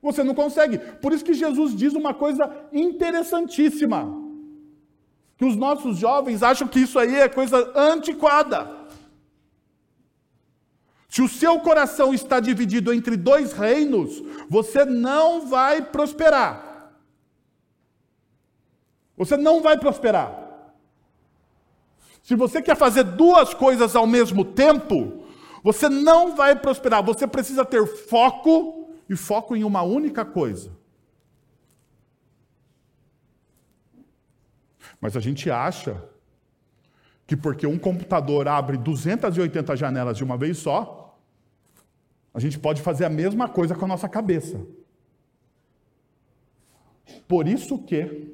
você 0.06 0.24
não 0.24 0.36
consegue. 0.36 0.78
Por 0.78 1.12
isso 1.12 1.26
que 1.26 1.34
Jesus 1.34 1.76
diz 1.76 1.94
uma 1.94 2.14
coisa 2.14 2.48
interessantíssima. 2.72 4.06
Que 5.36 5.44
os 5.44 5.56
nossos 5.56 5.98
jovens 5.98 6.44
acham 6.44 6.68
que 6.68 6.80
isso 6.80 7.00
aí 7.00 7.16
é 7.16 7.28
coisa 7.28 7.74
antiquada. 7.76 8.70
Se 11.10 11.24
o 11.24 11.28
seu 11.28 11.60
coração 11.60 12.14
está 12.14 12.40
dividido 12.40 12.94
entre 12.94 13.18
dois 13.18 13.52
reinos, 13.52 14.22
você 14.48 14.86
não 14.86 15.48
vai 15.48 15.82
prosperar. 15.82 16.94
Você 19.18 19.36
não 19.36 19.60
vai 19.60 19.80
prosperar. 19.80 20.30
Se 22.22 22.36
você 22.36 22.62
quer 22.62 22.78
fazer 22.78 23.06
duas 23.06 23.56
coisas 23.56 23.96
ao 23.96 24.06
mesmo 24.06 24.46
tempo, 24.46 25.24
você 25.64 25.90
não 25.90 26.36
vai 26.36 26.56
prosperar. 26.56 27.04
Você 27.04 27.26
precisa 27.26 27.66
ter 27.66 27.84
foco 27.88 28.75
e 29.10 29.16
foco 29.16 29.56
em 29.56 29.64
uma 29.64 29.82
única 29.82 30.26
coisa. 30.26 30.72
Mas 35.00 35.16
a 35.16 35.20
gente 35.20 35.50
acha 35.50 36.04
que 37.28 37.36
porque 37.36 37.66
um 37.66 37.78
computador 37.78 38.48
abre 38.48 38.78
280 38.78 39.76
janelas 39.76 40.18
de 40.18 40.24
uma 40.24 40.38
vez 40.38 40.58
só, 40.58 41.18
a 42.34 42.40
gente 42.40 42.60
pode 42.60 42.82
fazer 42.82 43.06
a 43.06 43.10
mesma 43.10 43.48
coisa 43.48 43.76
com 43.76 43.86
a 43.86 43.88
nossa 43.88 44.10
cabeça. 44.10 44.66
Por 47.28 47.48
isso 47.48 47.80
que, 47.80 48.34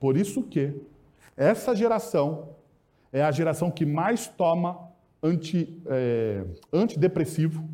por 0.00 0.16
isso 0.16 0.42
que, 0.42 0.82
essa 1.36 1.74
geração 1.74 2.56
é 3.12 3.22
a 3.22 3.30
geração 3.30 3.70
que 3.70 3.86
mais 3.86 4.26
toma 4.26 4.90
anti, 5.22 5.80
é, 5.86 6.44
antidepressivo, 6.72 7.68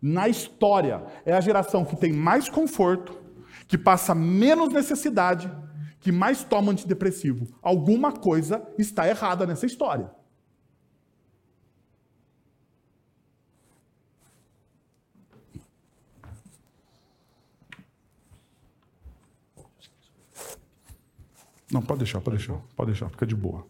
na 0.00 0.28
história, 0.28 1.04
é 1.24 1.32
a 1.32 1.40
geração 1.40 1.84
que 1.84 1.96
tem 1.96 2.12
mais 2.12 2.48
conforto, 2.48 3.20
que 3.66 3.76
passa 3.76 4.14
menos 4.14 4.72
necessidade, 4.72 5.50
que 6.00 6.12
mais 6.12 6.44
toma 6.44 6.72
antidepressivo. 6.72 7.46
Alguma 7.60 8.12
coisa 8.12 8.62
está 8.78 9.08
errada 9.08 9.46
nessa 9.46 9.66
história. 9.66 10.10
Não, 21.70 21.82
pode 21.82 21.98
deixar, 21.98 22.20
pode 22.20 22.38
deixar, 22.38 22.58
pode 22.74 22.92
deixar, 22.92 23.10
fica 23.10 23.26
de 23.26 23.36
boa. 23.36 23.66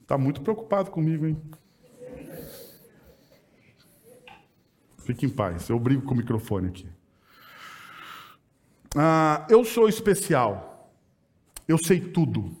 Está 0.00 0.16
muito 0.16 0.40
preocupado 0.40 0.90
comigo, 0.90 1.26
hein? 1.26 1.36
Fique 5.04 5.26
em 5.26 5.28
paz, 5.28 5.68
eu 5.68 5.78
brigo 5.78 6.02
com 6.02 6.14
o 6.14 6.16
microfone 6.16 6.68
aqui. 6.68 6.86
Ah, 8.96 9.46
eu 9.50 9.64
sou 9.64 9.88
especial. 9.88 10.90
Eu 11.66 11.78
sei 11.78 12.00
tudo. 12.00 12.56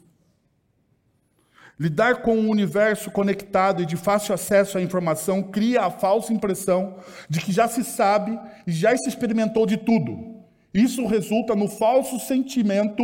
Lidar 1.78 2.22
com 2.22 2.36
um 2.36 2.50
universo 2.50 3.10
conectado 3.10 3.82
e 3.82 3.86
de 3.86 3.96
fácil 3.96 4.34
acesso 4.34 4.78
à 4.78 4.82
informação 4.82 5.42
cria 5.42 5.82
a 5.82 5.90
falsa 5.90 6.32
impressão 6.32 6.98
de 7.28 7.40
que 7.40 7.50
já 7.50 7.66
se 7.66 7.82
sabe 7.82 8.38
e 8.66 8.70
já 8.70 8.96
se 8.96 9.08
experimentou 9.08 9.66
de 9.66 9.76
tudo. 9.76 10.34
Isso 10.72 11.06
resulta 11.06 11.54
no 11.54 11.68
falso 11.68 12.18
sentimento 12.20 13.02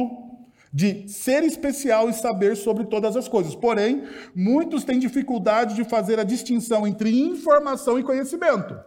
de 0.72 1.08
ser 1.08 1.42
especial 1.42 2.08
e 2.08 2.12
saber 2.12 2.56
sobre 2.56 2.84
todas 2.84 3.16
as 3.16 3.26
coisas. 3.26 3.54
Porém, 3.54 4.04
muitos 4.34 4.84
têm 4.84 4.98
dificuldade 5.00 5.74
de 5.74 5.84
fazer 5.84 6.20
a 6.20 6.24
distinção 6.24 6.86
entre 6.86 7.10
informação 7.10 7.98
e 7.98 8.04
conhecimento. 8.04 8.78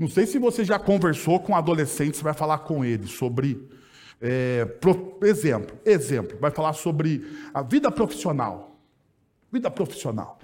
Não 0.00 0.08
sei 0.08 0.26
se 0.26 0.38
você 0.38 0.64
já 0.64 0.78
conversou 0.78 1.38
com 1.38 1.54
adolescentes, 1.54 2.22
vai 2.22 2.32
falar 2.32 2.60
com 2.60 2.82
eles 2.82 3.10
sobre, 3.10 3.68
é, 4.18 4.64
pro, 4.64 5.18
exemplo, 5.22 5.78
exemplo, 5.84 6.38
vai 6.38 6.50
falar 6.50 6.72
sobre 6.72 7.22
a 7.52 7.60
vida 7.60 7.92
profissional. 7.92 8.80
Vida 9.52 9.70
profissional. 9.70 10.38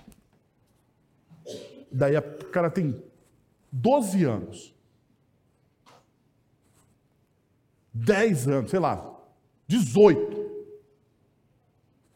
Daí 1.91 2.19
o 2.19 2.45
cara 2.51 2.69
tem 2.69 3.03
12 3.73 4.25
anos. 4.25 4.75
10 7.95 8.49
anos, 8.49 8.71
sei 8.71 8.79
lá, 8.79 9.19
18. 9.67 10.37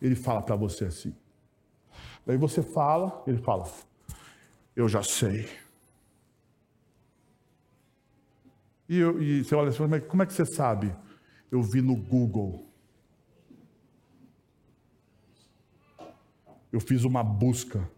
Ele 0.02 0.14
fala 0.14 0.42
para 0.42 0.56
você 0.56 0.84
assim. 0.84 1.16
Daí 2.26 2.36
você 2.36 2.62
fala, 2.62 3.22
ele 3.26 3.38
fala: 3.38 3.66
Eu 4.76 4.86
já 4.90 5.02
sei. 5.02 5.48
E, 8.90 8.98
eu, 8.98 9.22
e 9.22 9.44
você 9.44 9.54
olha 9.54 9.68
assim, 9.68 9.86
mas 9.86 10.04
como 10.04 10.20
é 10.20 10.26
que 10.26 10.32
você 10.32 10.44
sabe? 10.44 10.92
Eu 11.48 11.62
vi 11.62 11.80
no 11.80 11.94
Google. 11.94 12.68
Eu 16.72 16.80
fiz 16.80 17.04
uma 17.04 17.22
busca. 17.22 17.88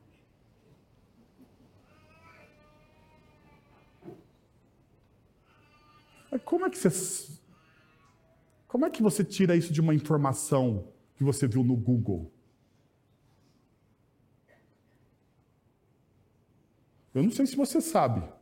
Mas 6.30 6.42
como 6.44 6.66
é 6.66 6.68
que 6.68 6.76
você. 6.76 7.38
Como 8.68 8.84
é 8.84 8.90
que 8.90 9.02
você 9.02 9.24
tira 9.24 9.56
isso 9.56 9.72
de 9.72 9.80
uma 9.80 9.94
informação 9.94 10.92
que 11.16 11.24
você 11.24 11.48
viu 11.48 11.64
no 11.64 11.74
Google? 11.74 12.30
Eu 17.14 17.22
não 17.22 17.30
sei 17.30 17.46
se 17.46 17.56
você 17.56 17.80
sabe. 17.80 18.41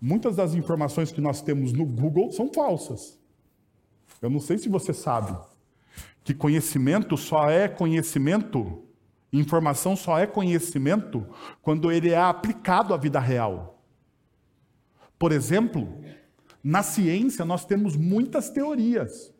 Muitas 0.00 0.36
das 0.36 0.54
informações 0.54 1.10
que 1.10 1.20
nós 1.20 1.42
temos 1.42 1.72
no 1.72 1.84
Google 1.84 2.30
são 2.30 2.52
falsas. 2.52 3.18
Eu 4.22 4.30
não 4.30 4.40
sei 4.40 4.58
se 4.58 4.68
você 4.68 4.92
sabe 4.92 5.36
que 6.22 6.34
conhecimento 6.34 7.16
só 7.16 7.48
é 7.50 7.68
conhecimento, 7.68 8.84
informação 9.32 9.96
só 9.96 10.18
é 10.18 10.26
conhecimento 10.26 11.26
quando 11.62 11.90
ele 11.90 12.10
é 12.10 12.18
aplicado 12.18 12.94
à 12.94 12.96
vida 12.96 13.18
real. 13.18 13.82
Por 15.18 15.32
exemplo, 15.32 16.00
na 16.62 16.82
ciência 16.82 17.44
nós 17.44 17.64
temos 17.64 17.96
muitas 17.96 18.50
teorias. 18.50 19.32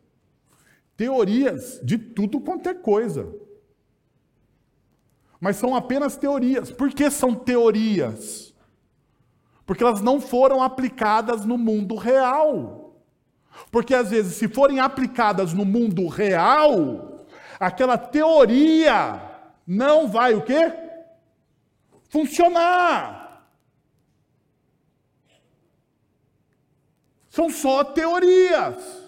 teorias 0.97 1.81
de 1.85 1.97
tudo 1.97 2.41
quanto 2.41 2.69
é 2.69 2.75
coisa. 2.75 3.33
Mas 5.41 5.57
são 5.57 5.77
apenas 5.77 6.17
teorias. 6.17 6.73
Por 6.73 6.91
que 6.91 7.09
são 7.09 7.35
teorias? 7.35 8.48
Porque 9.69 9.85
elas 9.85 10.01
não 10.01 10.19
foram 10.19 10.63
aplicadas 10.63 11.45
no 11.45 11.59
mundo 11.59 11.95
real. 11.95 13.05
Porque 13.71 13.95
às 13.95 14.09
vezes, 14.09 14.37
se 14.37 14.49
forem 14.49 14.81
aplicadas 14.81 15.53
no 15.53 15.63
mundo 15.63 16.09
real, 16.09 17.27
aquela 17.61 17.99
teoria 17.99 19.21
não 19.67 20.09
vai 20.09 20.33
o 20.33 20.41
quê? 20.41 20.73
Funcionar. 22.09 23.47
São 27.29 27.51
só 27.51 27.85
teorias. 27.85 29.07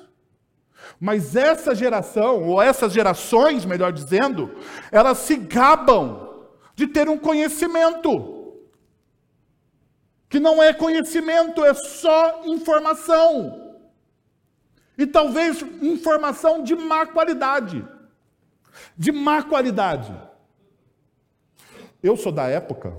Mas 1.01 1.35
essa 1.37 1.75
geração, 1.75 2.47
ou 2.47 2.61
essas 2.61 2.93
gerações, 2.93 3.65
melhor 3.65 3.95
dizendo, 3.95 4.55
elas 4.93 5.17
se 5.17 5.37
gabam 5.37 6.51
de 6.75 6.87
ter 6.87 7.09
um 7.09 7.17
conhecimento. 7.17 8.40
Que 10.31 10.41
não 10.41 10.63
é 10.63 10.73
conhecimento, 10.73 11.63
é 11.63 11.75
só 11.75 12.47
informação. 12.47 13.77
E 14.97 15.07
talvez 15.07 15.61
informação 15.83 16.63
de 16.63 16.75
má 16.75 17.07
qualidade. 17.07 17.87
De 18.97 19.13
má 19.13 19.43
qualidade. 19.43 20.19
Eu 22.03 22.17
sou 22.17 22.33
da 22.33 22.49
época 22.49 22.97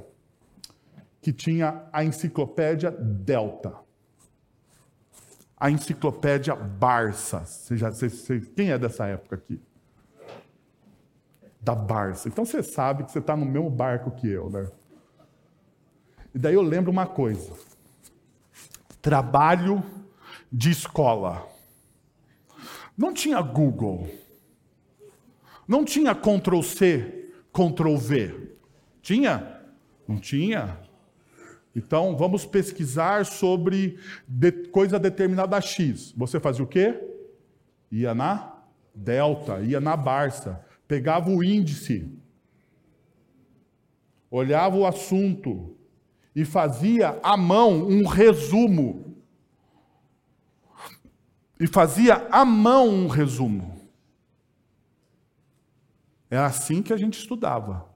que 1.20 1.34
tinha 1.34 1.84
a 1.92 2.04
enciclopédia 2.04 2.92
Delta 2.92 3.82
a 5.62 5.70
enciclopédia 5.70 6.56
Barça. 6.56 7.46
Você 7.46 7.78
já, 7.78 7.92
você, 7.92 8.10
você, 8.10 8.40
quem 8.40 8.72
é 8.72 8.80
dessa 8.80 9.06
época 9.06 9.36
aqui? 9.36 9.62
Da 11.62 11.76
Barça. 11.76 12.28
Então 12.28 12.44
você 12.44 12.64
sabe 12.64 13.04
que 13.04 13.12
você 13.12 13.20
está 13.20 13.38
no 13.38 13.46
mesmo 13.46 13.70
barco 13.70 14.10
que 14.10 14.28
eu, 14.28 14.50
né? 14.50 14.68
E 16.34 16.40
daí 16.40 16.54
eu 16.54 16.62
lembro 16.62 16.92
uma 16.92 17.06
coisa: 17.06 17.54
trabalho 19.02 19.84
de 20.52 20.72
escola. 20.72 21.48
Não 22.98 23.14
tinha 23.14 23.42
Google. 23.42 24.10
Não 25.68 25.86
tinha 25.86 26.14
Ctrl 26.14 26.62
C, 26.62 27.32
Ctrl 27.54 27.96
V. 27.96 28.56
Tinha? 29.02 29.62
Não 30.08 30.20
tinha. 30.20 30.78
Então, 31.74 32.18
vamos 32.18 32.46
pesquisar 32.46 33.26
sobre 33.26 33.98
de, 34.28 34.52
coisa 34.52 35.00
determinada 35.00 35.60
X. 35.62 36.14
Você 36.18 36.40
fazia 36.40 36.64
o 36.64 36.68
quê? 36.68 37.00
Ia 37.90 38.14
na 38.14 38.58
delta, 38.94 39.62
ia 39.62 39.80
na 39.80 39.96
Barça, 39.96 40.64
pegava 40.86 41.30
o 41.30 41.42
índice, 41.42 42.12
olhava 44.30 44.76
o 44.76 44.86
assunto 44.86 45.78
e 46.36 46.46
fazia 46.46 47.20
à 47.22 47.36
mão 47.36 47.88
um 47.88 48.06
resumo. 48.06 49.18
E 51.60 51.68
fazia 51.68 52.28
à 52.32 52.44
mão 52.44 52.88
um 52.90 53.08
resumo. 53.08 53.80
É 56.30 56.38
assim 56.38 56.82
que 56.82 56.94
a 56.94 56.98
gente 56.98 57.20
estudava. 57.20 57.90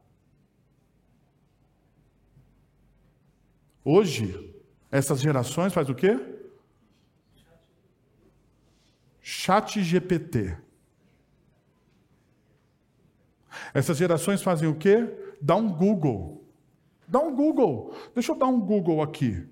Hoje, 3.83 4.53
essas 4.91 5.21
gerações 5.21 5.73
faz 5.73 5.89
o 5.89 5.95
quê? 5.95 6.19
Chat 9.21 9.81
GPT. 9.81 10.57
Essas 13.73 13.97
gerações 13.97 14.41
fazem 14.41 14.67
o 14.67 14.75
quê? 14.75 15.07
Dá 15.41 15.55
um 15.55 15.71
Google. 15.71 16.44
Dá 17.07 17.19
um 17.19 17.35
Google. 17.35 17.93
Deixa 18.13 18.31
eu 18.31 18.35
dar 18.35 18.47
um 18.47 18.59
Google 18.59 19.01
aqui. 19.01 19.47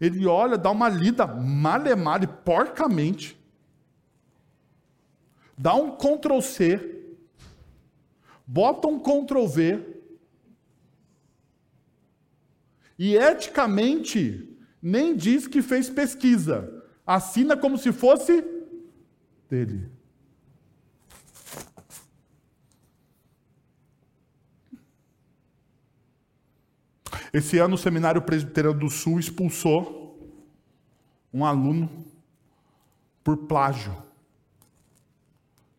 Ele 0.00 0.26
olha, 0.26 0.58
dá 0.58 0.70
uma 0.70 0.88
lida 0.88 1.26
malemar 1.26 2.22
e 2.22 2.26
porcamente. 2.26 3.38
Dá 5.56 5.74
um 5.74 5.96
Ctrl 5.96 6.40
C. 6.40 6.96
Bota 8.46 8.88
um 8.88 8.98
Ctrl 8.98 9.46
V 9.46 10.00
e 12.98 13.16
eticamente 13.16 14.58
nem 14.82 15.16
diz 15.16 15.46
que 15.46 15.62
fez 15.62 15.88
pesquisa. 15.88 16.84
Assina 17.06 17.56
como 17.56 17.78
se 17.78 17.92
fosse 17.92 18.44
dele. 19.48 19.90
Esse 27.32 27.58
ano 27.58 27.74
o 27.74 27.78
Seminário 27.78 28.22
Presbiteriano 28.22 28.78
do 28.78 28.90
Sul 28.90 29.20
expulsou 29.20 30.00
um 31.32 31.44
aluno 31.44 31.88
por 33.22 33.36
plágio. 33.36 33.96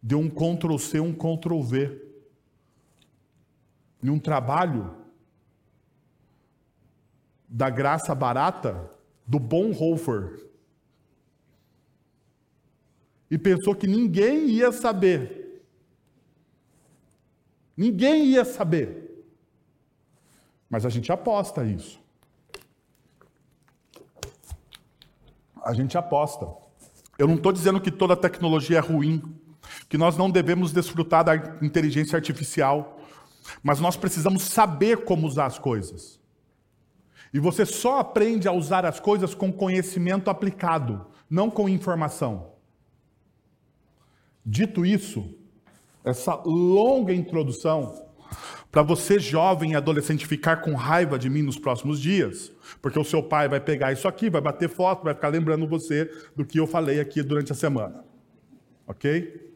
Deu 0.01 0.19
um 0.19 0.29
Ctrl 0.29 0.77
C, 0.77 0.99
um 0.99 1.13
Ctrl 1.13 1.61
V. 1.61 2.01
Em 4.03 4.09
um 4.09 4.17
trabalho 4.17 4.95
da 7.47 7.69
graça 7.69 8.15
barata 8.15 8.89
do 9.27 9.37
Bonhoeffer. 9.37 10.49
E 13.29 13.37
pensou 13.37 13.75
que 13.75 13.87
ninguém 13.87 14.49
ia 14.49 14.71
saber. 14.71 15.63
Ninguém 17.75 18.25
ia 18.25 18.43
saber. 18.45 19.00
Mas 20.71 20.85
a 20.85 20.89
gente 20.89 21.11
aposta 21.11 21.65
isso. 21.65 21.99
A 25.61 25.73
gente 25.73 25.97
aposta. 25.97 26.47
Eu 27.19 27.27
não 27.27 27.35
estou 27.35 27.51
dizendo 27.51 27.81
que 27.81 27.91
toda 27.91 28.15
tecnologia 28.15 28.77
é 28.77 28.81
ruim, 28.81 29.21
que 29.89 29.97
nós 29.97 30.15
não 30.15 30.31
devemos 30.31 30.71
desfrutar 30.71 31.25
da 31.25 31.35
inteligência 31.61 32.15
artificial, 32.15 32.97
mas 33.61 33.81
nós 33.81 33.97
precisamos 33.97 34.43
saber 34.43 35.03
como 35.03 35.27
usar 35.27 35.47
as 35.47 35.59
coisas. 35.59 36.19
E 37.33 37.39
você 37.39 37.65
só 37.65 37.99
aprende 37.99 38.47
a 38.47 38.53
usar 38.53 38.85
as 38.85 38.97
coisas 38.99 39.35
com 39.35 39.51
conhecimento 39.51 40.29
aplicado, 40.29 41.05
não 41.29 41.51
com 41.51 41.67
informação. 41.67 42.53
Dito 44.45 44.85
isso, 44.85 45.35
essa 46.03 46.33
longa 46.45 47.13
introdução, 47.13 48.09
para 48.71 48.81
você 48.81 49.19
jovem 49.19 49.71
e 49.71 49.75
adolescente 49.75 50.25
ficar 50.25 50.57
com 50.61 50.73
raiva 50.75 51.19
de 51.19 51.29
mim 51.29 51.41
nos 51.41 51.59
próximos 51.59 51.99
dias, 51.99 52.51
porque 52.81 52.97
o 52.97 53.03
seu 53.03 53.21
pai 53.21 53.49
vai 53.49 53.59
pegar 53.59 53.91
isso 53.91 54.07
aqui, 54.07 54.29
vai 54.29 54.39
bater 54.39 54.69
foto, 54.69 55.03
vai 55.03 55.13
ficar 55.13 55.27
lembrando 55.27 55.67
você 55.67 56.09
do 56.35 56.45
que 56.45 56.57
eu 56.57 56.65
falei 56.65 56.99
aqui 57.01 57.21
durante 57.21 57.51
a 57.51 57.55
semana. 57.55 58.05
Ok? 58.87 59.51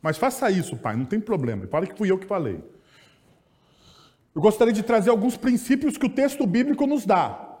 Mas 0.00 0.16
faça 0.16 0.50
isso, 0.50 0.76
pai, 0.76 0.96
não 0.96 1.04
tem 1.04 1.20
problema. 1.20 1.66
Fale 1.66 1.86
que 1.86 1.96
fui 1.96 2.10
eu 2.10 2.18
que 2.18 2.26
falei. 2.26 2.62
Eu 4.34 4.40
gostaria 4.40 4.72
de 4.72 4.82
trazer 4.82 5.10
alguns 5.10 5.36
princípios 5.36 5.98
que 5.98 6.06
o 6.06 6.10
texto 6.10 6.46
bíblico 6.46 6.86
nos 6.86 7.04
dá. 7.04 7.60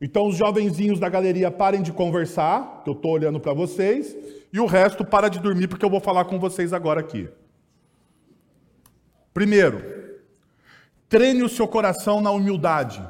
Então, 0.00 0.26
os 0.26 0.36
jovenzinhos 0.36 0.98
da 0.98 1.08
galeria 1.08 1.50
parem 1.50 1.82
de 1.82 1.92
conversar, 1.92 2.82
que 2.82 2.90
eu 2.90 2.94
estou 2.94 3.12
olhando 3.12 3.38
para 3.38 3.52
vocês, 3.52 4.16
e 4.52 4.58
o 4.58 4.66
resto 4.66 5.04
para 5.04 5.28
de 5.28 5.38
dormir, 5.38 5.68
porque 5.68 5.84
eu 5.84 5.90
vou 5.90 6.00
falar 6.00 6.24
com 6.24 6.38
vocês 6.38 6.72
agora 6.72 7.00
aqui. 7.00 7.28
Primeiro, 9.32 10.18
treine 11.08 11.42
o 11.42 11.48
seu 11.48 11.68
coração 11.68 12.20
na 12.20 12.30
humildade. 12.30 13.02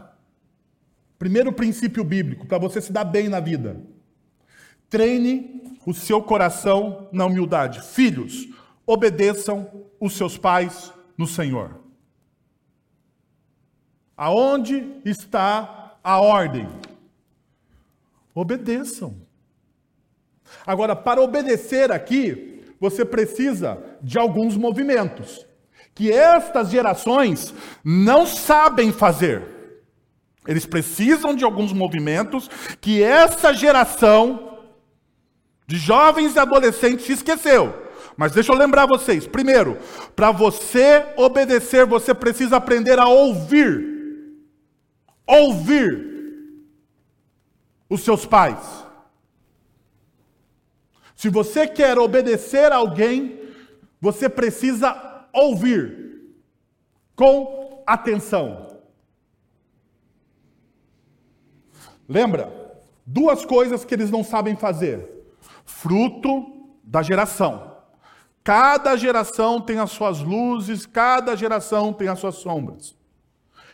Primeiro 1.19 1.53
princípio 1.53 2.05
bíblico, 2.05 2.47
para 2.47 2.59
você 2.59 2.81
se 2.81 2.93
dar 2.93 3.05
bem 3.05 3.29
na 3.29 3.41
vida. 3.41 3.81
Treine 4.89 5.79
o 5.87 5.95
seu 5.95 6.23
coração 6.23 7.09
na 7.13 7.27
humildade. 7.27 7.83
Filhos, 7.83 8.49
obedeçam 8.87 9.87
os 9.99 10.15
seus 10.15 10.37
pais 10.37 10.93
no 11.17 11.27
Senhor. 11.27 11.81
Aonde 14.17 15.01
está 15.05 15.99
a 16.03 16.21
ordem? 16.21 16.69
Obedeçam. 18.35 19.17
Agora, 20.67 20.95
para 20.95 21.23
obedecer 21.23 21.91
aqui, 21.93 22.63
você 22.79 23.05
precisa 23.05 23.83
de 24.03 24.19
alguns 24.19 24.57
movimentos 24.57 25.47
que 25.95 26.11
estas 26.13 26.71
gerações 26.71 27.53
não 27.85 28.27
sabem 28.27 28.93
fazer. 28.93 29.43
Eles 30.47 30.65
precisam 30.65 31.35
de 31.35 31.45
alguns 31.45 31.73
movimentos 31.73 32.49
que 32.81 33.03
essa 33.03 33.53
geração 33.53 34.59
de 35.67 35.77
jovens 35.77 36.35
e 36.35 36.39
adolescentes 36.39 37.07
se 37.07 37.13
esqueceu. 37.13 37.89
Mas 38.17 38.33
deixa 38.33 38.53
eu 38.53 38.57
lembrar 38.57 38.87
vocês: 38.87 39.27
primeiro, 39.27 39.79
para 40.17 40.31
você 40.31 41.07
obedecer, 41.17 41.87
você 41.87 42.15
precisa 42.15 42.57
aprender 42.57 42.99
a 42.99 43.07
ouvir 43.07 43.91
ouvir 45.31 46.11
os 47.89 48.03
seus 48.03 48.27
pais. 48.27 48.59
Se 51.15 51.29
você 51.29 51.67
quer 51.67 51.99
obedecer 51.99 52.73
a 52.73 52.77
alguém, 52.77 53.39
você 54.01 54.29
precisa 54.29 54.91
ouvir 55.33 56.35
com 57.15 57.83
atenção. 57.87 58.69
Lembra? 62.09 62.61
Duas 63.07 63.45
coisas 63.45 63.85
que 63.85 63.95
eles 63.95 64.11
não 64.11 64.25
sabem 64.25 64.57
fazer. 64.57 65.09
Fruto 65.65 66.69
da 66.83 67.03
geração. 67.03 67.77
Cada 68.43 68.97
geração 68.97 69.61
tem 69.61 69.79
as 69.79 69.91
suas 69.91 70.21
luzes, 70.21 70.87
cada 70.87 71.37
geração 71.37 71.93
tem 71.93 72.09
as 72.09 72.19
suas 72.19 72.37
sombras. 72.37 72.97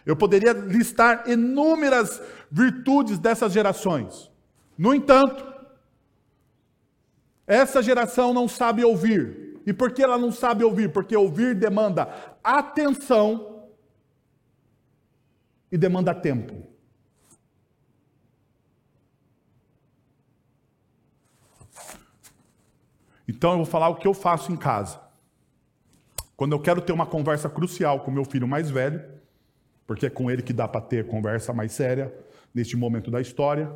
Eu 0.05 0.17
poderia 0.17 0.53
listar 0.53 1.29
inúmeras 1.29 2.21
virtudes 2.51 3.19
dessas 3.19 3.53
gerações. 3.53 4.31
No 4.77 4.95
entanto, 4.95 5.45
essa 7.47 7.83
geração 7.83 8.35
não 8.35 8.49
sabe 8.49 8.85
ouvir. 8.85 9.46
E 9.67 9.73
por 9.73 9.91
que 9.93 10.01
ela 10.01 10.17
não 10.17 10.31
sabe 10.31 10.63
ouvir? 10.63 10.93
Porque 10.93 11.17
ouvir 11.17 11.53
demanda 11.53 12.09
atenção 12.43 13.65
e 15.71 15.77
demanda 15.77 16.15
tempo. 16.15 16.55
Então 23.27 23.51
eu 23.51 23.57
vou 23.57 23.67
falar 23.67 23.89
o 23.89 23.97
que 23.97 24.07
eu 24.07 24.15
faço 24.15 24.53
em 24.53 24.57
casa. 24.57 25.01
Quando 26.37 26.53
eu 26.53 26.61
quero 26.61 26.81
ter 26.81 26.93
uma 26.93 27.07
conversa 27.07 27.51
crucial 27.51 28.01
com 28.01 28.11
meu 28.11 28.25
filho 28.25 28.47
mais 28.47 28.71
velho, 28.71 29.05
porque 29.85 30.07
é 30.07 30.11
com 30.11 30.31
ele 30.31 30.43
que 30.43 30.53
dá 30.53 30.69
para 30.69 30.81
ter 30.81 31.09
conversa 31.09 31.53
mais 31.53 31.73
séria 31.73 32.15
neste 32.55 32.77
momento 32.77 33.11
da 33.11 33.21
história, 33.21 33.73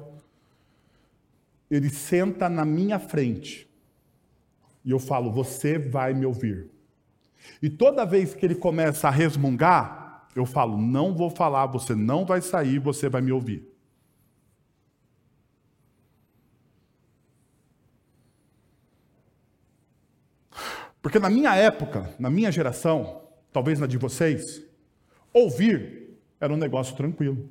ele 1.69 1.91
senta 1.91 2.49
na 2.49 2.65
minha 2.65 3.01
frente 3.01 3.70
e 4.85 4.91
eu 4.91 4.99
falo: 4.99 5.33
Você 5.33 5.79
vai 5.79 6.15
me 6.15 6.27
ouvir. 6.27 6.71
E 7.63 7.69
toda 7.71 8.05
vez 8.05 8.35
que 8.35 8.45
ele 8.45 8.55
começa 8.55 9.09
a 9.09 9.11
resmungar, 9.11 10.29
eu 10.35 10.47
falo: 10.47 10.77
Não 10.77 11.15
vou 11.15 11.31
falar, 11.31 11.67
você 11.67 11.95
não 11.95 12.25
vai 12.25 12.41
sair, 12.41 12.79
você 12.79 13.09
vai 13.09 13.21
me 13.21 13.33
ouvir. 13.33 13.69
Porque 21.03 21.19
na 21.19 21.31
minha 21.31 21.57
época, 21.57 22.15
na 22.19 22.29
minha 22.29 22.53
geração, 22.53 23.23
talvez 23.53 23.81
na 23.81 23.87
de 23.87 23.97
vocês, 23.97 24.63
ouvir 25.33 26.19
era 26.39 26.53
um 26.53 26.57
negócio 26.57 26.95
tranquilo. 26.95 27.51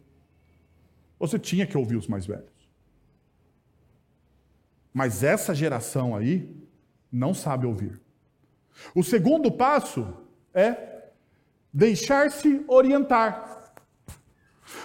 Você 1.19 1.38
tinha 1.38 1.65
que 1.65 1.77
ouvir 1.77 1.95
os 1.95 2.07
mais 2.07 2.25
velhos. 2.25 2.69
Mas 4.93 5.23
essa 5.23 5.53
geração 5.53 6.15
aí 6.15 6.59
não 7.12 7.34
sabe 7.34 7.66
ouvir. 7.66 7.99
O 8.95 9.03
segundo 9.03 9.51
passo 9.51 10.07
é 10.53 11.10
deixar-se 11.74 12.64
orientar. 12.68 13.49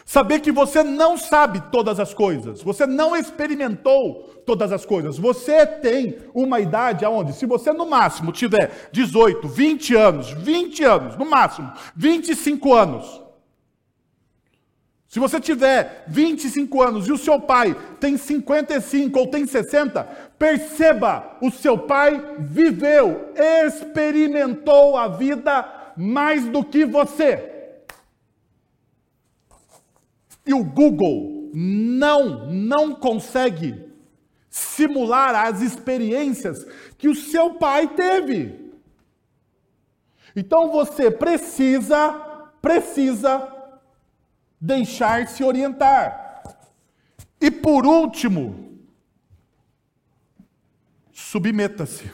Saber 0.05 0.41
que 0.41 0.53
você 0.53 0.83
não 0.83 1.17
sabe 1.17 1.63
todas 1.71 2.01
as 2.01 2.15
coisas, 2.15 2.63
você 2.63 2.87
não 2.87 3.15
experimentou 3.15 4.43
todas 4.47 4.73
as 4.73 4.85
coisas. 4.85 5.19
Você 5.19 5.67
tem 5.67 6.19
uma 6.35 6.61
idade 6.61 7.05
aonde, 7.05 7.33
se 7.33 7.47
você 7.47 7.73
no 7.73 7.87
máximo 7.87 8.33
tiver 8.33 8.89
18, 8.93 9.47
20 9.49 9.95
anos, 9.95 10.31
20 10.31 10.85
anos, 10.85 11.17
no 11.17 11.25
máximo, 11.25 11.73
25 11.97 12.73
anos, 12.75 13.25
se 15.15 15.21
você 15.21 15.41
tiver 15.41 16.05
25 16.09 16.83
anos 16.83 17.07
e 17.07 17.13
o 17.13 17.17
seu 17.17 17.41
pai 17.41 17.77
tem 18.01 18.17
55 18.17 19.17
ou 19.17 19.29
tem 19.29 19.47
60, 19.47 20.03
perceba, 20.45 21.39
o 21.41 21.51
seu 21.51 21.79
pai 21.79 22.37
viveu, 22.39 23.33
experimentou 23.65 24.95
a 24.95 25.09
vida 25.09 25.67
mais 25.97 26.45
do 26.45 26.63
que 26.63 26.85
você. 26.85 27.87
E 30.45 30.53
o 30.53 30.63
Google 30.63 31.51
não, 31.55 32.47
não 32.53 32.95
consegue 32.95 33.91
simular 34.51 35.35
as 35.35 35.63
experiências 35.63 36.67
que 36.99 37.09
o 37.09 37.15
seu 37.15 37.55
pai 37.55 37.89
teve. 37.89 38.71
Então 40.37 40.71
você 40.71 41.11
precisa, 41.11 42.13
precisa 42.61 43.51
deixar-se 44.61 45.43
orientar. 45.43 46.43
E 47.41 47.51
por 47.51 47.87
último, 47.87 48.64
submeta-se. 51.35 52.13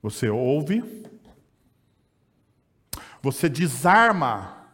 Você 0.00 0.28
ouve, 0.28 0.80
você 3.20 3.48
desarma 3.48 4.68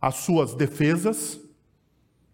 as 0.00 0.14
suas 0.14 0.54
defesas, 0.54 1.38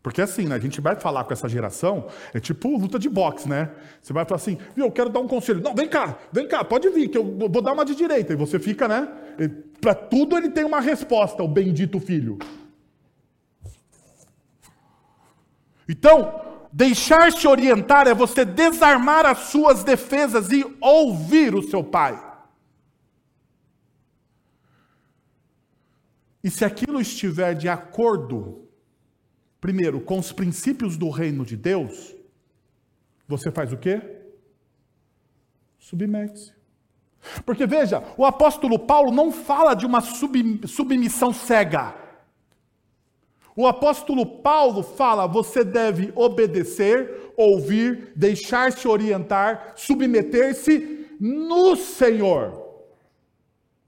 porque 0.00 0.20
assim, 0.22 0.46
né, 0.46 0.54
a 0.54 0.60
gente 0.60 0.80
vai 0.80 0.94
falar 0.94 1.24
com 1.24 1.32
essa 1.32 1.48
geração, 1.48 2.06
é 2.32 2.38
tipo 2.38 2.76
luta 2.76 3.00
de 3.00 3.08
boxe, 3.08 3.48
né? 3.48 3.68
Você 4.00 4.12
vai 4.12 4.24
falar 4.24 4.36
assim, 4.36 4.56
viu, 4.76 4.84
eu 4.84 4.92
quero 4.92 5.10
dar 5.10 5.18
um 5.18 5.26
conselho. 5.26 5.60
Não, 5.60 5.74
vem 5.74 5.88
cá, 5.88 6.16
vem 6.30 6.46
cá, 6.46 6.62
pode 6.62 6.88
vir, 6.90 7.08
que 7.08 7.18
eu 7.18 7.24
vou 7.24 7.62
dar 7.62 7.72
uma 7.72 7.84
de 7.84 7.96
direita. 7.96 8.32
E 8.32 8.36
você 8.36 8.60
fica, 8.60 8.86
né? 8.86 9.08
Para 9.80 9.94
tudo 9.94 10.36
ele 10.36 10.50
tem 10.50 10.62
uma 10.64 10.80
resposta, 10.80 11.42
o 11.42 11.48
bendito 11.48 11.98
filho. 11.98 12.38
Então, 15.88 16.51
deixar-se 16.72 17.46
orientar 17.46 18.08
é 18.08 18.14
você 18.14 18.44
desarmar 18.44 19.26
as 19.26 19.38
suas 19.50 19.84
defesas 19.84 20.50
e 20.50 20.64
ouvir 20.80 21.54
o 21.54 21.62
seu 21.62 21.84
pai. 21.84 22.20
E 26.42 26.50
se 26.50 26.64
aquilo 26.64 27.00
estiver 27.00 27.54
de 27.54 27.68
acordo 27.68 28.62
primeiro, 29.62 30.00
com 30.00 30.18
os 30.18 30.32
princípios 30.32 30.96
do 30.96 31.08
reino 31.08 31.46
de 31.46 31.56
Deus, 31.56 32.16
você 33.28 33.48
faz 33.48 33.72
o 33.72 33.76
quê? 33.76 34.02
Submete-se. 35.78 36.52
Porque 37.46 37.64
veja, 37.64 38.02
o 38.16 38.24
apóstolo 38.24 38.76
Paulo 38.76 39.12
não 39.12 39.30
fala 39.30 39.74
de 39.74 39.86
uma 39.86 40.00
submissão 40.00 41.32
cega. 41.32 41.94
O 43.56 43.66
apóstolo 43.66 44.24
Paulo 44.24 44.82
fala: 44.82 45.26
você 45.26 45.64
deve 45.64 46.12
obedecer, 46.14 47.32
ouvir, 47.36 48.12
deixar-se 48.16 48.86
orientar, 48.88 49.74
submeter-se 49.76 51.06
no 51.20 51.76
Senhor 51.76 52.61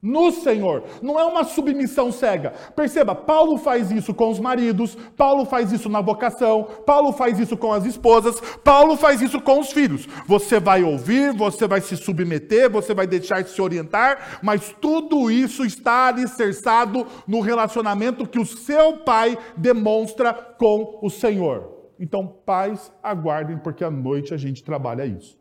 no 0.04 0.30
Senhor. 0.30 0.84
Não 1.00 1.18
é 1.18 1.24
uma 1.24 1.44
submissão 1.44 2.12
cega. 2.12 2.52
Perceba, 2.76 3.14
Paulo 3.14 3.56
faz 3.56 3.90
isso 3.90 4.12
com 4.12 4.28
os 4.28 4.38
maridos, 4.38 4.94
Paulo 5.16 5.46
faz 5.46 5.72
isso 5.72 5.88
na 5.88 6.02
vocação, 6.02 6.64
Paulo 6.84 7.10
faz 7.10 7.38
isso 7.38 7.56
com 7.56 7.72
as 7.72 7.86
esposas, 7.86 8.38
Paulo 8.62 8.98
faz 8.98 9.22
isso 9.22 9.40
com 9.40 9.58
os 9.58 9.72
filhos. 9.72 10.06
Você 10.26 10.60
vai 10.60 10.84
ouvir, 10.84 11.32
você 11.32 11.66
vai 11.66 11.80
se 11.80 11.96
submeter, 11.96 12.70
você 12.70 12.92
vai 12.92 13.06
deixar 13.06 13.42
de 13.42 13.48
se 13.48 13.62
orientar, 13.62 14.40
mas 14.42 14.76
tudo 14.78 15.30
isso 15.30 15.64
está 15.64 16.08
alicerçado 16.08 17.06
no 17.26 17.40
relacionamento 17.40 18.28
que 18.28 18.38
o 18.38 18.44
seu 18.44 18.98
pai 18.98 19.38
demonstra 19.56 20.34
com 20.34 20.98
o 21.00 21.08
Senhor. 21.08 21.72
Então, 21.98 22.26
pais, 22.26 22.92
aguardem, 23.02 23.56
porque 23.56 23.82
à 23.82 23.90
noite 23.90 24.34
a 24.34 24.36
gente 24.36 24.62
trabalha 24.62 25.06
isso. 25.06 25.38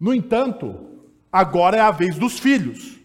No 0.00 0.12
entanto, 0.12 0.93
Agora 1.34 1.76
é 1.76 1.80
a 1.80 1.90
vez 1.90 2.14
dos 2.14 2.38
filhos. 2.38 2.96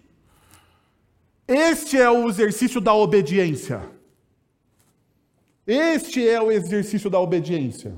Este 1.48 2.00
é 2.00 2.08
o 2.08 2.30
exercício 2.30 2.80
da 2.80 2.94
obediência. 2.94 3.82
Este 5.66 6.30
é 6.30 6.40
o 6.40 6.52
exercício 6.52 7.10
da 7.10 7.20
obediência. 7.20 7.92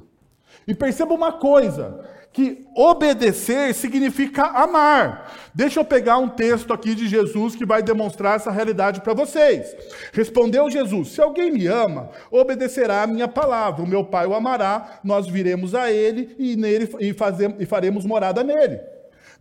E 0.65 0.73
perceba 0.73 1.13
uma 1.13 1.34
coisa: 1.34 2.07
que 2.32 2.65
obedecer 2.73 3.73
significa 3.73 4.43
amar. 4.43 5.36
Deixa 5.53 5.82
eu 5.82 5.84
pegar 5.84 6.17
um 6.17 6.29
texto 6.29 6.71
aqui 6.71 6.95
de 6.95 7.09
Jesus 7.09 7.53
que 7.53 7.65
vai 7.65 7.84
demonstrar 7.84 8.38
essa 8.38 8.51
realidade 8.51 9.01
para 9.01 9.13
vocês. 9.13 9.75
Respondeu 10.13 10.71
Jesus: 10.71 11.09
Se 11.09 11.19
alguém 11.19 11.51
me 11.51 11.67
ama, 11.67 12.09
obedecerá 12.32 13.03
a 13.03 13.07
minha 13.07 13.27
palavra. 13.27 13.84
O 13.84 13.88
meu 13.88 14.05
Pai 14.05 14.27
o 14.27 14.34
amará, 14.34 15.01
nós 15.03 15.27
viremos 15.27 15.75
a 15.75 15.91
ele 15.91 16.34
e, 16.39 16.55
nele, 16.55 16.89
e, 17.01 17.11
fazemos, 17.11 17.57
e 17.59 17.65
faremos 17.65 18.05
morada 18.05 18.45
nele. 18.45 18.79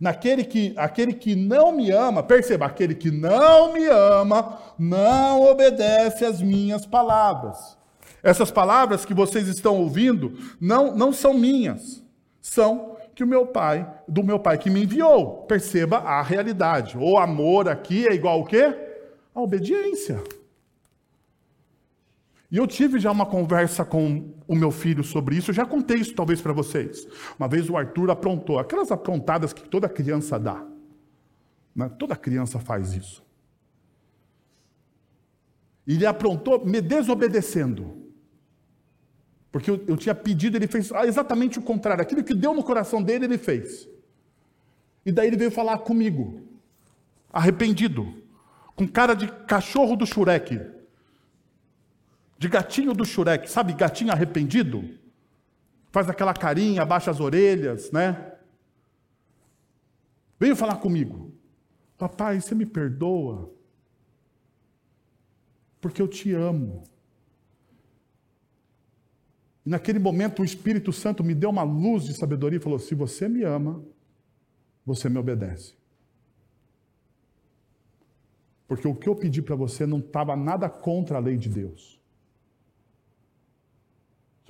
Naquele 0.01 0.43
que, 0.43 0.73
aquele 0.75 1.13
que 1.13 1.35
não 1.35 1.71
me 1.71 1.91
ama, 1.91 2.23
perceba, 2.23 2.65
aquele 2.65 2.95
que 2.95 3.11
não 3.11 3.71
me 3.71 3.85
ama, 3.85 4.57
não 4.79 5.43
obedece 5.43 6.25
às 6.25 6.41
minhas 6.41 6.87
palavras. 6.87 7.77
Essas 8.23 8.49
palavras 8.49 9.05
que 9.05 9.13
vocês 9.13 9.47
estão 9.47 9.77
ouvindo 9.77 10.35
não, 10.59 10.95
não 10.95 11.13
são 11.13 11.35
minhas, 11.35 12.03
são 12.41 12.97
que 13.13 13.23
o 13.23 13.27
meu 13.27 13.45
pai, 13.45 13.87
do 14.07 14.23
meu 14.23 14.39
pai 14.39 14.57
que 14.57 14.71
me 14.71 14.81
enviou. 14.83 15.43
Perceba 15.43 15.99
a 15.99 16.23
realidade. 16.23 16.97
O 16.97 17.19
amor 17.19 17.69
aqui 17.69 18.07
é 18.07 18.13
igual 18.15 18.39
ao 18.39 18.45
quê? 18.45 18.75
A 19.35 19.39
obediência. 19.39 20.19
E 22.51 22.57
eu 22.57 22.67
tive 22.67 22.99
já 22.99 23.09
uma 23.09 23.25
conversa 23.25 23.85
com 23.85 24.33
o 24.45 24.53
meu 24.53 24.71
filho 24.71 25.05
sobre 25.05 25.37
isso, 25.37 25.51
eu 25.51 25.55
já 25.55 25.65
contei 25.65 25.97
isso 25.97 26.13
talvez 26.13 26.41
para 26.41 26.51
vocês. 26.51 27.07
Uma 27.39 27.47
vez 27.47 27.69
o 27.69 27.77
Arthur 27.77 28.11
aprontou, 28.11 28.59
aquelas 28.59 28.91
aprontadas 28.91 29.53
que 29.53 29.67
toda 29.69 29.87
criança 29.87 30.37
dá. 30.37 30.61
Né? 31.73 31.87
Toda 31.97 32.13
criança 32.13 32.59
faz 32.59 32.93
isso. 32.93 33.23
E 35.87 35.93
ele 35.93 36.05
aprontou 36.05 36.65
me 36.65 36.81
desobedecendo. 36.81 38.01
Porque 39.49 39.71
eu, 39.71 39.81
eu 39.87 39.95
tinha 39.95 40.13
pedido, 40.13 40.57
ele 40.57 40.67
fez 40.67 40.91
exatamente 41.05 41.57
o 41.57 41.61
contrário. 41.61 42.01
Aquilo 42.01 42.23
que 42.23 42.33
deu 42.33 42.53
no 42.53 42.63
coração 42.63 43.01
dele, 43.01 43.25
ele 43.25 43.37
fez. 43.37 43.87
E 45.05 45.11
daí 45.11 45.27
ele 45.27 45.37
veio 45.37 45.51
falar 45.51 45.77
comigo, 45.79 46.41
arrependido, 47.31 48.13
com 48.75 48.85
cara 48.85 49.13
de 49.13 49.27
cachorro 49.45 49.95
do 49.95 50.05
Shurek 50.05 50.80
de 52.41 52.49
gatinho 52.49 52.95
do 52.95 53.05
Shurek, 53.05 53.47
sabe, 53.47 53.71
gatinho 53.71 54.11
arrependido? 54.11 54.83
Faz 55.91 56.09
aquela 56.09 56.33
carinha, 56.33 56.81
abaixa 56.81 57.11
as 57.11 57.19
orelhas, 57.19 57.91
né? 57.91 58.33
Veio 60.39 60.55
falar 60.55 60.77
comigo. 60.77 61.31
Papai, 61.99 62.41
você 62.41 62.55
me 62.55 62.65
perdoa? 62.65 63.53
Porque 65.79 66.01
eu 66.01 66.07
te 66.07 66.33
amo. 66.33 66.83
E 69.63 69.69
naquele 69.69 69.99
momento 69.99 70.41
o 70.41 70.45
Espírito 70.45 70.91
Santo 70.91 71.23
me 71.23 71.35
deu 71.35 71.51
uma 71.51 71.61
luz 71.61 72.05
de 72.05 72.17
sabedoria 72.17 72.57
e 72.57 72.63
falou: 72.63 72.79
Se 72.79 72.95
você 72.95 73.29
me 73.29 73.43
ama, 73.43 73.85
você 74.83 75.07
me 75.07 75.19
obedece. 75.19 75.75
Porque 78.67 78.87
o 78.87 78.95
que 78.95 79.07
eu 79.07 79.15
pedi 79.15 79.43
para 79.43 79.55
você 79.55 79.85
não 79.85 79.99
estava 79.99 80.35
nada 80.35 80.67
contra 80.67 81.17
a 81.17 81.21
lei 81.21 81.37
de 81.37 81.47
Deus. 81.47 82.00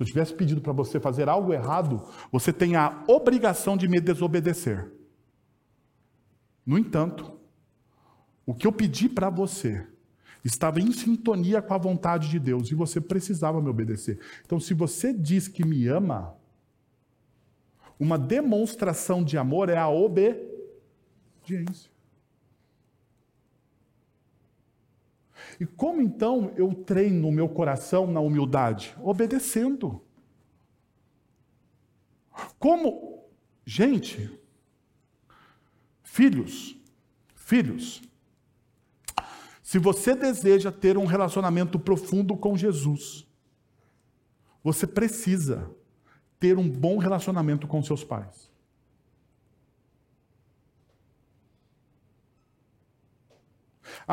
Eu 0.02 0.06
tivesse 0.06 0.34
pedido 0.34 0.60
para 0.60 0.72
você 0.72 0.98
fazer 0.98 1.28
algo 1.28 1.52
errado, 1.52 2.02
você 2.32 2.52
tem 2.52 2.74
a 2.74 3.04
obrigação 3.06 3.76
de 3.76 3.86
me 3.86 4.00
desobedecer. 4.00 4.90
No 6.66 6.76
entanto, 6.76 7.38
o 8.44 8.52
que 8.52 8.66
eu 8.66 8.72
pedi 8.72 9.08
para 9.08 9.30
você 9.30 9.86
estava 10.44 10.80
em 10.80 10.90
sintonia 10.90 11.62
com 11.62 11.72
a 11.72 11.78
vontade 11.78 12.28
de 12.28 12.40
Deus 12.40 12.68
e 12.68 12.74
você 12.74 13.00
precisava 13.00 13.62
me 13.62 13.68
obedecer. 13.68 14.18
Então, 14.44 14.58
se 14.58 14.74
você 14.74 15.12
diz 15.12 15.46
que 15.46 15.64
me 15.64 15.86
ama, 15.86 16.34
uma 17.96 18.18
demonstração 18.18 19.22
de 19.22 19.38
amor 19.38 19.68
é 19.68 19.76
a 19.76 19.88
obediência. 19.88 21.91
E 25.58 25.66
como 25.66 26.00
então 26.00 26.52
eu 26.56 26.74
treino 26.74 27.28
o 27.28 27.32
meu 27.32 27.48
coração 27.48 28.06
na 28.06 28.20
humildade? 28.20 28.94
Obedecendo. 29.02 30.02
Como, 32.58 33.24
gente, 33.64 34.30
filhos, 36.02 36.76
filhos, 37.34 38.02
se 39.62 39.78
você 39.78 40.14
deseja 40.14 40.70
ter 40.70 40.98
um 40.98 41.06
relacionamento 41.06 41.78
profundo 41.78 42.36
com 42.36 42.56
Jesus, 42.56 43.26
você 44.62 44.86
precisa 44.86 45.70
ter 46.38 46.58
um 46.58 46.68
bom 46.68 46.98
relacionamento 46.98 47.66
com 47.66 47.82
seus 47.82 48.04
pais. 48.04 48.51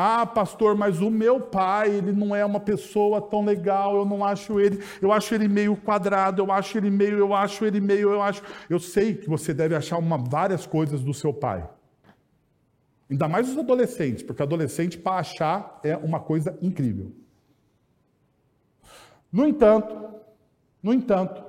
Ah, 0.02 0.24
pastor, 0.24 0.74
mas 0.74 1.02
o 1.02 1.10
meu 1.10 1.38
pai, 1.38 1.90
ele 1.90 2.10
não 2.10 2.34
é 2.34 2.42
uma 2.42 2.58
pessoa 2.58 3.20
tão 3.20 3.44
legal, 3.44 3.96
eu 3.96 4.06
não 4.06 4.24
acho 4.24 4.58
ele, 4.58 4.82
eu 5.02 5.12
acho 5.12 5.34
ele 5.34 5.46
meio 5.46 5.76
quadrado, 5.76 6.40
eu 6.40 6.50
acho 6.50 6.78
ele 6.78 6.88
meio, 6.88 7.18
eu 7.18 7.34
acho 7.34 7.66
ele 7.66 7.82
meio, 7.82 8.08
eu 8.08 8.22
acho. 8.22 8.42
Eu 8.70 8.80
sei 8.80 9.14
que 9.14 9.28
você 9.28 9.52
deve 9.52 9.74
achar 9.74 9.98
uma, 9.98 10.16
várias 10.16 10.64
coisas 10.64 11.02
do 11.02 11.12
seu 11.12 11.34
pai. 11.34 11.68
Ainda 13.10 13.28
mais 13.28 13.50
os 13.50 13.58
adolescentes, 13.58 14.22
porque 14.22 14.42
adolescente 14.42 14.96
para 14.96 15.18
achar 15.18 15.78
é 15.84 15.94
uma 15.98 16.18
coisa 16.18 16.56
incrível. 16.62 17.12
No 19.30 19.46
entanto, 19.46 20.14
no 20.82 20.94
entanto, 20.94 21.44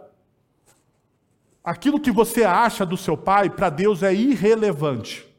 aquilo 1.63 2.01
que 2.01 2.11
você 2.11 2.43
acha 2.43 2.85
do 2.85 2.97
seu 2.97 3.15
pai 3.15 3.49
para 3.49 3.69
Deus 3.69 4.03
é 4.03 4.13
irrelevante. 4.13 5.30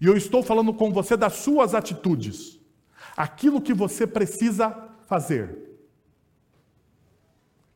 E 0.00 0.06
eu 0.06 0.16
estou 0.16 0.42
falando 0.42 0.72
com 0.72 0.92
você 0.92 1.16
das 1.16 1.34
suas 1.34 1.74
atitudes. 1.74 2.58
Aquilo 3.16 3.60
que 3.60 3.74
você 3.74 4.06
precisa 4.06 4.74
fazer. 5.06 5.70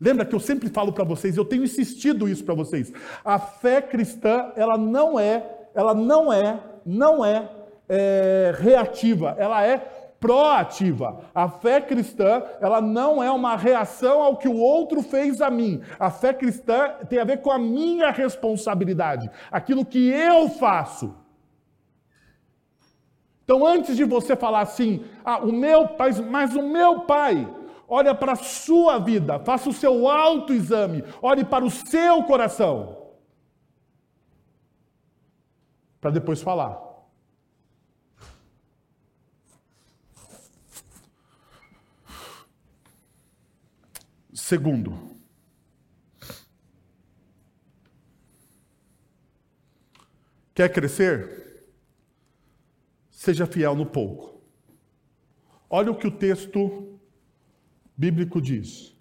Lembra 0.01 0.25
que 0.25 0.35
eu 0.35 0.41
sempre 0.41 0.69
falo 0.69 0.93
para 0.93 1.05
vocês, 1.05 1.37
eu 1.37 1.45
tenho 1.45 1.65
insistido 1.65 2.29
isso 2.29 2.45
para 2.45 2.55
vocês. 2.55 2.93
A 3.25 3.39
fé 3.39 3.81
cristã, 3.81 4.53
ela 4.57 4.77
não 4.77 5.19
é, 5.19 5.69
ela 5.75 5.95
não 5.95 6.33
é, 6.33 6.61
não 6.85 7.25
é, 7.25 7.51
é 7.89 8.55
reativa, 8.59 9.35
ela 9.39 9.65
é 9.65 9.79
proativa. 10.19 11.21
A 11.35 11.49
fé 11.49 11.81
cristã, 11.81 12.43
ela 12.61 12.81
não 12.81 13.23
é 13.23 13.31
uma 13.31 13.57
reação 13.57 14.23
ao 14.23 14.37
que 14.37 14.49
o 14.49 14.57
outro 14.57 15.03
fez 15.03 15.41
a 15.41 15.51
mim. 15.51 15.83
A 15.99 16.11
fé 16.11 16.33
cristã 16.33 16.95
tem 17.09 17.19
a 17.19 17.25
ver 17.25 17.43
com 17.43 17.51
a 17.51 17.59
minha 17.59 18.11
responsabilidade, 18.11 19.31
aquilo 19.51 19.85
que 19.85 20.09
eu 20.09 20.49
faço. 20.49 21.24
Então, 23.45 23.67
antes 23.67 23.95
de 23.95 24.05
você 24.05 24.35
falar 24.35 24.63
assim, 24.63 25.05
ah, 25.23 25.39
o 25.39 25.53
meu 25.53 25.87
pai, 25.87 26.13
mas 26.23 26.57
o 26.57 26.63
meu 26.63 27.03
pai, 27.03 27.47
olha 27.87 28.15
para 28.15 28.33
a 28.33 28.37
sua 28.37 28.99
vida, 28.99 29.39
faça 29.39 29.69
o 29.69 29.73
seu 29.73 30.09
autoexame, 30.09 31.05
olhe 31.21 31.45
para 31.45 31.63
o 31.63 31.71
seu 31.71 32.23
coração. 32.25 33.13
Para 36.01 36.11
depois 36.11 36.41
falar. 36.41 36.83
Segundo, 44.33 44.99
quer 50.55 50.73
crescer? 50.73 51.44
Seja 53.25 53.47
fiel 53.47 53.75
no 53.75 53.87
pouco. 53.87 54.41
Olha 55.69 55.91
o 55.91 55.97
que 55.97 56.07
o 56.07 56.11
texto 56.11 56.99
bíblico 57.97 58.41
diz. 58.41 58.95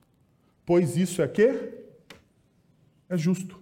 Pois 0.65 0.95
isso 0.95 1.21
é 1.21 1.27
que 1.27 1.73
é 3.09 3.17
justo. 3.17 3.61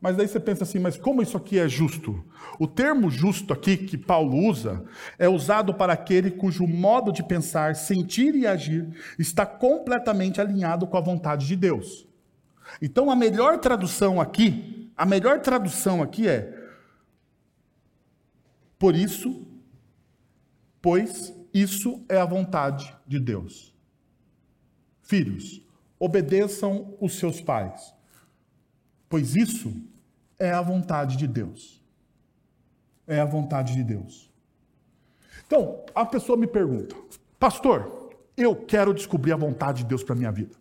Mas 0.00 0.16
daí 0.16 0.28
você 0.28 0.40
pensa 0.40 0.64
assim, 0.64 0.78
mas 0.78 0.96
como 0.96 1.20
isso 1.20 1.36
aqui 1.36 1.58
é 1.58 1.68
justo? 1.68 2.24
O 2.58 2.66
termo 2.66 3.10
justo 3.10 3.52
aqui 3.52 3.76
que 3.76 3.98
Paulo 3.98 4.36
usa 4.46 4.84
é 5.18 5.28
usado 5.28 5.74
para 5.74 5.92
aquele 5.92 6.30
cujo 6.30 6.66
modo 6.66 7.12
de 7.12 7.22
pensar, 7.22 7.76
sentir 7.76 8.34
e 8.34 8.46
agir 8.46 8.88
está 9.18 9.44
completamente 9.44 10.40
alinhado 10.40 10.86
com 10.86 10.96
a 10.96 11.02
vontade 11.02 11.46
de 11.46 11.56
Deus. 11.56 12.06
Então 12.80 13.10
a 13.10 13.16
melhor 13.16 13.58
tradução 13.58 14.20
aqui, 14.20 14.90
a 14.96 15.04
melhor 15.04 15.40
tradução 15.40 16.02
aqui 16.02 16.28
é 16.28 16.59
por 18.80 18.96
isso, 18.96 19.46
pois 20.80 21.34
isso 21.52 22.02
é 22.08 22.16
a 22.16 22.24
vontade 22.24 22.96
de 23.06 23.20
Deus. 23.20 23.74
Filhos, 25.02 25.62
obedeçam 25.98 26.96
os 26.98 27.18
seus 27.18 27.42
pais, 27.42 27.94
pois 29.06 29.36
isso 29.36 29.70
é 30.38 30.50
a 30.50 30.62
vontade 30.62 31.18
de 31.18 31.26
Deus. 31.26 31.84
É 33.06 33.20
a 33.20 33.26
vontade 33.26 33.74
de 33.74 33.84
Deus. 33.84 34.32
Então, 35.46 35.84
a 35.94 36.06
pessoa 36.06 36.38
me 36.38 36.46
pergunta, 36.46 36.96
pastor, 37.38 38.14
eu 38.34 38.56
quero 38.56 38.94
descobrir 38.94 39.32
a 39.32 39.36
vontade 39.36 39.82
de 39.82 39.90
Deus 39.90 40.02
para 40.02 40.14
minha 40.14 40.32
vida. 40.32 40.56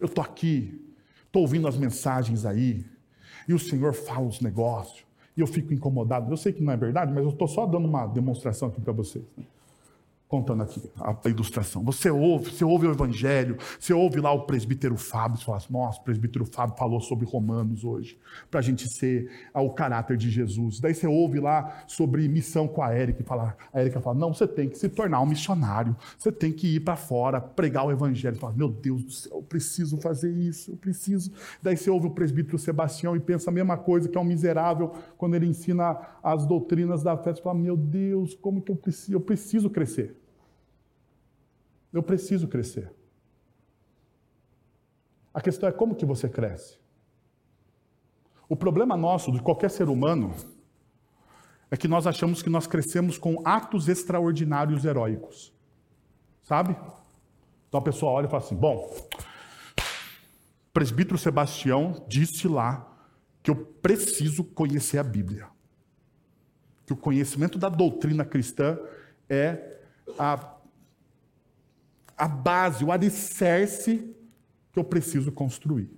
Eu 0.00 0.06
estou 0.06 0.24
aqui, 0.24 0.94
estou 1.26 1.42
ouvindo 1.42 1.68
as 1.68 1.76
mensagens 1.76 2.46
aí, 2.46 2.86
e 3.46 3.52
o 3.52 3.58
Senhor 3.58 3.92
fala 3.92 4.26
os 4.26 4.40
negócios, 4.40 5.07
e 5.38 5.40
eu 5.40 5.46
fico 5.46 5.72
incomodado. 5.72 6.32
Eu 6.32 6.36
sei 6.36 6.52
que 6.52 6.60
não 6.60 6.72
é 6.72 6.76
verdade, 6.76 7.12
mas 7.12 7.22
eu 7.22 7.30
estou 7.30 7.46
só 7.46 7.64
dando 7.64 7.86
uma 7.86 8.04
demonstração 8.06 8.68
aqui 8.68 8.80
para 8.80 8.92
vocês. 8.92 9.24
Né? 9.36 9.44
Contando 10.28 10.62
aqui 10.62 10.82
a, 11.00 11.16
ilustração. 11.28 11.82
Você 11.84 12.10
ouve, 12.10 12.50
você 12.50 12.64
ouve 12.64 12.86
o 12.86 12.92
evangelho, 12.92 13.56
você 13.80 13.94
ouve 13.94 14.20
lá 14.20 14.30
o 14.30 14.42
presbítero 14.42 14.96
Fábio, 14.96 15.38
você 15.38 15.44
fala 15.44 15.56
assim, 15.56 15.72
nossa, 15.72 16.00
o 16.00 16.04
presbítero 16.04 16.44
Fábio 16.44 16.76
falou 16.76 17.00
sobre 17.00 17.24
Romanos 17.24 17.82
hoje, 17.82 18.18
para 18.50 18.60
a 18.60 18.62
gente 18.62 18.86
ser 18.92 19.30
o 19.54 19.70
caráter 19.70 20.18
de 20.18 20.30
Jesus. 20.30 20.80
Daí 20.80 20.94
você 20.94 21.06
ouve 21.06 21.40
lá 21.40 21.82
sobre 21.86 22.28
missão 22.28 22.68
com 22.68 22.82
a 22.82 22.92
Érica, 22.92 23.22
e 23.22 23.24
fala, 23.24 23.56
a 23.72 23.80
Érica 23.80 24.00
fala, 24.00 24.18
não, 24.18 24.34
você 24.34 24.46
tem 24.46 24.68
que 24.68 24.76
se 24.76 24.90
tornar 24.90 25.22
um 25.22 25.26
missionário, 25.26 25.96
você 26.18 26.30
tem 26.30 26.52
que 26.52 26.76
ir 26.76 26.80
para 26.80 26.96
fora, 26.96 27.40
pregar 27.40 27.86
o 27.86 27.90
evangelho. 27.90 28.36
Fala, 28.36 28.52
meu 28.52 28.68
Deus 28.68 29.02
do 29.02 29.10
céu, 29.10 29.38
eu 29.38 29.42
preciso 29.42 29.96
fazer 29.96 30.30
isso, 30.30 30.72
eu 30.72 30.76
preciso. 30.76 31.32
Daí 31.62 31.76
você 31.76 31.88
ouve 31.88 32.06
o 32.06 32.10
presbítero 32.10 32.58
Sebastião 32.58 33.16
e 33.16 33.20
pensa 33.20 33.50
a 33.50 33.52
mesma 33.52 33.78
coisa, 33.78 34.08
que 34.08 34.18
é 34.18 34.20
um 34.20 34.24
miserável, 34.24 34.92
quando 35.16 35.34
ele 35.36 35.46
ensina 35.46 35.98
as 36.22 36.44
doutrinas 36.44 37.02
da 37.02 37.16
fé, 37.16 37.34
você 37.34 37.40
fala, 37.40 37.58
meu 37.58 37.76
Deus, 37.76 38.34
como 38.34 38.60
que 38.60 38.70
eu 38.70 38.76
preciso, 38.76 39.12
eu 39.14 39.20
preciso 39.20 39.70
crescer. 39.70 40.17
Eu 41.92 42.02
preciso 42.02 42.48
crescer. 42.48 42.92
A 45.32 45.40
questão 45.40 45.68
é 45.68 45.72
como 45.72 45.94
que 45.94 46.04
você 46.04 46.28
cresce. 46.28 46.78
O 48.48 48.56
problema 48.56 48.96
nosso, 48.96 49.30
de 49.30 49.40
qualquer 49.40 49.70
ser 49.70 49.88
humano, 49.88 50.34
é 51.70 51.76
que 51.76 51.86
nós 51.86 52.06
achamos 52.06 52.42
que 52.42 52.48
nós 52.48 52.66
crescemos 52.66 53.18
com 53.18 53.42
atos 53.44 53.88
extraordinários 53.88 54.84
heróicos. 54.84 55.52
Sabe? 56.42 56.74
Então 57.68 57.78
a 57.78 57.82
pessoa 57.82 58.12
olha 58.12 58.26
e 58.26 58.30
fala 58.30 58.42
assim: 58.42 58.56
bom, 58.56 58.94
presbítero 60.72 61.18
Sebastião 61.18 62.04
disse 62.08 62.48
lá 62.48 62.90
que 63.42 63.50
eu 63.50 63.56
preciso 63.56 64.42
conhecer 64.42 64.98
a 64.98 65.04
Bíblia. 65.04 65.46
Que 66.86 66.94
o 66.94 66.96
conhecimento 66.96 67.58
da 67.58 67.68
doutrina 67.68 68.24
cristã 68.24 68.78
é 69.28 69.78
a 70.18 70.56
a 72.18 72.26
base, 72.26 72.84
o 72.84 72.90
alicerce 72.90 74.14
que 74.72 74.78
eu 74.78 74.84
preciso 74.84 75.30
construir. 75.30 75.88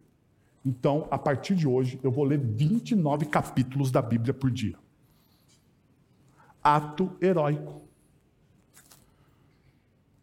Então, 0.65 1.09
a 1.11 1.19
partir 1.19 1.55
de 1.55 1.67
hoje, 1.67 1.99
eu 2.03 2.11
vou 2.11 2.25
ler 2.25 2.39
29 2.39 3.25
capítulos 3.27 3.91
da 3.91 4.03
Bíblia 4.03 4.35
por 4.35 4.51
dia. 4.51 4.77
Ato 6.63 7.17
heróico. 7.21 7.81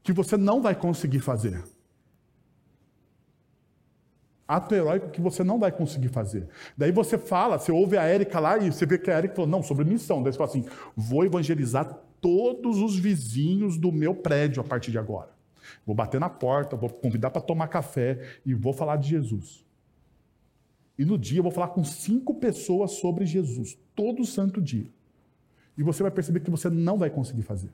Que 0.04 0.14
você 0.14 0.38
não 0.38 0.62
vai 0.62 0.76
conseguir 0.76 1.20
fazer. 1.20 1.64
Ato 4.48 4.76
heróico 4.76 5.10
que 5.10 5.20
você 5.20 5.44
não 5.44 5.60
vai 5.60 5.72
conseguir 5.72 6.10
fazer. 6.10 6.48
Daí 6.78 6.92
você 6.92 7.18
fala, 7.18 7.58
você 7.58 7.72
ouve 7.72 7.98
a 7.98 8.04
Érica 8.04 8.40
lá 8.40 8.58
e 8.58 8.72
você 8.72 8.86
vê 8.86 8.98
que 8.98 9.10
a 9.10 9.16
Érica 9.16 9.36
falou, 9.36 9.50
não, 9.50 9.64
sobre 9.64 9.84
missão. 9.84 10.22
Daí 10.22 10.32
você 10.32 10.38
fala 10.38 10.50
assim: 10.50 10.66
vou 10.96 11.26
evangelizar 11.26 12.00
todos 12.22 12.78
os 12.78 12.98
vizinhos 12.98 13.78
do 13.78 13.92
meu 13.92 14.14
prédio 14.16 14.62
a 14.62 14.64
partir 14.64 14.92
de 14.92 15.00
agora. 15.00 15.37
Vou 15.86 15.96
bater 15.96 16.20
na 16.20 16.30
porta, 16.30 16.76
vou 16.76 16.90
convidar 16.90 17.30
para 17.30 17.42
tomar 17.42 17.68
café 17.68 18.40
e 18.46 18.54
vou 18.54 18.74
falar 18.74 18.98
de 18.98 19.10
Jesus. 19.10 19.66
E 20.98 21.06
no 21.06 21.18
dia 21.18 21.40
eu 21.40 21.44
vou 21.44 21.52
falar 21.52 21.70
com 21.70 21.84
cinco 21.84 22.34
pessoas 22.34 22.92
sobre 22.94 23.26
Jesus, 23.26 23.78
todo 23.96 24.26
santo 24.26 24.62
dia. 24.62 24.88
E 25.78 25.84
você 25.84 26.02
vai 26.02 26.12
perceber 26.12 26.40
que 26.40 26.50
você 26.50 26.70
não 26.70 26.98
vai 26.98 27.10
conseguir 27.10 27.44
fazer. 27.44 27.70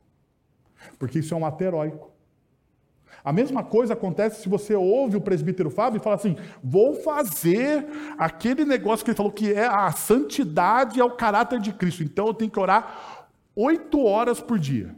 Porque 1.00 1.20
isso 1.20 1.34
é 1.34 1.38
um 1.38 1.46
ato 1.46 1.64
heróico. 1.64 2.12
A 3.24 3.32
mesma 3.32 3.64
coisa 3.64 3.94
acontece 3.94 4.42
se 4.42 4.50
você 4.50 4.76
ouve 4.76 5.16
o 5.16 5.22
presbítero 5.22 5.70
Fábio 5.70 5.98
e 5.98 6.04
fala 6.04 6.16
assim: 6.16 6.36
vou 6.62 6.96
fazer 6.96 7.86
aquele 8.18 8.66
negócio 8.66 9.06
que 9.06 9.12
ele 9.12 9.18
falou 9.18 9.32
que 9.32 9.54
é 9.54 9.66
a 9.66 9.92
santidade, 9.92 11.00
é 11.00 11.04
o 11.04 11.12
caráter 11.12 11.60
de 11.60 11.72
Cristo. 11.72 12.04
Então 12.04 12.28
eu 12.28 12.34
tenho 12.34 12.52
que 12.52 12.60
orar 12.60 13.30
oito 13.56 14.04
horas 14.04 14.42
por 14.42 14.60
dia. 14.60 14.94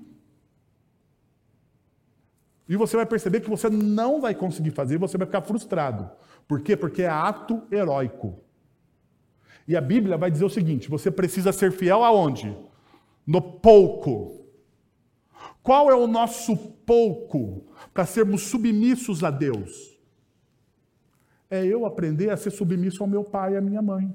E 2.68 2.76
você 2.76 2.98
vai 2.98 3.06
perceber 3.06 3.42
que 3.42 3.50
você 3.50 3.70
não 3.70 4.20
vai 4.20 4.34
conseguir 4.34 4.72
fazer, 4.72 4.98
você 4.98 5.18
vai 5.18 5.28
ficar 5.28 5.42
frustrado. 5.42 6.10
Por 6.48 6.62
quê? 6.62 6.76
Porque 6.76 7.04
é 7.04 7.08
ato 7.08 7.64
heróico. 7.72 8.40
E 9.68 9.76
a 9.76 9.82
Bíblia 9.82 10.18
vai 10.18 10.32
dizer 10.32 10.46
o 10.46 10.50
seguinte: 10.50 10.90
você 10.90 11.12
precisa 11.12 11.52
ser 11.52 11.72
fiel 11.72 12.04
aonde? 12.04 12.56
No 13.26 13.42
pouco. 13.42 14.46
Qual 15.62 15.90
é 15.90 15.96
o 15.96 16.08
nosso 16.08 16.56
pouco 16.56 17.66
para 17.94 18.06
sermos 18.06 18.44
submissos 18.44 19.24
a 19.24 19.32
Deus? 19.32 20.00
É 21.50 21.66
eu 21.66 21.86
aprender 21.86 22.30
a 22.30 22.38
ser 22.38 22.52
submisso 22.52 23.02
ao 23.02 23.10
meu 23.10 23.24
pai 23.24 23.54
e 23.54 23.58
à 23.58 23.62
minha 23.62 23.82
mãe. 23.82 24.14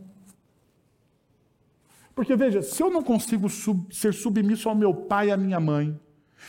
Porque 2.15 2.37
veja, 2.37 2.63
se 2.63 2.83
eu 2.83 2.91
não 2.91 3.03
consigo 3.03 3.49
sub 3.49 3.93
ser 3.95 4.13
submisso 4.13 4.69
ao 4.69 4.75
meu 4.75 4.95
pai 4.95 5.29
e 5.29 5.31
à 5.33 5.37
minha 5.37 5.59
mãe, 5.59 5.99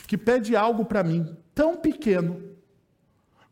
que 0.08 0.18
pede 0.18 0.56
algo 0.56 0.86
para 0.86 1.04
mim, 1.04 1.38
tão 1.54 1.76
pequeno, 1.76 2.42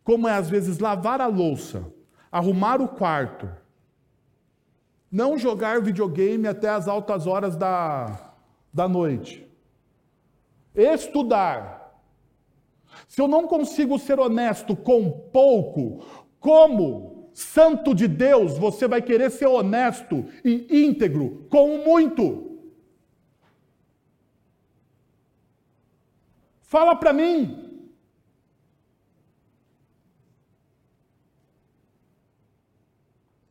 como 0.03 0.27
é 0.27 0.33
às 0.33 0.49
vezes 0.49 0.79
lavar 0.79 1.21
a 1.21 1.27
louça, 1.27 1.85
arrumar 2.31 2.81
o 2.81 2.87
quarto, 2.87 3.49
não 5.11 5.37
jogar 5.37 5.81
videogame 5.81 6.47
até 6.47 6.69
as 6.69 6.87
altas 6.87 7.25
horas 7.25 7.55
da, 7.55 8.33
da 8.73 8.87
noite, 8.87 9.47
estudar. 10.75 11.79
Se 13.07 13.21
eu 13.21 13.27
não 13.27 13.47
consigo 13.47 13.97
ser 13.97 14.19
honesto 14.19 14.75
com 14.75 15.09
pouco, 15.09 16.05
como 16.39 17.29
santo 17.33 17.93
de 17.93 18.07
Deus 18.07 18.57
você 18.57 18.87
vai 18.87 19.01
querer 19.01 19.29
ser 19.31 19.47
honesto 19.47 20.25
e 20.43 20.85
íntegro 20.85 21.47
com 21.49 21.77
muito? 21.79 22.48
Fala 26.69 26.95
para 26.95 27.11
mim. 27.11 27.35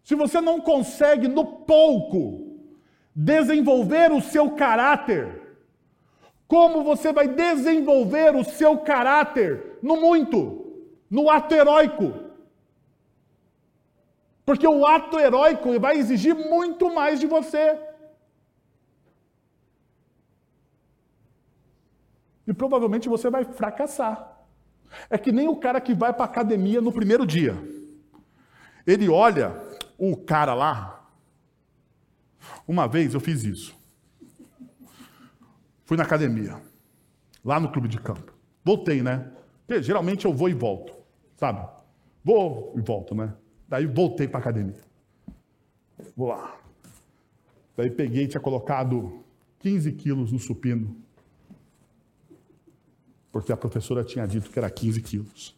Se 0.05 0.14
você 0.14 0.41
não 0.41 0.61
consegue, 0.61 1.27
no 1.27 1.45
pouco, 1.45 2.61
desenvolver 3.12 4.12
o 4.12 4.23
seu 4.23 4.53
caráter, 4.53 5.59
como 6.47 6.85
você 6.85 7.12
vai 7.12 7.27
desenvolver 7.27 8.37
o 8.37 8.45
seu 8.45 8.79
caráter 8.79 9.81
no 9.83 9.97
muito, 9.97 10.41
no 11.11 11.29
ato 11.29 11.53
heróico? 11.57 12.14
Porque 14.47 14.66
o 14.66 14.87
ato 14.87 15.19
heróico 15.19 15.79
vai 15.81 15.99
exigir 15.99 16.37
muito 16.37 16.95
mais 16.95 17.19
de 17.19 17.27
você. 17.27 17.88
E 22.49 22.55
provavelmente 22.55 23.11
você 23.11 23.28
vai 23.28 23.44
fracassar. 23.44 24.38
É 25.11 25.18
que 25.18 25.30
nem 25.30 25.46
o 25.49 25.57
cara 25.57 25.78
que 25.82 25.92
vai 25.92 26.14
para 26.14 26.24
academia 26.24 26.80
no 26.80 26.90
primeiro 26.90 27.26
dia. 27.26 27.55
Ele 28.86 29.07
olha 29.07 29.55
o 29.99 30.16
cara 30.16 30.55
lá. 30.55 31.07
Uma 32.66 32.88
vez 32.88 33.12
eu 33.12 33.20
fiz 33.20 33.44
isso. 33.44 33.76
Fui 35.84 35.99
na 35.99 36.05
academia, 36.05 36.59
lá 37.44 37.61
no 37.61 37.70
clube 37.70 37.86
de 37.86 38.01
campo. 38.01 38.32
Voltei, 38.64 39.03
né? 39.03 39.30
Porque 39.66 39.82
geralmente 39.82 40.24
eu 40.24 40.32
vou 40.32 40.49
e 40.49 40.55
volto, 40.55 40.94
sabe? 41.36 41.68
Vou 42.24 42.72
e 42.76 42.80
volto, 42.80 43.14
né? 43.14 43.34
Daí 43.68 43.84
voltei 43.84 44.26
para 44.26 44.40
academia. 44.40 44.80
Vou 46.16 46.28
lá. 46.28 46.57
Daí 47.76 47.90
peguei, 47.90 48.26
tinha 48.26 48.40
colocado 48.40 49.22
15 49.59 49.92
quilos 49.92 50.32
no 50.32 50.38
supino. 50.38 51.08
Porque 53.31 53.53
a 53.53 53.57
professora 53.57 54.05
tinha 54.05 54.26
dito 54.26 54.51
que 54.51 54.59
era 54.59 54.70
15 54.70 55.03
quilos. 55.03 55.57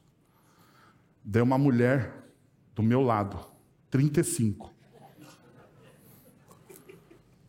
Deu 1.24 1.44
uma 1.44 1.58
mulher 1.58 2.24
do 2.74 2.82
meu 2.82 3.02
lado 3.02 3.38
35. 3.90 4.72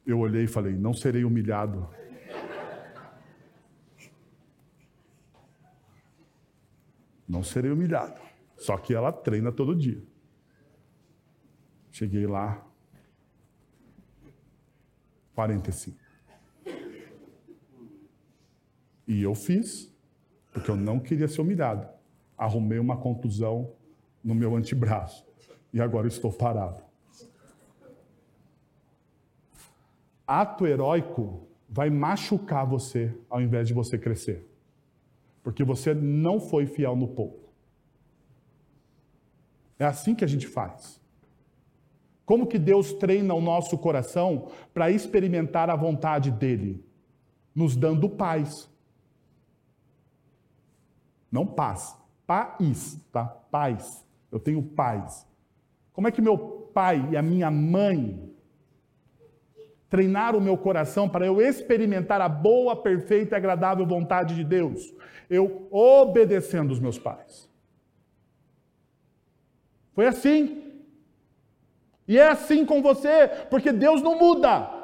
Eu 0.05 0.19
olhei 0.19 0.43
e 0.43 0.47
falei: 0.47 0.73
não 0.75 0.93
serei 0.93 1.23
humilhado. 1.23 1.87
Não 7.27 7.43
serei 7.43 7.71
humilhado. 7.71 8.19
Só 8.57 8.77
que 8.77 8.93
ela 8.93 9.11
treina 9.11 9.51
todo 9.51 9.75
dia. 9.75 10.03
Cheguei 11.91 12.27
lá, 12.27 12.65
45. 15.33 15.97
E 19.07 19.21
eu 19.21 19.33
fiz, 19.33 19.91
porque 20.51 20.69
eu 20.69 20.75
não 20.75 20.99
queria 20.99 21.27
ser 21.27 21.41
humilhado. 21.41 21.87
Arrumei 22.37 22.79
uma 22.79 22.97
contusão 22.97 23.71
no 24.23 24.35
meu 24.35 24.55
antebraço 24.55 25.25
e 25.73 25.81
agora 25.81 26.07
estou 26.07 26.31
parado. 26.31 26.83
Ato 30.25 30.65
heróico 30.65 31.47
vai 31.69 31.89
machucar 31.89 32.65
você 32.65 33.13
ao 33.29 33.41
invés 33.41 33.67
de 33.67 33.73
você 33.73 33.97
crescer. 33.97 34.47
Porque 35.43 35.63
você 35.63 35.93
não 35.93 36.39
foi 36.39 36.65
fiel 36.65 36.95
no 36.95 37.07
pouco. 37.07 37.49
É 39.77 39.85
assim 39.85 40.13
que 40.15 40.23
a 40.23 40.27
gente 40.27 40.47
faz. 40.47 41.01
Como 42.25 42.47
que 42.47 42.57
Deus 42.57 42.93
treina 42.93 43.33
o 43.33 43.41
nosso 43.41 43.77
coração 43.77 44.47
para 44.73 44.89
experimentar 44.89 45.69
a 45.69 45.75
vontade 45.75 46.31
dele? 46.31 46.81
Nos 47.53 47.75
dando 47.75 48.09
paz. 48.09 48.70
Não 51.31 51.45
paz. 51.45 51.95
Paz, 52.27 52.99
tá? 53.11 53.25
Paz. 53.25 54.05
Eu 54.31 54.39
tenho 54.39 54.61
paz. 54.61 55.25
Como 55.93 56.07
é 56.07 56.11
que 56.11 56.21
meu 56.21 56.37
pai 56.73 57.09
e 57.11 57.17
a 57.17 57.21
minha 57.21 57.49
mãe 57.49 58.29
treinaram 59.89 60.39
o 60.39 60.41
meu 60.41 60.57
coração 60.57 61.07
para 61.07 61.25
eu 61.25 61.41
experimentar 61.41 62.21
a 62.21 62.29
boa, 62.29 62.75
perfeita 62.75 63.35
e 63.35 63.37
agradável 63.37 63.85
vontade 63.85 64.35
de 64.35 64.43
Deus? 64.43 64.93
Eu 65.29 65.67
obedecendo 65.71 66.71
os 66.71 66.79
meus 66.79 66.97
pais. 66.97 67.49
Foi 69.93 70.07
assim. 70.07 70.81
E 72.07 72.17
é 72.17 72.27
assim 72.27 72.65
com 72.65 72.81
você, 72.81 73.29
porque 73.49 73.71
Deus 73.71 74.01
não 74.01 74.17
muda. 74.17 74.80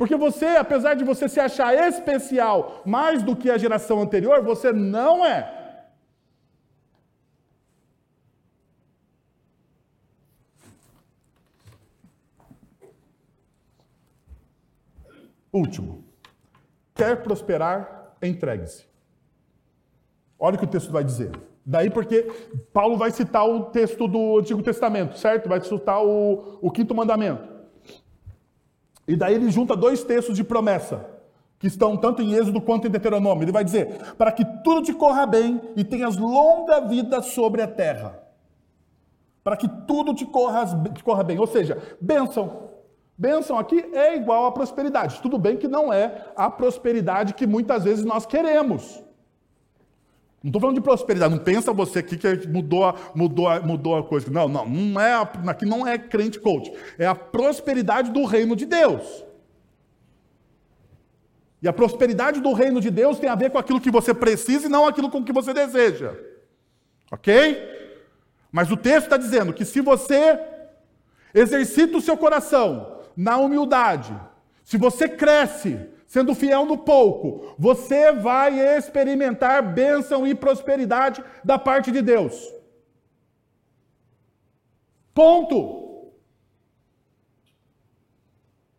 Porque 0.00 0.16
você, 0.16 0.46
apesar 0.46 0.94
de 0.94 1.04
você 1.04 1.28
se 1.28 1.38
achar 1.38 1.74
especial 1.74 2.80
mais 2.86 3.22
do 3.22 3.36
que 3.36 3.50
a 3.50 3.58
geração 3.58 4.00
anterior, 4.00 4.42
você 4.42 4.72
não 4.72 5.26
é. 5.26 5.86
Último. 15.52 16.02
Quer 16.94 17.22
prosperar? 17.22 18.16
Entregue-se. 18.22 18.86
Olha 20.38 20.56
o 20.56 20.58
que 20.58 20.64
o 20.64 20.68
texto 20.68 20.90
vai 20.90 21.04
dizer. 21.04 21.30
Daí 21.62 21.90
porque 21.90 22.22
Paulo 22.72 22.96
vai 22.96 23.10
citar 23.10 23.46
o 23.46 23.64
texto 23.64 24.08
do 24.08 24.38
Antigo 24.38 24.62
Testamento, 24.62 25.18
certo? 25.18 25.46
Vai 25.46 25.60
citar 25.60 26.02
o, 26.02 26.58
o 26.62 26.70
quinto 26.70 26.94
mandamento. 26.94 27.49
E 29.10 29.16
daí 29.16 29.34
ele 29.34 29.50
junta 29.50 29.74
dois 29.74 30.04
textos 30.04 30.36
de 30.36 30.44
promessa, 30.44 31.04
que 31.58 31.66
estão 31.66 31.96
tanto 31.96 32.22
em 32.22 32.34
Êxodo 32.34 32.60
quanto 32.60 32.86
em 32.86 32.90
Deuteronômio. 32.90 33.42
Ele 33.42 33.50
vai 33.50 33.64
dizer: 33.64 34.14
para 34.16 34.30
que 34.30 34.44
tudo 34.62 34.82
te 34.82 34.94
corra 34.94 35.26
bem 35.26 35.60
e 35.74 35.82
tenhas 35.82 36.16
longa 36.16 36.78
vida 36.82 37.20
sobre 37.20 37.60
a 37.60 37.66
terra. 37.66 38.22
Para 39.42 39.56
que 39.56 39.68
tudo 39.68 40.14
te 40.14 40.24
corra, 40.24 40.64
te 40.94 41.02
corra 41.02 41.24
bem. 41.24 41.40
Ou 41.40 41.46
seja, 41.48 41.76
bênção. 42.00 42.70
Bênção 43.18 43.58
aqui 43.58 43.84
é 43.92 44.14
igual 44.14 44.46
a 44.46 44.52
prosperidade. 44.52 45.20
Tudo 45.20 45.38
bem 45.38 45.56
que 45.56 45.66
não 45.66 45.92
é 45.92 46.26
a 46.36 46.48
prosperidade 46.48 47.34
que 47.34 47.48
muitas 47.48 47.82
vezes 47.82 48.04
nós 48.04 48.24
queremos. 48.24 49.02
Não 50.42 50.48
estou 50.48 50.60
falando 50.60 50.76
de 50.76 50.82
prosperidade, 50.82 51.34
não 51.34 51.42
pensa 51.42 51.70
você 51.72 51.98
aqui 51.98 52.16
que 52.16 52.48
mudou, 52.48 52.94
mudou, 53.14 53.62
mudou 53.62 53.96
a 53.96 54.02
coisa. 54.02 54.30
Não, 54.30 54.48
não, 54.48 54.66
não 54.66 55.00
é, 55.00 55.14
aqui 55.46 55.66
não 55.66 55.86
é 55.86 55.98
crente 55.98 56.40
coach. 56.40 56.72
É 56.98 57.06
a 57.06 57.14
prosperidade 57.14 58.10
do 58.10 58.24
reino 58.24 58.56
de 58.56 58.64
Deus. 58.64 59.24
E 61.62 61.68
a 61.68 61.72
prosperidade 61.74 62.40
do 62.40 62.54
reino 62.54 62.80
de 62.80 62.90
Deus 62.90 63.18
tem 63.18 63.28
a 63.28 63.34
ver 63.34 63.50
com 63.50 63.58
aquilo 63.58 63.80
que 63.80 63.90
você 63.90 64.14
precisa 64.14 64.66
e 64.66 64.70
não 64.70 64.86
aquilo 64.86 65.10
com 65.10 65.22
que 65.22 65.32
você 65.32 65.52
deseja. 65.52 66.14
Ok? 67.12 67.78
Mas 68.50 68.70
o 68.70 68.76
texto 68.78 69.04
está 69.04 69.18
dizendo 69.18 69.52
que 69.52 69.66
se 69.66 69.82
você 69.82 70.40
exercita 71.34 71.98
o 71.98 72.00
seu 72.00 72.16
coração 72.16 73.00
na 73.14 73.36
humildade, 73.36 74.18
se 74.64 74.78
você 74.78 75.06
cresce 75.06 75.78
sendo 76.10 76.34
fiel 76.34 76.66
no 76.66 76.76
pouco, 76.76 77.54
você 77.56 78.10
vai 78.10 78.58
experimentar 78.58 79.62
bênção 79.62 80.26
e 80.26 80.34
prosperidade 80.34 81.22
da 81.44 81.56
parte 81.56 81.92
de 81.92 82.02
Deus. 82.02 82.52
Ponto. 85.14 86.10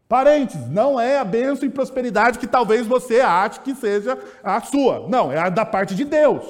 Parênteses, 0.09 0.69
não 0.69 0.99
é 0.99 1.19
a 1.19 1.23
bênção 1.23 1.65
e 1.65 1.71
prosperidade 1.71 2.37
que 2.37 2.45
talvez 2.45 2.85
você 2.85 3.21
ache 3.21 3.61
que 3.61 3.73
seja 3.75 4.19
a 4.43 4.59
sua. 4.59 5.07
Não, 5.07 5.31
é 5.31 5.39
a 5.39 5.49
da 5.49 5.65
parte 5.65 5.95
de 5.95 6.03
Deus. 6.03 6.43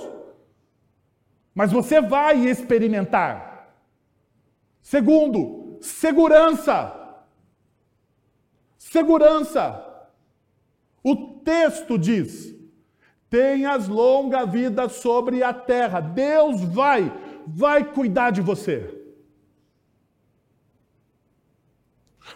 Mas 1.53 1.71
você 1.71 2.01
vai 2.01 2.37
experimentar. 2.37 3.71
Segundo, 4.81 5.77
segurança. 5.79 6.91
Segurança. 8.79 9.90
O 11.03 11.15
texto 11.15 11.97
diz: 11.97 12.53
tenhas 13.29 13.87
longa 13.87 14.45
vida 14.45 14.89
sobre 14.89 15.41
a 15.41 15.53
terra. 15.53 15.99
Deus 15.99 16.61
vai, 16.61 17.11
vai 17.47 17.83
cuidar 17.83 18.31
de 18.31 18.41
você. 18.41 18.97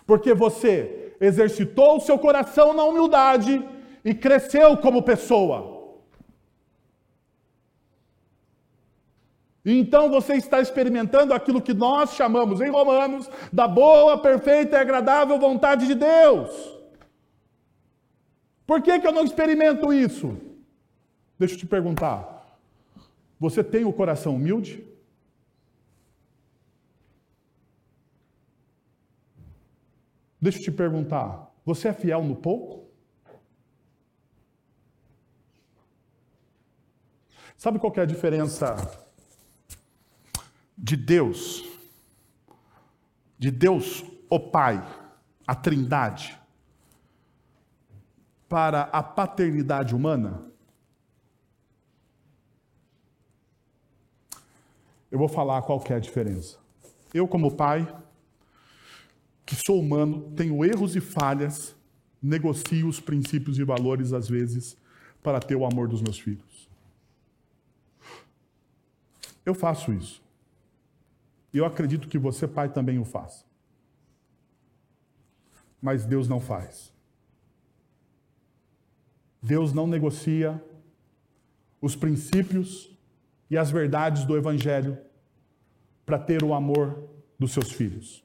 Porque 0.05 0.33
você 0.33 1.15
exercitou 1.19 1.97
o 1.97 2.01
seu 2.01 2.17
coração 2.17 2.73
na 2.73 2.83
humildade 2.83 3.63
e 4.03 4.13
cresceu 4.13 4.77
como 4.77 5.03
pessoa. 5.03 5.75
Então 9.65 10.11
você 10.11 10.35
está 10.35 10.61
experimentando 10.61 11.33
aquilo 11.33 11.61
que 11.61 11.73
nós 11.73 12.13
chamamos 12.13 12.61
em 12.61 12.69
Romanos 12.69 13.27
da 13.51 13.67
boa, 13.67 14.17
perfeita 14.17 14.77
e 14.77 14.79
agradável 14.79 15.39
vontade 15.39 15.87
de 15.87 15.95
Deus. 15.95 16.74
Por 18.65 18.81
que, 18.81 18.99
que 18.99 19.07
eu 19.07 19.11
não 19.11 19.23
experimento 19.23 19.93
isso? 19.93 20.37
Deixa 21.37 21.55
eu 21.55 21.59
te 21.59 21.65
perguntar. 21.65 22.59
Você 23.39 23.63
tem 23.63 23.85
o 23.85 23.93
coração 23.93 24.35
humilde? 24.35 24.83
Deixa 30.41 30.59
eu 30.59 30.63
te 30.63 30.71
perguntar. 30.71 31.51
Você 31.65 31.89
é 31.89 31.93
fiel 31.93 32.23
no 32.23 32.35
pouco? 32.35 32.85
Sabe 37.57 37.79
qual 37.79 37.93
é 37.95 38.01
a 38.01 38.05
diferença 38.05 38.75
de 40.77 40.95
Deus, 40.95 41.63
de 43.39 43.49
Deus, 43.49 44.03
o 44.29 44.39
Pai, 44.39 44.85
a 45.47 45.55
Trindade, 45.55 46.37
para 48.47 48.83
a 48.83 49.01
paternidade 49.01 49.95
humana? 49.95 50.45
Eu 55.11 55.19
vou 55.19 55.27
falar 55.27 55.61
qual 55.61 55.83
é 55.89 55.93
a 55.93 55.99
diferença. 55.99 56.57
Eu, 57.13 57.27
como 57.27 57.55
pai, 57.55 57.87
que 59.45 59.55
sou 59.55 59.79
humano, 59.79 60.31
tenho 60.35 60.65
erros 60.65 60.95
e 60.95 61.01
falhas, 61.01 61.75
negocio 62.21 62.87
os 62.87 62.99
princípios 62.99 63.59
e 63.59 63.63
valores, 63.63 64.11
às 64.11 64.27
vezes, 64.27 64.75
para 65.21 65.39
ter 65.39 65.55
o 65.55 65.65
amor 65.65 65.87
dos 65.87 66.01
meus 66.01 66.19
filhos. 66.19 66.69
Eu 69.45 69.53
faço 69.53 69.93
isso. 69.93 70.23
E 71.53 71.57
eu 71.57 71.65
acredito 71.65 72.07
que 72.07 72.17
você, 72.17 72.47
pai, 72.47 72.67
também 72.67 72.99
o 72.99 73.05
faça. 73.05 73.45
Mas 75.81 76.05
Deus 76.05 76.27
não 76.27 76.39
faz. 76.39 76.94
Deus 79.45 79.71
não 79.73 79.85
negocia 79.85 80.59
os 81.79 81.95
princípios 81.95 82.89
e 83.47 83.55
as 83.55 83.69
verdades 83.69 84.25
do 84.25 84.35
Evangelho 84.35 84.97
para 86.03 86.17
ter 86.17 86.43
o 86.43 86.51
amor 86.51 87.07
dos 87.37 87.51
seus 87.51 87.71
filhos. 87.71 88.23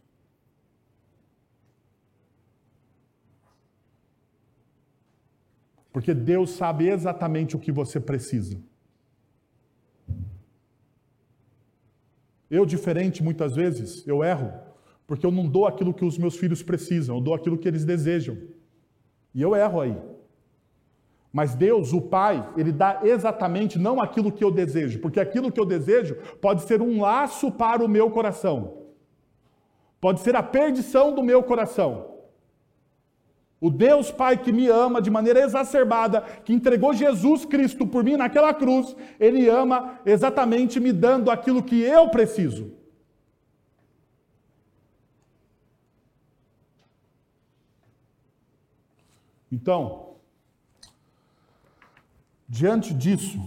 Porque 5.92 6.14
Deus 6.14 6.52
sabe 6.52 6.88
exatamente 6.88 7.54
o 7.54 7.58
que 7.58 7.70
você 7.70 8.00
precisa. 8.00 8.58
Eu, 12.50 12.64
diferente, 12.64 13.22
muitas 13.22 13.54
vezes, 13.54 14.06
eu 14.06 14.24
erro, 14.24 14.50
porque 15.06 15.26
eu 15.26 15.30
não 15.30 15.46
dou 15.46 15.66
aquilo 15.66 15.92
que 15.92 16.04
os 16.04 16.16
meus 16.16 16.36
filhos 16.36 16.62
precisam, 16.62 17.16
eu 17.16 17.20
dou 17.20 17.34
aquilo 17.34 17.58
que 17.58 17.68
eles 17.68 17.84
desejam. 17.84 18.38
E 19.34 19.42
eu 19.42 19.54
erro 19.54 19.82
aí. 19.82 20.09
Mas 21.32 21.54
Deus, 21.54 21.92
o 21.92 22.00
Pai, 22.00 22.46
Ele 22.56 22.72
dá 22.72 23.00
exatamente 23.04 23.78
não 23.78 24.00
aquilo 24.00 24.32
que 24.32 24.42
eu 24.42 24.50
desejo, 24.50 24.98
porque 25.00 25.20
aquilo 25.20 25.50
que 25.52 25.60
eu 25.60 25.64
desejo 25.64 26.16
pode 26.40 26.62
ser 26.62 26.82
um 26.82 27.00
laço 27.00 27.52
para 27.52 27.84
o 27.84 27.88
meu 27.88 28.10
coração, 28.10 28.78
pode 30.00 30.20
ser 30.20 30.34
a 30.34 30.42
perdição 30.42 31.14
do 31.14 31.22
meu 31.22 31.42
coração. 31.42 32.08
O 33.60 33.70
Deus 33.70 34.10
Pai 34.10 34.38
que 34.38 34.50
me 34.50 34.66
ama 34.68 35.02
de 35.02 35.10
maneira 35.10 35.40
exacerbada, 35.40 36.22
que 36.44 36.52
entregou 36.52 36.94
Jesus 36.94 37.44
Cristo 37.44 37.86
por 37.86 38.02
mim 38.02 38.16
naquela 38.16 38.54
cruz, 38.54 38.96
Ele 39.20 39.48
ama 39.48 40.00
exatamente 40.04 40.80
me 40.80 40.92
dando 40.92 41.30
aquilo 41.30 41.62
que 41.62 41.80
eu 41.80 42.08
preciso. 42.08 42.72
Então, 49.52 50.09
Diante 52.52 52.92
disso, 52.92 53.38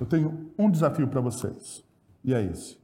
eu 0.00 0.06
tenho 0.06 0.52
um 0.56 0.70
desafio 0.70 1.08
para 1.08 1.20
vocês, 1.20 1.84
e 2.22 2.32
é 2.32 2.40
esse. 2.40 2.78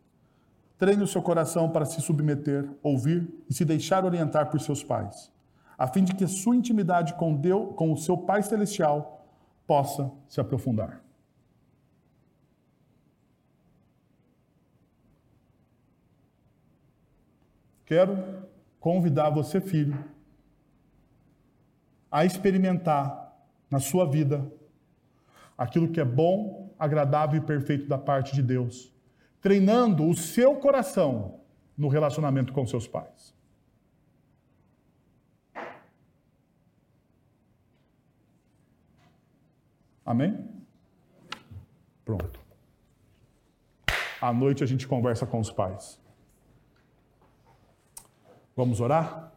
Treine 0.77 1.05
o 1.05 1.07
seu 1.07 1.23
coração 1.23 1.71
para 1.71 1.85
se 1.85 2.01
submeter, 2.01 2.69
ouvir 2.83 3.33
e 3.49 3.55
se 3.55 3.65
deixar 3.65 4.05
orientar 4.05 4.51
por 4.51 4.61
seus 4.61 4.83
pais, 4.83 5.31
a 5.79 5.87
fim 5.87 6.03
de 6.03 6.17
que 6.17 6.27
sua 6.27 6.57
intimidade 6.57 7.15
com 7.15 7.33
Deus, 7.33 7.77
com 7.77 7.93
o 7.93 7.97
seu 7.97 8.19
Pai 8.19 8.43
celestial, 8.43 9.25
possa 9.69 10.11
se 10.27 10.41
aprofundar. 10.41 11.01
Quero 17.87 18.49
convidar 18.81 19.31
você, 19.31 19.61
filho, 19.61 19.97
a 22.11 22.25
experimentar 22.25 23.24
na 23.75 23.81
sua 23.81 24.07
vida 24.07 24.49
aquilo 25.59 25.91
que 25.91 26.01
é 26.01 26.05
bom, 26.05 26.73
agradável 26.79 27.41
e 27.41 27.45
perfeito 27.45 27.89
da 27.89 27.99
parte 27.99 28.33
de 28.33 28.41
Deus, 28.41 28.93
treinando 29.41 30.09
o 30.09 30.15
seu 30.15 30.55
coração 30.57 31.41
no 31.77 31.89
relacionamento 31.89 32.53
com 32.53 32.65
seus 32.65 32.87
pais. 32.87 33.35
Amém? 40.07 40.49
Pronto. 42.05 42.39
À 44.21 44.33
noite 44.33 44.63
a 44.63 44.67
gente 44.67 44.87
conversa 44.87 45.27
com 45.27 45.41
os 45.41 45.51
pais. 45.51 46.01
Vamos 48.55 48.81
orar? 48.81 49.34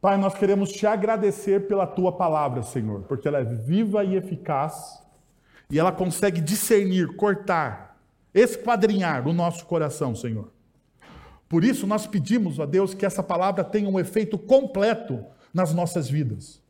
Pai, 0.00 0.16
nós 0.16 0.34
queremos 0.34 0.70
te 0.70 0.86
agradecer 0.86 1.66
pela 1.66 1.84
tua 1.84 2.12
palavra, 2.12 2.62
Senhor, 2.62 3.02
porque 3.02 3.26
ela 3.26 3.38
é 3.38 3.44
viva 3.44 4.04
e 4.04 4.14
eficaz 4.14 5.02
e 5.68 5.76
ela 5.76 5.90
consegue 5.90 6.40
discernir, 6.40 7.16
cortar, 7.16 7.98
esquadrinhar 8.32 9.26
o 9.26 9.32
nosso 9.32 9.66
coração, 9.66 10.14
Senhor. 10.14 10.52
Por 11.48 11.64
isso 11.64 11.84
nós 11.84 12.06
pedimos 12.06 12.60
a 12.60 12.64
Deus 12.64 12.94
que 12.94 13.04
essa 13.04 13.24
palavra 13.24 13.64
tenha 13.64 13.88
um 13.88 13.98
efeito 13.98 14.38
completo 14.38 15.24
nas 15.52 15.74
nossas 15.74 16.08
vidas. 16.08 16.62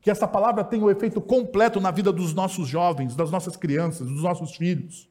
Que 0.00 0.10
essa 0.10 0.26
palavra 0.26 0.64
tenha 0.64 0.84
um 0.84 0.90
efeito 0.90 1.20
completo 1.20 1.80
na 1.80 1.92
vida 1.92 2.12
dos 2.12 2.34
nossos 2.34 2.66
jovens, 2.66 3.14
das 3.14 3.30
nossas 3.30 3.56
crianças, 3.56 4.08
dos 4.08 4.22
nossos 4.24 4.56
filhos. 4.56 5.08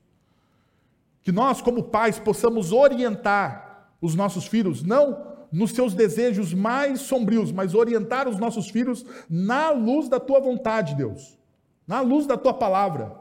Que 1.23 1.31
nós, 1.31 1.61
como 1.61 1.83
pais, 1.83 2.19
possamos 2.19 2.73
orientar 2.73 3.91
os 4.01 4.13
nossos 4.13 4.45
filhos, 4.45 4.83
não 4.83 5.34
nos 5.55 5.71
seus 5.71 5.93
desejos 5.93 6.53
mais 6.53 6.99
sombrios, 6.99 7.49
mas 7.49 7.73
orientar 7.73 8.27
os 8.27 8.37
nossos 8.37 8.69
filhos 8.69 9.05
na 9.29 9.71
luz 9.71 10.09
da 10.09 10.19
tua 10.19 10.41
vontade, 10.41 10.95
Deus, 10.95 11.39
na 11.87 12.01
luz 12.01 12.27
da 12.27 12.35
tua 12.35 12.53
palavra. 12.53 13.15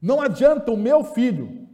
Não 0.00 0.18
adianta 0.18 0.72
o 0.72 0.76
meu 0.78 1.04
filho 1.04 1.68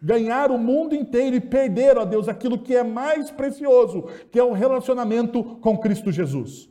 ganhar 0.00 0.52
o 0.52 0.58
mundo 0.58 0.94
inteiro 0.94 1.34
e 1.34 1.40
perder, 1.40 1.98
ó 1.98 2.04
Deus, 2.04 2.28
aquilo 2.28 2.56
que 2.56 2.74
é 2.74 2.84
mais 2.84 3.32
precioso, 3.32 4.08
que 4.30 4.38
é 4.38 4.44
o 4.44 4.52
relacionamento 4.52 5.42
com 5.56 5.76
Cristo 5.76 6.12
Jesus. 6.12 6.70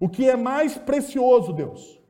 O 0.00 0.08
que 0.08 0.28
é 0.28 0.36
mais 0.36 0.76
precioso, 0.76 1.52
Deus, 1.52 2.00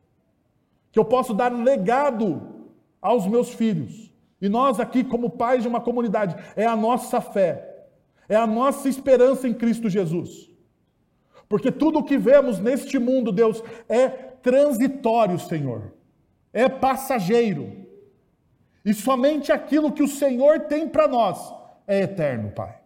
que 0.90 0.98
eu 0.98 1.04
posso 1.04 1.34
dar 1.34 1.52
legado 1.52 2.70
aos 3.00 3.26
meus 3.26 3.50
filhos, 3.50 4.03
e 4.44 4.48
nós 4.50 4.78
aqui, 4.78 5.02
como 5.02 5.30
pais 5.30 5.62
de 5.62 5.68
uma 5.68 5.80
comunidade, 5.80 6.36
é 6.54 6.66
a 6.66 6.76
nossa 6.76 7.18
fé, 7.18 7.86
é 8.28 8.36
a 8.36 8.46
nossa 8.46 8.90
esperança 8.90 9.48
em 9.48 9.54
Cristo 9.54 9.88
Jesus. 9.88 10.50
Porque 11.48 11.72
tudo 11.72 12.00
o 12.00 12.04
que 12.04 12.18
vemos 12.18 12.58
neste 12.58 12.98
mundo, 12.98 13.32
Deus, 13.32 13.62
é 13.88 14.06
transitório, 14.06 15.38
Senhor, 15.38 15.94
é 16.52 16.68
passageiro. 16.68 17.86
E 18.84 18.92
somente 18.92 19.50
aquilo 19.50 19.90
que 19.90 20.02
o 20.02 20.08
Senhor 20.08 20.60
tem 20.66 20.90
para 20.90 21.08
nós 21.08 21.50
é 21.86 22.02
eterno, 22.02 22.52
Pai. 22.52 22.78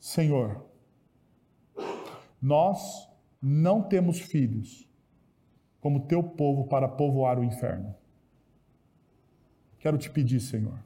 Senhor, 0.00 0.60
nós 2.42 3.08
não 3.40 3.80
temos 3.80 4.18
filhos 4.18 4.90
como 5.80 6.08
teu 6.08 6.20
povo 6.20 6.66
para 6.66 6.88
povoar 6.88 7.38
o 7.38 7.44
inferno. 7.44 8.01
Quero 9.82 9.98
te 9.98 10.08
pedir, 10.08 10.38
Senhor, 10.38 10.78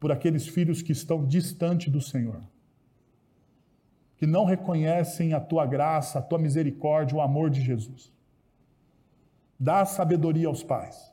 por 0.00 0.10
aqueles 0.10 0.48
filhos 0.48 0.80
que 0.80 0.92
estão 0.92 1.26
distante 1.26 1.90
do 1.90 2.00
Senhor, 2.00 2.40
que 4.16 4.26
não 4.26 4.46
reconhecem 4.46 5.34
a 5.34 5.40
tua 5.40 5.66
graça, 5.66 6.18
a 6.18 6.22
tua 6.22 6.38
misericórdia, 6.38 7.18
o 7.18 7.20
amor 7.20 7.50
de 7.50 7.60
Jesus. 7.60 8.10
Dá 9.58 9.84
sabedoria 9.84 10.48
aos 10.48 10.62
pais. 10.62 11.12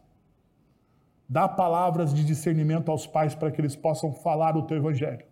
Dá 1.27 1.49
palavras 1.49 2.13
de 2.13 2.23
discernimento 2.23 2.89
aos 2.89 3.05
pais 3.05 3.35
para 3.35 3.51
que 3.51 3.59
eles 3.59 3.75
possam 3.75 4.13
falar 4.13 4.55
o 4.55 4.63
teu 4.63 4.77
evangelho. 4.77 5.25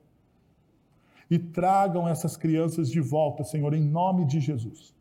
E 1.31 1.39
tragam 1.39 2.09
essas 2.09 2.35
crianças 2.35 2.91
de 2.91 2.99
volta, 2.99 3.41
Senhor, 3.45 3.73
em 3.73 3.81
nome 3.81 4.25
de 4.25 4.41
Jesus. 4.41 4.93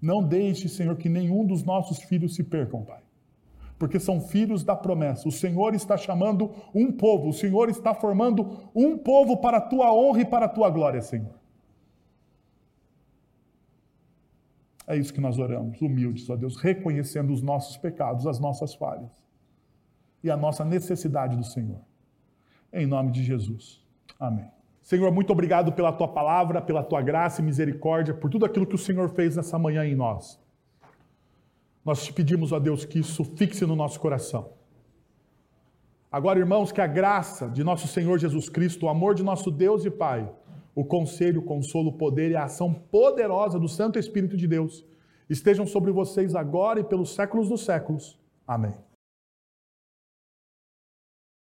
Não 0.00 0.22
deixe, 0.22 0.68
Senhor, 0.68 0.96
que 0.96 1.08
nenhum 1.08 1.44
dos 1.44 1.64
nossos 1.64 1.98
filhos 1.98 2.36
se 2.36 2.44
percam, 2.44 2.84
Pai 2.84 3.03
porque 3.78 3.98
são 3.98 4.20
filhos 4.20 4.62
da 4.62 4.76
promessa. 4.76 5.28
O 5.28 5.32
Senhor 5.32 5.74
está 5.74 5.96
chamando 5.96 6.50
um 6.74 6.92
povo, 6.92 7.28
o 7.28 7.32
Senhor 7.32 7.68
está 7.68 7.94
formando 7.94 8.70
um 8.74 8.96
povo 8.96 9.38
para 9.38 9.58
a 9.58 9.60
tua 9.60 9.92
honra 9.92 10.20
e 10.20 10.24
para 10.24 10.46
a 10.46 10.48
tua 10.48 10.70
glória, 10.70 11.00
Senhor. 11.02 11.34
É 14.86 14.96
isso 14.96 15.12
que 15.12 15.20
nós 15.20 15.38
oramos, 15.38 15.80
humildes, 15.80 16.28
ó 16.28 16.36
Deus, 16.36 16.56
reconhecendo 16.56 17.32
os 17.32 17.42
nossos 17.42 17.76
pecados, 17.76 18.26
as 18.26 18.38
nossas 18.38 18.74
falhas 18.74 19.10
e 20.22 20.30
a 20.30 20.36
nossa 20.36 20.64
necessidade 20.64 21.36
do 21.36 21.44
Senhor. 21.44 21.80
Em 22.72 22.86
nome 22.86 23.10
de 23.10 23.22
Jesus. 23.22 23.82
Amém. 24.18 24.46
Senhor, 24.82 25.10
muito 25.10 25.32
obrigado 25.32 25.72
pela 25.72 25.92
tua 25.92 26.08
palavra, 26.08 26.60
pela 26.60 26.82
tua 26.82 27.00
graça 27.00 27.40
e 27.40 27.44
misericórdia, 27.44 28.12
por 28.12 28.28
tudo 28.28 28.44
aquilo 28.44 28.66
que 28.66 28.74
o 28.74 28.78
Senhor 28.78 29.08
fez 29.08 29.36
nessa 29.36 29.58
manhã 29.58 29.84
em 29.86 29.94
nós. 29.94 30.38
Nós 31.84 32.04
te 32.04 32.12
pedimos, 32.12 32.52
a 32.52 32.58
Deus, 32.58 32.84
que 32.84 32.98
isso 32.98 33.24
fixe 33.36 33.66
no 33.66 33.76
nosso 33.76 34.00
coração. 34.00 34.52
Agora, 36.10 36.38
irmãos, 36.38 36.72
que 36.72 36.80
a 36.80 36.86
graça 36.86 37.48
de 37.48 37.64
nosso 37.64 37.88
Senhor 37.88 38.18
Jesus 38.18 38.48
Cristo, 38.48 38.86
o 38.86 38.88
amor 38.88 39.14
de 39.14 39.22
nosso 39.22 39.50
Deus 39.50 39.84
e 39.84 39.90
Pai, 39.90 40.30
o 40.74 40.84
conselho, 40.84 41.40
o 41.40 41.44
consolo, 41.44 41.88
o 41.88 41.98
poder 41.98 42.30
e 42.30 42.36
a 42.36 42.44
ação 42.44 42.72
poderosa 42.72 43.58
do 43.58 43.68
Santo 43.68 43.98
Espírito 43.98 44.36
de 44.36 44.46
Deus 44.46 44.84
estejam 45.28 45.66
sobre 45.66 45.90
vocês 45.90 46.34
agora 46.34 46.80
e 46.80 46.84
pelos 46.84 47.14
séculos 47.14 47.48
dos 47.48 47.64
séculos. 47.64 48.18
Amém. 48.46 48.74